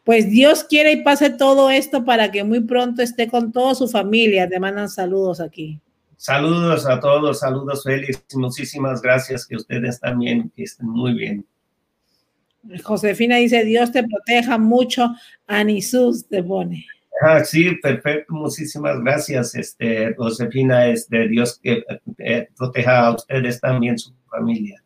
Pues 0.04 0.30
Dios 0.30 0.64
quiere 0.64 0.92
y 0.92 1.02
pase 1.02 1.30
todo 1.30 1.70
esto 1.70 2.04
para 2.04 2.30
que 2.30 2.44
muy 2.44 2.60
pronto 2.60 3.02
esté 3.02 3.28
con 3.28 3.52
toda 3.52 3.74
su 3.74 3.88
familia. 3.88 4.48
Te 4.48 4.60
mandan 4.60 4.88
saludos 4.88 5.40
aquí. 5.40 5.80
Saludos 6.16 6.86
a 6.86 7.00
todos, 7.00 7.40
saludos 7.40 7.84
Félix, 7.84 8.24
muchísimas 8.34 9.02
gracias 9.02 9.46
que 9.46 9.56
ustedes 9.56 10.00
también 10.00 10.50
estén 10.56 10.88
muy 10.88 11.12
bien. 11.12 11.46
Josefina 12.82 13.36
dice, 13.36 13.64
Dios 13.64 13.92
te 13.92 14.02
proteja 14.02 14.58
mucho. 14.58 15.14
Anisus 15.46 16.26
te 16.26 16.42
pone. 16.42 16.86
Ah, 17.22 17.42
sí, 17.44 17.74
perfecto. 17.76 18.34
Muchísimas 18.34 19.00
gracias, 19.00 19.54
este, 19.54 20.14
Josefina. 20.14 20.88
Este, 20.88 21.28
Dios 21.28 21.58
que 21.62 21.84
eh, 22.18 22.48
proteja 22.56 23.06
a 23.06 23.14
ustedes 23.14 23.60
también, 23.60 23.98
su 23.98 24.12
familia. 24.28 24.82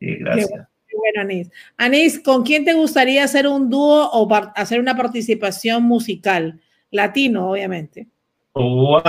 Sí, 0.00 0.16
gracias. 0.16 0.68
Qué 0.88 0.96
bueno, 0.96 1.20
Anís. 1.22 1.50
Anís, 1.76 2.20
¿con 2.20 2.42
quién 2.42 2.64
te 2.64 2.74
gustaría 2.74 3.24
hacer 3.24 3.46
un 3.46 3.68
dúo 3.70 4.08
o 4.12 4.28
hacer 4.54 4.80
una 4.80 4.96
participación 4.96 5.82
musical? 5.82 6.60
Latino, 6.90 7.50
obviamente. 7.50 8.08
Wow, 8.54 9.02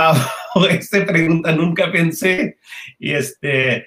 esta 0.70 1.06
pregunta 1.06 1.52
nunca 1.52 1.90
pensé. 1.90 2.58
Y 2.98 3.12
este, 3.12 3.86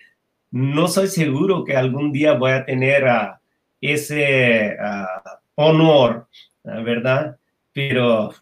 no 0.49 0.87
soy 0.87 1.07
seguro 1.07 1.63
que 1.63 1.75
algún 1.75 2.11
día 2.11 2.33
voy 2.33 2.51
a 2.51 2.65
tener 2.65 3.03
uh, 3.03 3.37
ese 3.79 4.75
uh, 4.79 5.29
honor, 5.55 6.27
¿verdad? 6.63 7.37
Pero 7.73 8.33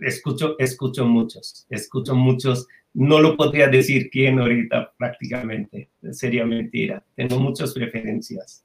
escucho, 0.00 0.56
escucho 0.58 1.06
muchos, 1.06 1.66
escucho 1.70 2.14
muchos. 2.14 2.66
No 2.94 3.20
lo 3.20 3.36
podría 3.36 3.68
decir 3.68 4.10
quién 4.10 4.38
ahorita 4.38 4.92
prácticamente, 4.98 5.90
sería 6.10 6.44
mentira. 6.44 7.02
Tengo 7.14 7.38
muchas 7.38 7.72
preferencias. 7.72 8.64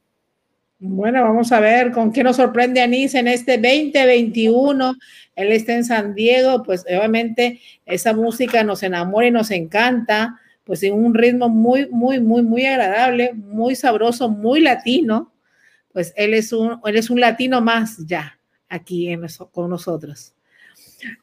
Bueno, 0.77 1.23
vamos 1.23 1.51
a 1.53 1.61
ver 1.61 1.91
con 1.91 2.11
qué 2.11 2.21
nos 2.23 2.35
sorprende 2.35 2.81
Anís 2.81 3.15
en 3.15 3.29
este 3.29 3.53
2021. 3.53 4.95
Él 5.35 5.51
está 5.53 5.73
en 5.73 5.85
San 5.85 6.13
Diego, 6.13 6.63
pues 6.63 6.83
obviamente 6.83 7.61
esa 7.85 8.13
música 8.13 8.63
nos 8.63 8.83
enamora 8.83 9.27
y 9.27 9.31
nos 9.31 9.51
encanta, 9.51 10.39
pues 10.65 10.83
en 10.83 10.93
un 10.93 11.13
ritmo 11.13 11.47
muy, 11.47 11.87
muy, 11.89 12.19
muy, 12.19 12.43
muy 12.43 12.65
agradable, 12.65 13.33
muy 13.33 13.75
sabroso, 13.75 14.27
muy 14.27 14.59
latino. 14.59 15.33
Pues 15.93 16.13
él 16.17 16.33
es 16.33 16.51
un, 16.51 16.81
él 16.85 16.97
es 16.97 17.09
un 17.09 17.21
latino 17.21 17.61
más 17.61 18.05
ya 18.05 18.37
aquí 18.67 19.09
con 19.53 19.69
nosotros. 19.69 20.34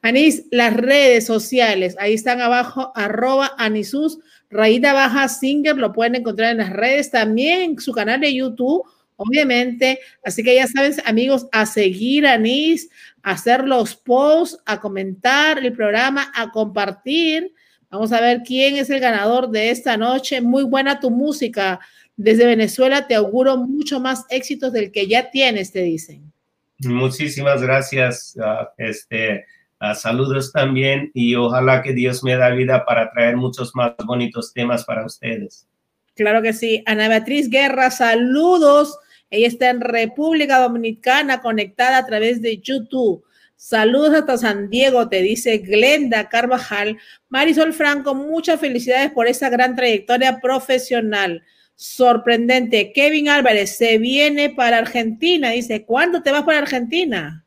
Anís, 0.03 0.45
las 0.51 0.75
redes 0.75 1.27
sociales, 1.27 1.97
ahí 1.99 2.15
están 2.15 2.41
abajo, 2.41 2.93
arroba 2.95 3.53
Anisus, 3.59 4.19
rayita 4.51 4.93
baja 4.93 5.29
Singer, 5.29 5.77
lo 5.77 5.93
pueden 5.93 6.17
encontrar 6.17 6.53
en 6.53 6.59
las 6.59 6.71
redes, 6.71 7.11
también 7.11 7.79
su 7.79 7.93
canal 7.93 8.21
de 8.21 8.35
YouTube, 8.35 8.85
obviamente. 9.17 9.99
Así 10.25 10.43
que 10.43 10.55
ya 10.55 10.67
saben, 10.67 10.95
amigos, 11.05 11.47
a 11.53 11.67
seguir 11.67 12.27
a 12.27 12.35
Anís, 12.35 12.89
a 13.23 13.33
hacer 13.33 13.65
los 13.65 13.95
posts, 13.97 14.59
a 14.67 14.81
comentar 14.81 15.59
el 15.59 15.73
programa, 15.73 16.31
a 16.35 16.51
compartir. 16.51 17.53
Vamos 17.91 18.13
a 18.13 18.21
ver 18.21 18.43
quién 18.45 18.77
es 18.77 18.91
el 18.91 19.01
ganador 19.01 19.51
de 19.51 19.71
esta 19.71 19.97
noche. 19.97 20.41
Muy 20.41 20.65
buena 20.65 21.01
tu 21.01 21.11
música. 21.11 21.81
Desde 22.17 22.47
Venezuela 22.47 23.07
te 23.07 23.15
auguro 23.15 23.57
mucho 23.57 24.01
más 24.01 24.25
éxitos 24.29 24.73
del 24.73 24.91
que 24.91 25.07
ya 25.07 25.31
tienes, 25.31 25.73
te 25.73 25.83
dicen. 25.83 26.33
Muchísimas 26.79 27.63
gracias. 27.63 28.37
este, 28.77 29.47
saludos 29.95 30.53
también 30.53 31.11
y 31.13 31.35
ojalá 31.35 31.83
que 31.83 31.93
Dios 31.93 32.23
me 32.23 32.37
da 32.37 32.51
vida 32.51 32.85
para 32.85 33.11
traer 33.11 33.37
muchos 33.37 33.75
más 33.75 33.95
bonitos 34.05 34.53
temas 34.53 34.85
para 34.85 35.05
ustedes. 35.05 35.67
Claro 36.15 36.43
que 36.43 36.53
sí. 36.53 36.83
Ana 36.87 37.09
Beatriz 37.09 37.51
Guerra, 37.51 37.91
saludos. 37.91 38.99
Ella 39.31 39.49
está 39.49 39.71
en 39.71 39.81
República 39.81 40.61
Dominicana 40.61 41.41
conectada 41.41 41.99
a 41.99 42.07
través 42.07 42.43
de 42.43 42.59
YouTube. 42.59 43.25
Saludos 43.57 44.15
hasta 44.15 44.39
San 44.39 44.71
Diego, 44.71 45.09
te 45.09 45.23
dice 45.23 45.59
Glenda 45.59 46.29
Carvajal. 46.29 46.99
Marisol 47.29 47.73
Franco, 47.73 48.15
muchas 48.15 48.61
felicidades 48.61 49.13
por 49.13 49.27
esa 49.27 49.51
gran 49.51 49.77
trayectoria 49.77 50.41
profesional. 50.41 51.43
Sorprendente. 51.77 52.93
Kevin 52.93 53.29
Álvarez 53.29 53.77
se 53.77 53.99
viene 53.99 54.51
para 54.51 54.79
Argentina. 54.79 55.51
Dice, 55.51 55.85
¿cuándo 55.85 56.23
te 56.23 56.31
vas 56.31 56.43
para 56.43 56.59
Argentina? 56.59 57.42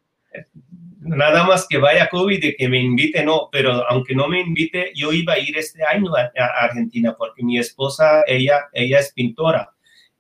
Nada 1.06 1.46
más 1.46 1.68
que 1.68 1.78
vaya 1.78 2.10
COVID 2.10 2.44
y 2.44 2.56
que 2.56 2.68
me 2.68 2.82
invite, 2.82 3.24
no, 3.24 3.50
pero 3.52 3.88
aunque 3.90 4.16
no 4.16 4.28
me 4.28 4.42
invite, 4.42 4.92
yo 4.96 5.14
iba 5.14 5.34
a 5.34 5.40
ir 5.40 5.58
este 5.58 5.84
año 5.84 6.12
a, 6.16 6.32
Argentina 6.66 7.16
porque 7.18 7.44
mi 7.44 7.58
esposa, 7.58 8.24
ella, 8.28 8.66
ella 8.74 9.00
es 9.00 9.14
pintora 9.14 9.72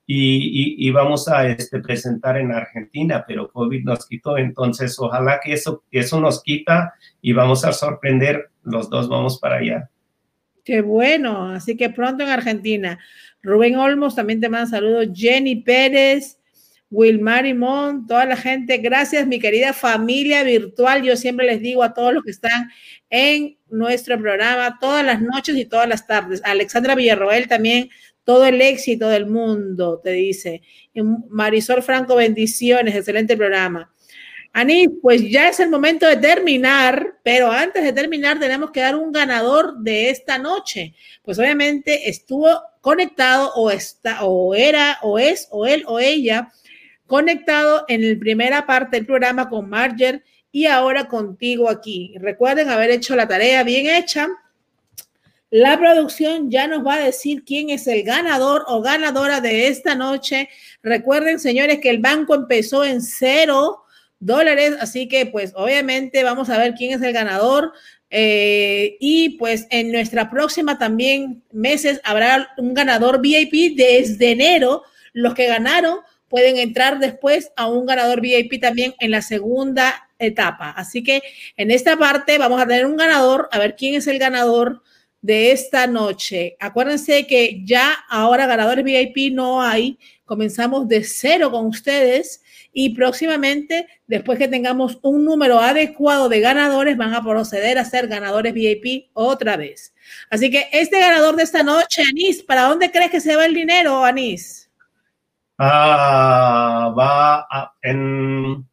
y, 0.07 0.91
vamos 0.91 1.27
a 1.27 1.47
este, 1.47 1.79
presentar 1.79 2.37
en 2.37 2.51
Argentina, 2.51 3.25
pero 3.27 3.51
COVID 3.51 3.83
nos 3.83 4.07
quitó, 4.07 4.37
entonces 4.37 4.97
ojalá 4.99 5.39
que 5.43 5.53
eso, 5.53 5.83
eso 5.91 6.21
nos 6.21 6.43
quita 6.43 6.93
y 7.21 7.33
vamos 7.33 7.65
a 7.65 7.73
sorprender, 7.73 8.49
los 8.63 8.89
dos 8.89 9.09
vamos 9.09 9.39
para 9.39 9.57
allá. 9.57 9.89
Qué 10.63 10.81
bueno, 10.81 11.49
así 11.49 11.75
que 11.75 11.89
pronto 11.89 12.23
en 12.23 12.29
Argentina. 12.29 12.99
Rubén 13.41 13.75
Olmos 13.77 14.15
también 14.15 14.41
te 14.41 14.49
manda 14.49 14.67
saludos, 14.67 15.07
Jenny 15.13 15.57
Pérez, 15.57 16.39
Wilmar 16.91 17.45
Imón, 17.45 18.05
toda 18.07 18.25
la 18.25 18.37
gente, 18.37 18.77
gracias 18.77 19.27
mi 19.27 19.39
querida 19.39 19.73
familia 19.73 20.43
virtual. 20.43 21.03
Yo 21.03 21.17
siempre 21.17 21.45
les 21.45 21.61
digo 21.61 21.83
a 21.83 21.93
todos 21.93 22.13
los 22.13 22.23
que 22.23 22.31
están 22.31 22.69
en 23.09 23.57
nuestro 23.69 24.19
programa 24.19 24.77
todas 24.79 25.03
las 25.05 25.21
noches 25.21 25.55
y 25.57 25.65
todas 25.65 25.89
las 25.89 26.05
tardes. 26.07 26.41
Alexandra 26.43 26.95
Villarroel 26.95 27.47
también, 27.47 27.89
todo 28.23 28.45
el 28.45 28.61
éxito 28.61 29.09
del 29.09 29.25
mundo, 29.25 29.99
te 30.03 30.11
dice. 30.11 30.61
Marisol 31.29 31.83
Franco, 31.83 32.15
bendiciones, 32.15 32.95
excelente 32.95 33.35
programa. 33.35 33.91
Ani, 34.53 34.87
pues 34.87 35.29
ya 35.29 35.49
es 35.49 35.59
el 35.59 35.69
momento 35.69 36.07
de 36.07 36.15
terminar, 36.15 37.17
pero 37.23 37.51
antes 37.51 37.83
de 37.83 37.91
terminar 37.91 38.39
tenemos 38.39 38.71
que 38.71 38.79
dar 38.79 38.95
un 38.95 39.11
ganador 39.11 39.79
de 39.79 40.09
esta 40.09 40.37
noche. 40.37 40.93
Pues 41.23 41.37
obviamente 41.37 42.09
estuvo 42.09 42.47
conectado 42.79 43.51
o 43.55 43.69
está 43.69 44.23
o 44.23 44.55
era 44.55 44.97
o 45.01 45.19
es 45.19 45.49
o 45.51 45.65
él 45.65 45.83
o 45.87 45.99
ella 45.99 46.53
conectado 47.07 47.85
en 47.87 48.09
la 48.09 48.19
primera 48.19 48.65
parte 48.65 48.97
del 48.97 49.05
programa 49.05 49.49
con 49.49 49.69
Marger 49.69 50.23
y 50.51 50.65
ahora 50.67 51.07
contigo 51.07 51.69
aquí. 51.69 52.15
Recuerden 52.19 52.69
haber 52.69 52.89
hecho 52.89 53.15
la 53.15 53.27
tarea 53.27 53.63
bien 53.63 53.87
hecha. 53.87 54.29
La 55.49 55.77
producción 55.77 56.49
ya 56.49 56.67
nos 56.67 56.85
va 56.85 56.95
a 56.95 57.05
decir 57.05 57.43
quién 57.45 57.69
es 57.69 57.87
el 57.87 58.03
ganador 58.03 58.63
o 58.67 58.81
ganadora 58.81 59.41
de 59.41 59.67
esta 59.67 59.95
noche. 59.95 60.49
Recuerden, 60.81 61.39
señores, 61.39 61.79
que 61.79 61.89
el 61.89 61.99
banco 61.99 62.35
empezó 62.35 62.83
en 62.83 63.01
cero 63.01 63.83
dólares, 64.19 64.75
así 64.79 65.07
que 65.07 65.25
pues 65.25 65.51
obviamente 65.55 66.23
vamos 66.23 66.49
a 66.49 66.57
ver 66.57 66.73
quién 66.73 66.93
es 66.93 67.01
el 67.01 67.13
ganador. 67.13 67.73
Eh, 68.09 68.97
y 68.99 69.37
pues 69.37 69.67
en 69.71 69.91
nuestra 69.91 70.29
próxima 70.29 70.77
también 70.77 71.43
meses 71.51 71.99
habrá 72.03 72.49
un 72.57 72.73
ganador 72.73 73.19
VIP 73.21 73.75
desde 73.75 74.31
enero. 74.31 74.83
Los 75.13 75.33
que 75.33 75.47
ganaron 75.47 75.99
pueden 76.29 76.57
entrar 76.57 76.99
después 76.99 77.51
a 77.55 77.67
un 77.67 77.85
ganador 77.85 78.21
VIP 78.21 78.61
también 78.61 78.93
en 78.99 79.11
la 79.11 79.21
segunda 79.21 80.09
etapa. 80.19 80.71
Así 80.71 81.03
que 81.03 81.21
en 81.57 81.71
esta 81.71 81.97
parte 81.97 82.37
vamos 82.37 82.61
a 82.61 82.67
tener 82.67 82.85
un 82.85 82.97
ganador, 82.97 83.49
a 83.51 83.59
ver 83.59 83.75
quién 83.75 83.95
es 83.95 84.07
el 84.07 84.19
ganador 84.19 84.81
de 85.21 85.51
esta 85.51 85.87
noche. 85.87 86.55
Acuérdense 86.59 87.25
que 87.25 87.61
ya 87.65 87.97
ahora 88.09 88.45
ganadores 88.45 88.85
VIP 88.85 89.33
no 89.33 89.61
hay, 89.61 89.97
comenzamos 90.23 90.87
de 90.87 91.03
cero 91.03 91.51
con 91.51 91.65
ustedes 91.65 92.41
y 92.71 92.89
próximamente, 92.89 93.87
después 94.05 94.37
que 94.37 94.49
tengamos 94.49 94.99
un 95.01 95.23
número 95.23 95.59
adecuado 95.59 96.29
de 96.29 96.41
ganadores, 96.41 96.97
van 96.97 97.13
a 97.13 97.23
proceder 97.23 97.77
a 97.77 97.85
ser 97.85 98.07
ganadores 98.07 98.53
VIP 98.53 99.07
otra 99.13 99.55
vez. 99.55 99.93
Así 100.29 100.51
que 100.51 100.67
este 100.73 100.99
ganador 100.99 101.37
de 101.37 101.43
esta 101.43 101.63
noche, 101.63 102.03
Anís, 102.03 102.43
¿para 102.43 102.63
dónde 102.63 102.91
crees 102.91 103.11
que 103.11 103.21
se 103.21 103.35
va 103.35 103.45
el 103.45 103.53
dinero, 103.53 104.03
Anís? 104.03 104.64
Ah, 105.57 106.93
va 106.97 107.47
en 107.81 108.67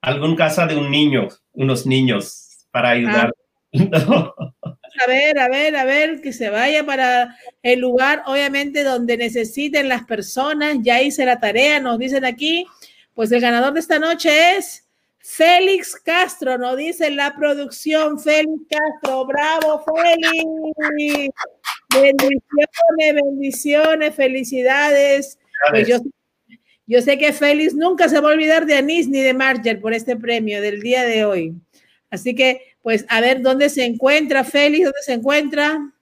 algún 0.00 0.36
casa 0.36 0.66
de 0.66 0.76
un 0.76 0.90
niño, 0.90 1.28
unos 1.52 1.86
niños 1.86 2.66
para 2.70 2.90
ayudar. 2.90 3.32
Ah. 3.92 4.32
A 4.98 5.06
ver, 5.06 5.38
a 5.38 5.48
ver, 5.48 5.76
a 5.76 5.84
ver, 5.84 6.20
que 6.22 6.32
se 6.32 6.48
vaya 6.48 6.84
para 6.86 7.36
el 7.62 7.80
lugar, 7.80 8.22
obviamente, 8.26 8.82
donde 8.82 9.18
necesiten 9.18 9.88
las 9.88 10.04
personas. 10.04 10.78
Ya 10.80 11.02
hice 11.02 11.26
la 11.26 11.38
tarea, 11.38 11.80
nos 11.80 11.98
dicen 11.98 12.24
aquí. 12.24 12.66
Pues 13.14 13.30
el 13.32 13.40
ganador 13.40 13.74
de 13.74 13.80
esta 13.80 13.98
noche 13.98 14.56
es 14.56 14.88
Félix 15.18 15.96
Castro, 15.96 16.56
nos 16.56 16.76
dice 16.76 17.10
la 17.10 17.34
producción. 17.34 18.18
Félix 18.18 18.62
Castro, 18.70 19.26
bravo, 19.26 19.84
Félix. 19.84 21.30
Bendiciones, 21.92 23.14
bendiciones, 23.14 24.14
felicidades. 24.14 25.38
Pues 25.70 25.88
yo, 26.86 27.02
sé 27.02 27.18
que 27.18 27.32
Félix 27.32 27.74
nunca 27.74 28.08
se 28.08 28.20
va 28.20 28.30
a 28.30 28.32
olvidar 28.32 28.66
de 28.66 28.76
Anís 28.76 29.08
ni 29.08 29.20
de 29.20 29.34
Marger 29.34 29.80
por 29.80 29.92
este 29.92 30.16
premio 30.16 30.60
del 30.60 30.80
día 30.80 31.04
de 31.04 31.24
hoy. 31.24 31.54
Así 32.10 32.34
que, 32.34 32.76
pues, 32.82 33.04
a 33.08 33.20
ver 33.20 33.42
dónde 33.42 33.68
se 33.68 33.84
encuentra 33.84 34.44
Félix, 34.44 34.84
dónde 34.84 35.02
se 35.02 35.12
encuentra. 35.14 35.92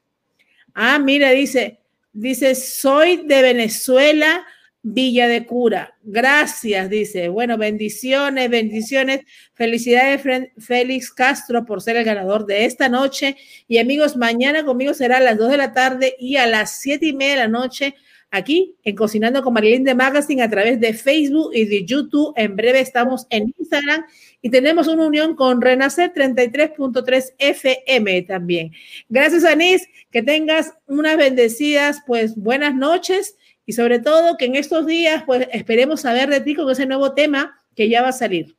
Ah, 0.75 0.99
mira, 0.99 1.31
dice, 1.31 1.81
dice, 2.13 2.55
soy 2.55 3.27
de 3.27 3.43
Venezuela, 3.43 4.47
Villa 4.83 5.27
de 5.29 5.47
Cura. 5.47 5.97
Gracias, 6.03 6.91
dice. 6.91 7.29
Bueno, 7.29 7.57
bendiciones, 7.57 8.51
bendiciones. 8.51 9.21
Felicidades, 9.55 10.21
Félix 10.59 11.11
Castro, 11.11 11.65
por 11.65 11.81
ser 11.81 11.97
el 11.97 12.05
ganador 12.05 12.45
de 12.45 12.67
esta 12.67 12.91
noche. 12.91 13.37
Y 13.67 13.79
amigos, 13.79 14.19
mañana 14.19 14.63
conmigo 14.63 14.93
será 14.93 15.17
a 15.17 15.21
las 15.21 15.39
2 15.39 15.53
de 15.53 15.57
la 15.57 15.73
tarde 15.73 16.15
y 16.19 16.37
a 16.37 16.47
las 16.47 16.83
siete 16.83 17.07
y 17.07 17.15
media 17.15 17.33
de 17.33 17.39
la 17.39 17.49
noche 17.49 17.95
aquí 18.35 18.75
en 18.83 18.97
Cocinando 18.97 19.43
con 19.43 19.55
Marilyn 19.55 19.85
de 19.85 19.95
Magazine 19.95 20.43
a 20.43 20.51
través 20.51 20.81
de 20.81 20.93
Facebook 20.93 21.53
y 21.55 21.65
de 21.67 21.85
YouTube. 21.85 22.33
En 22.37 22.57
breve 22.57 22.81
estamos 22.81 23.27
en 23.31 23.55
Instagram 23.57 24.05
y 24.43 24.51
tenemos 24.51 24.89
una 24.89 25.07
unión 25.07 25.37
con 25.37 25.61
Renacer 25.61 26.13
33.3 26.13 27.35
FM 27.39 28.23
también. 28.23 28.73
Gracias, 29.09 29.45
Anís. 29.45 29.89
Que 30.11 30.23
tengas 30.23 30.75
unas 30.87 31.17
bendecidas, 31.17 32.03
pues 32.07 32.35
buenas 32.37 32.75
noches 32.75 33.37
y 33.67 33.73
sobre 33.73 34.01
todo 34.01 34.37
que 34.37 34.47
en 34.47 34.57
estos 34.57 34.87
días, 34.87 35.23
pues 35.25 35.49
esperemos 35.53 36.01
saber 36.01 36.29
de 36.29 36.41
ti 36.41 36.55
con 36.55 36.69
ese 36.71 36.87
nuevo 36.87 37.15
tema 37.15 37.57
que 37.75 37.89
ya 37.89 38.03
va 38.03 38.09
a 38.09 38.13
salir. 38.13 38.57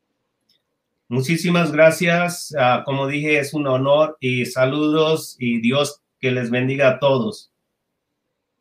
Muchísimas 1.07 1.71
gracias. 1.71 2.53
Uh, 2.57 2.83
como 2.83 3.07
dije, 3.07 3.39
es 3.39 3.53
un 3.53 3.67
honor 3.67 4.17
y 4.19 4.45
saludos 4.45 5.35
y 5.37 5.61
Dios 5.61 6.01
que 6.19 6.31
les 6.31 6.49
bendiga 6.49 6.89
a 6.89 6.99
todos. 6.99 7.51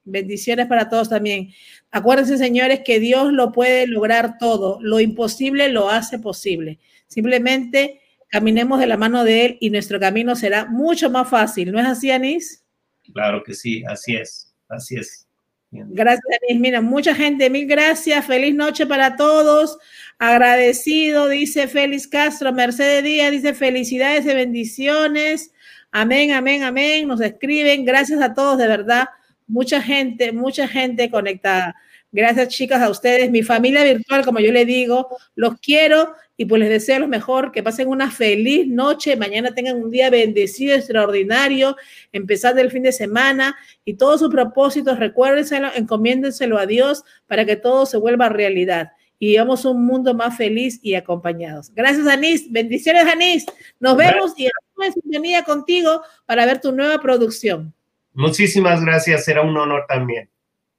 Bendiciones 0.04 0.66
para 0.66 0.88
todos 0.88 1.08
también. 1.08 1.50
Acuérdense, 1.90 2.36
señores, 2.36 2.80
que 2.84 3.00
Dios 3.00 3.32
lo 3.32 3.52
puede 3.52 3.86
lograr 3.86 4.36
todo. 4.38 4.78
Lo 4.82 5.00
imposible 5.00 5.68
lo 5.70 5.88
hace 5.88 6.18
posible. 6.18 6.78
Simplemente 7.06 8.00
caminemos 8.28 8.80
de 8.80 8.86
la 8.86 8.96
mano 8.96 9.24
de 9.24 9.46
Él 9.46 9.58
y 9.60 9.70
nuestro 9.70 9.98
camino 9.98 10.36
será 10.36 10.66
mucho 10.66 11.08
más 11.08 11.28
fácil. 11.28 11.72
¿No 11.72 11.80
es 11.80 11.86
así, 11.86 12.10
Anís? 12.10 12.64
Claro 13.12 13.42
que 13.44 13.54
sí, 13.54 13.82
así 13.86 14.16
es, 14.16 14.54
así 14.68 14.96
es. 14.96 15.26
Gracias, 15.70 16.24
Anís. 16.42 16.60
Mira, 16.60 16.80
mucha 16.80 17.14
gente, 17.14 17.48
mil 17.48 17.66
gracias. 17.66 18.26
Feliz 18.26 18.54
noche 18.54 18.86
para 18.86 19.16
todos. 19.16 19.78
Agradecido, 20.18 21.28
dice 21.28 21.66
Félix 21.66 22.06
Castro. 22.06 22.52
Mercedes 22.52 23.02
Díaz 23.04 23.32
dice 23.32 23.54
felicidades 23.54 24.24
y 24.24 24.34
bendiciones. 24.34 25.52
Amén, 25.90 26.32
amén, 26.32 26.62
amén. 26.62 27.08
Nos 27.08 27.20
escriben. 27.20 27.84
Gracias 27.84 28.20
a 28.20 28.34
todos, 28.34 28.58
de 28.58 28.68
verdad. 28.68 29.06
Mucha 29.46 29.80
gente, 29.80 30.32
mucha 30.32 30.66
gente 30.66 31.10
conectada. 31.10 31.76
Gracias, 32.12 32.48
chicas, 32.48 32.80
a 32.80 32.90
ustedes. 32.90 33.30
Mi 33.30 33.42
familia 33.42 33.82
virtual, 33.82 34.24
como 34.24 34.38
yo 34.38 34.52
le 34.52 34.64
digo, 34.64 35.08
los 35.34 35.58
quiero 35.58 36.14
y 36.36 36.44
pues 36.44 36.60
les 36.60 36.68
deseo 36.68 37.00
lo 37.00 37.08
mejor. 37.08 37.50
Que 37.50 37.62
pasen 37.62 37.88
una 37.88 38.10
feliz 38.10 38.68
noche. 38.68 39.16
Mañana 39.16 39.52
tengan 39.52 39.82
un 39.82 39.90
día 39.90 40.10
bendecido, 40.10 40.76
extraordinario. 40.76 41.76
Empezar 42.12 42.58
el 42.58 42.70
fin 42.70 42.84
de 42.84 42.92
semana 42.92 43.56
y 43.84 43.94
todos 43.94 44.20
sus 44.20 44.30
propósitos, 44.30 44.98
recuérdenselo, 44.98 45.70
encomiéndenselo 45.74 46.56
a 46.56 46.66
Dios 46.66 47.04
para 47.26 47.44
que 47.44 47.56
todo 47.56 47.84
se 47.84 47.96
vuelva 47.96 48.28
realidad 48.28 48.92
y 49.18 49.28
vivamos 49.28 49.64
un 49.64 49.84
mundo 49.86 50.14
más 50.14 50.36
feliz 50.36 50.78
y 50.82 50.94
acompañados. 50.94 51.72
Gracias, 51.74 52.06
Anís. 52.06 52.50
Bendiciones, 52.50 53.06
Anís. 53.06 53.46
Nos 53.80 53.96
vemos 53.96 54.34
y 54.36 54.46
estamos 54.46 54.86
en 54.86 55.02
sintonía 55.02 55.42
contigo 55.44 56.02
para 56.26 56.46
ver 56.46 56.60
tu 56.60 56.72
nueva 56.72 57.00
producción. 57.00 57.72
Muchísimas 58.14 58.84
gracias, 58.84 59.24
será 59.24 59.42
un 59.42 59.56
honor 59.56 59.84
también. 59.88 60.30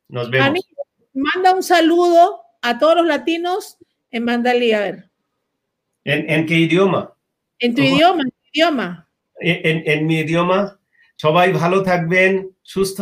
Nos 0.08 0.30
vemos. 0.30 0.60
Manda 1.14 1.54
un 1.54 1.64
saludo 1.64 2.42
a 2.62 2.80
todos 2.80 2.96
los 2.98 3.06
latinos 3.06 3.78
en 4.12 4.26
Mandalí, 4.26 4.72
a 4.72 4.80
ver. 4.80 5.10
¿En, 6.04 6.46
qué 6.46 6.56
idioma? 6.56 7.14
En 7.60 7.74
tu 7.76 7.82
idioma, 7.82 8.24
en 8.24 8.32
tu 8.32 8.38
idioma. 8.54 9.10
En, 9.40 9.60
en, 9.70 9.84
en 9.86 10.08
mi 10.08 10.20
idioma. 10.20 10.80
সবাই 11.18 11.54
ভালো 11.54 11.84
থাকবেন 11.84 12.32
সুস্থ 12.64 13.02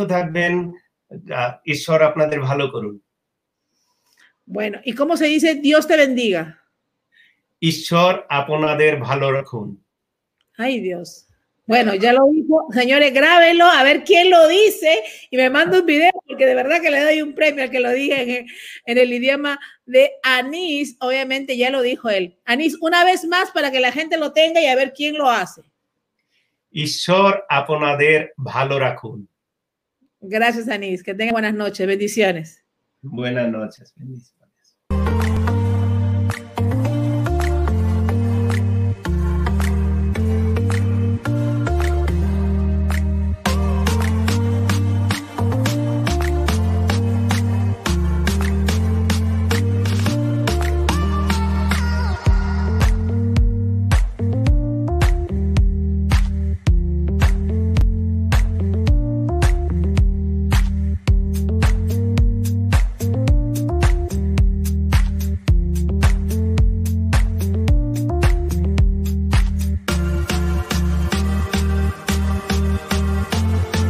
Bueno, 4.46 4.78
¿y 4.84 4.92
cómo 4.92 5.16
se 5.16 5.26
dice 5.26 5.54
Dios 5.54 5.86
te 5.86 5.96
bendiga? 5.96 6.42
ঈশ্বর 7.62 8.12
আপনাদের 8.28 8.92
ভালো 9.00 9.32
রাখুন 9.32 9.68
Ay, 10.56 10.80
Dios. 10.80 11.23
Bueno, 11.66 11.94
ya 11.94 12.12
lo 12.12 12.26
dijo. 12.30 12.66
Señores, 12.72 13.12
grábenlo, 13.14 13.64
a 13.64 13.82
ver 13.82 14.04
quién 14.04 14.30
lo 14.30 14.46
dice 14.48 15.02
y 15.30 15.36
me 15.36 15.48
manda 15.48 15.80
un 15.80 15.86
video, 15.86 16.12
porque 16.26 16.44
de 16.44 16.54
verdad 16.54 16.82
que 16.82 16.90
le 16.90 17.02
doy 17.02 17.22
un 17.22 17.34
premio 17.34 17.64
al 17.64 17.70
que 17.70 17.80
lo 17.80 17.90
dije 17.90 18.46
en, 18.84 18.98
el 18.98 19.12
idioma 19.12 19.58
de 19.86 20.12
Anís. 20.22 20.96
Obviamente 21.00 21.56
ya 21.56 21.70
lo 21.70 21.80
dijo 21.80 22.10
él. 22.10 22.38
Anís, 22.44 22.76
una 22.80 23.04
vez 23.04 23.24
más 23.24 23.50
para 23.50 23.70
que 23.70 23.80
la 23.80 23.92
gente 23.92 24.18
lo 24.18 24.32
tenga 24.32 24.60
y 24.60 24.66
a 24.66 24.76
ver 24.76 24.92
quién 24.94 25.16
lo 25.16 25.30
hace. 25.30 25.62
Ishor 26.70 27.44
Aponader 27.48 28.34
Valorakun. 28.36 29.28
Gracias, 30.20 30.68
Anís. 30.68 31.02
Que 31.02 31.14
tenga 31.14 31.32
buenas 31.32 31.54
noches. 31.54 31.86
Bendiciones. 31.86 32.62
Buenas 33.00 33.48
noches. 33.50 33.94
Bendiciones. 33.96 34.33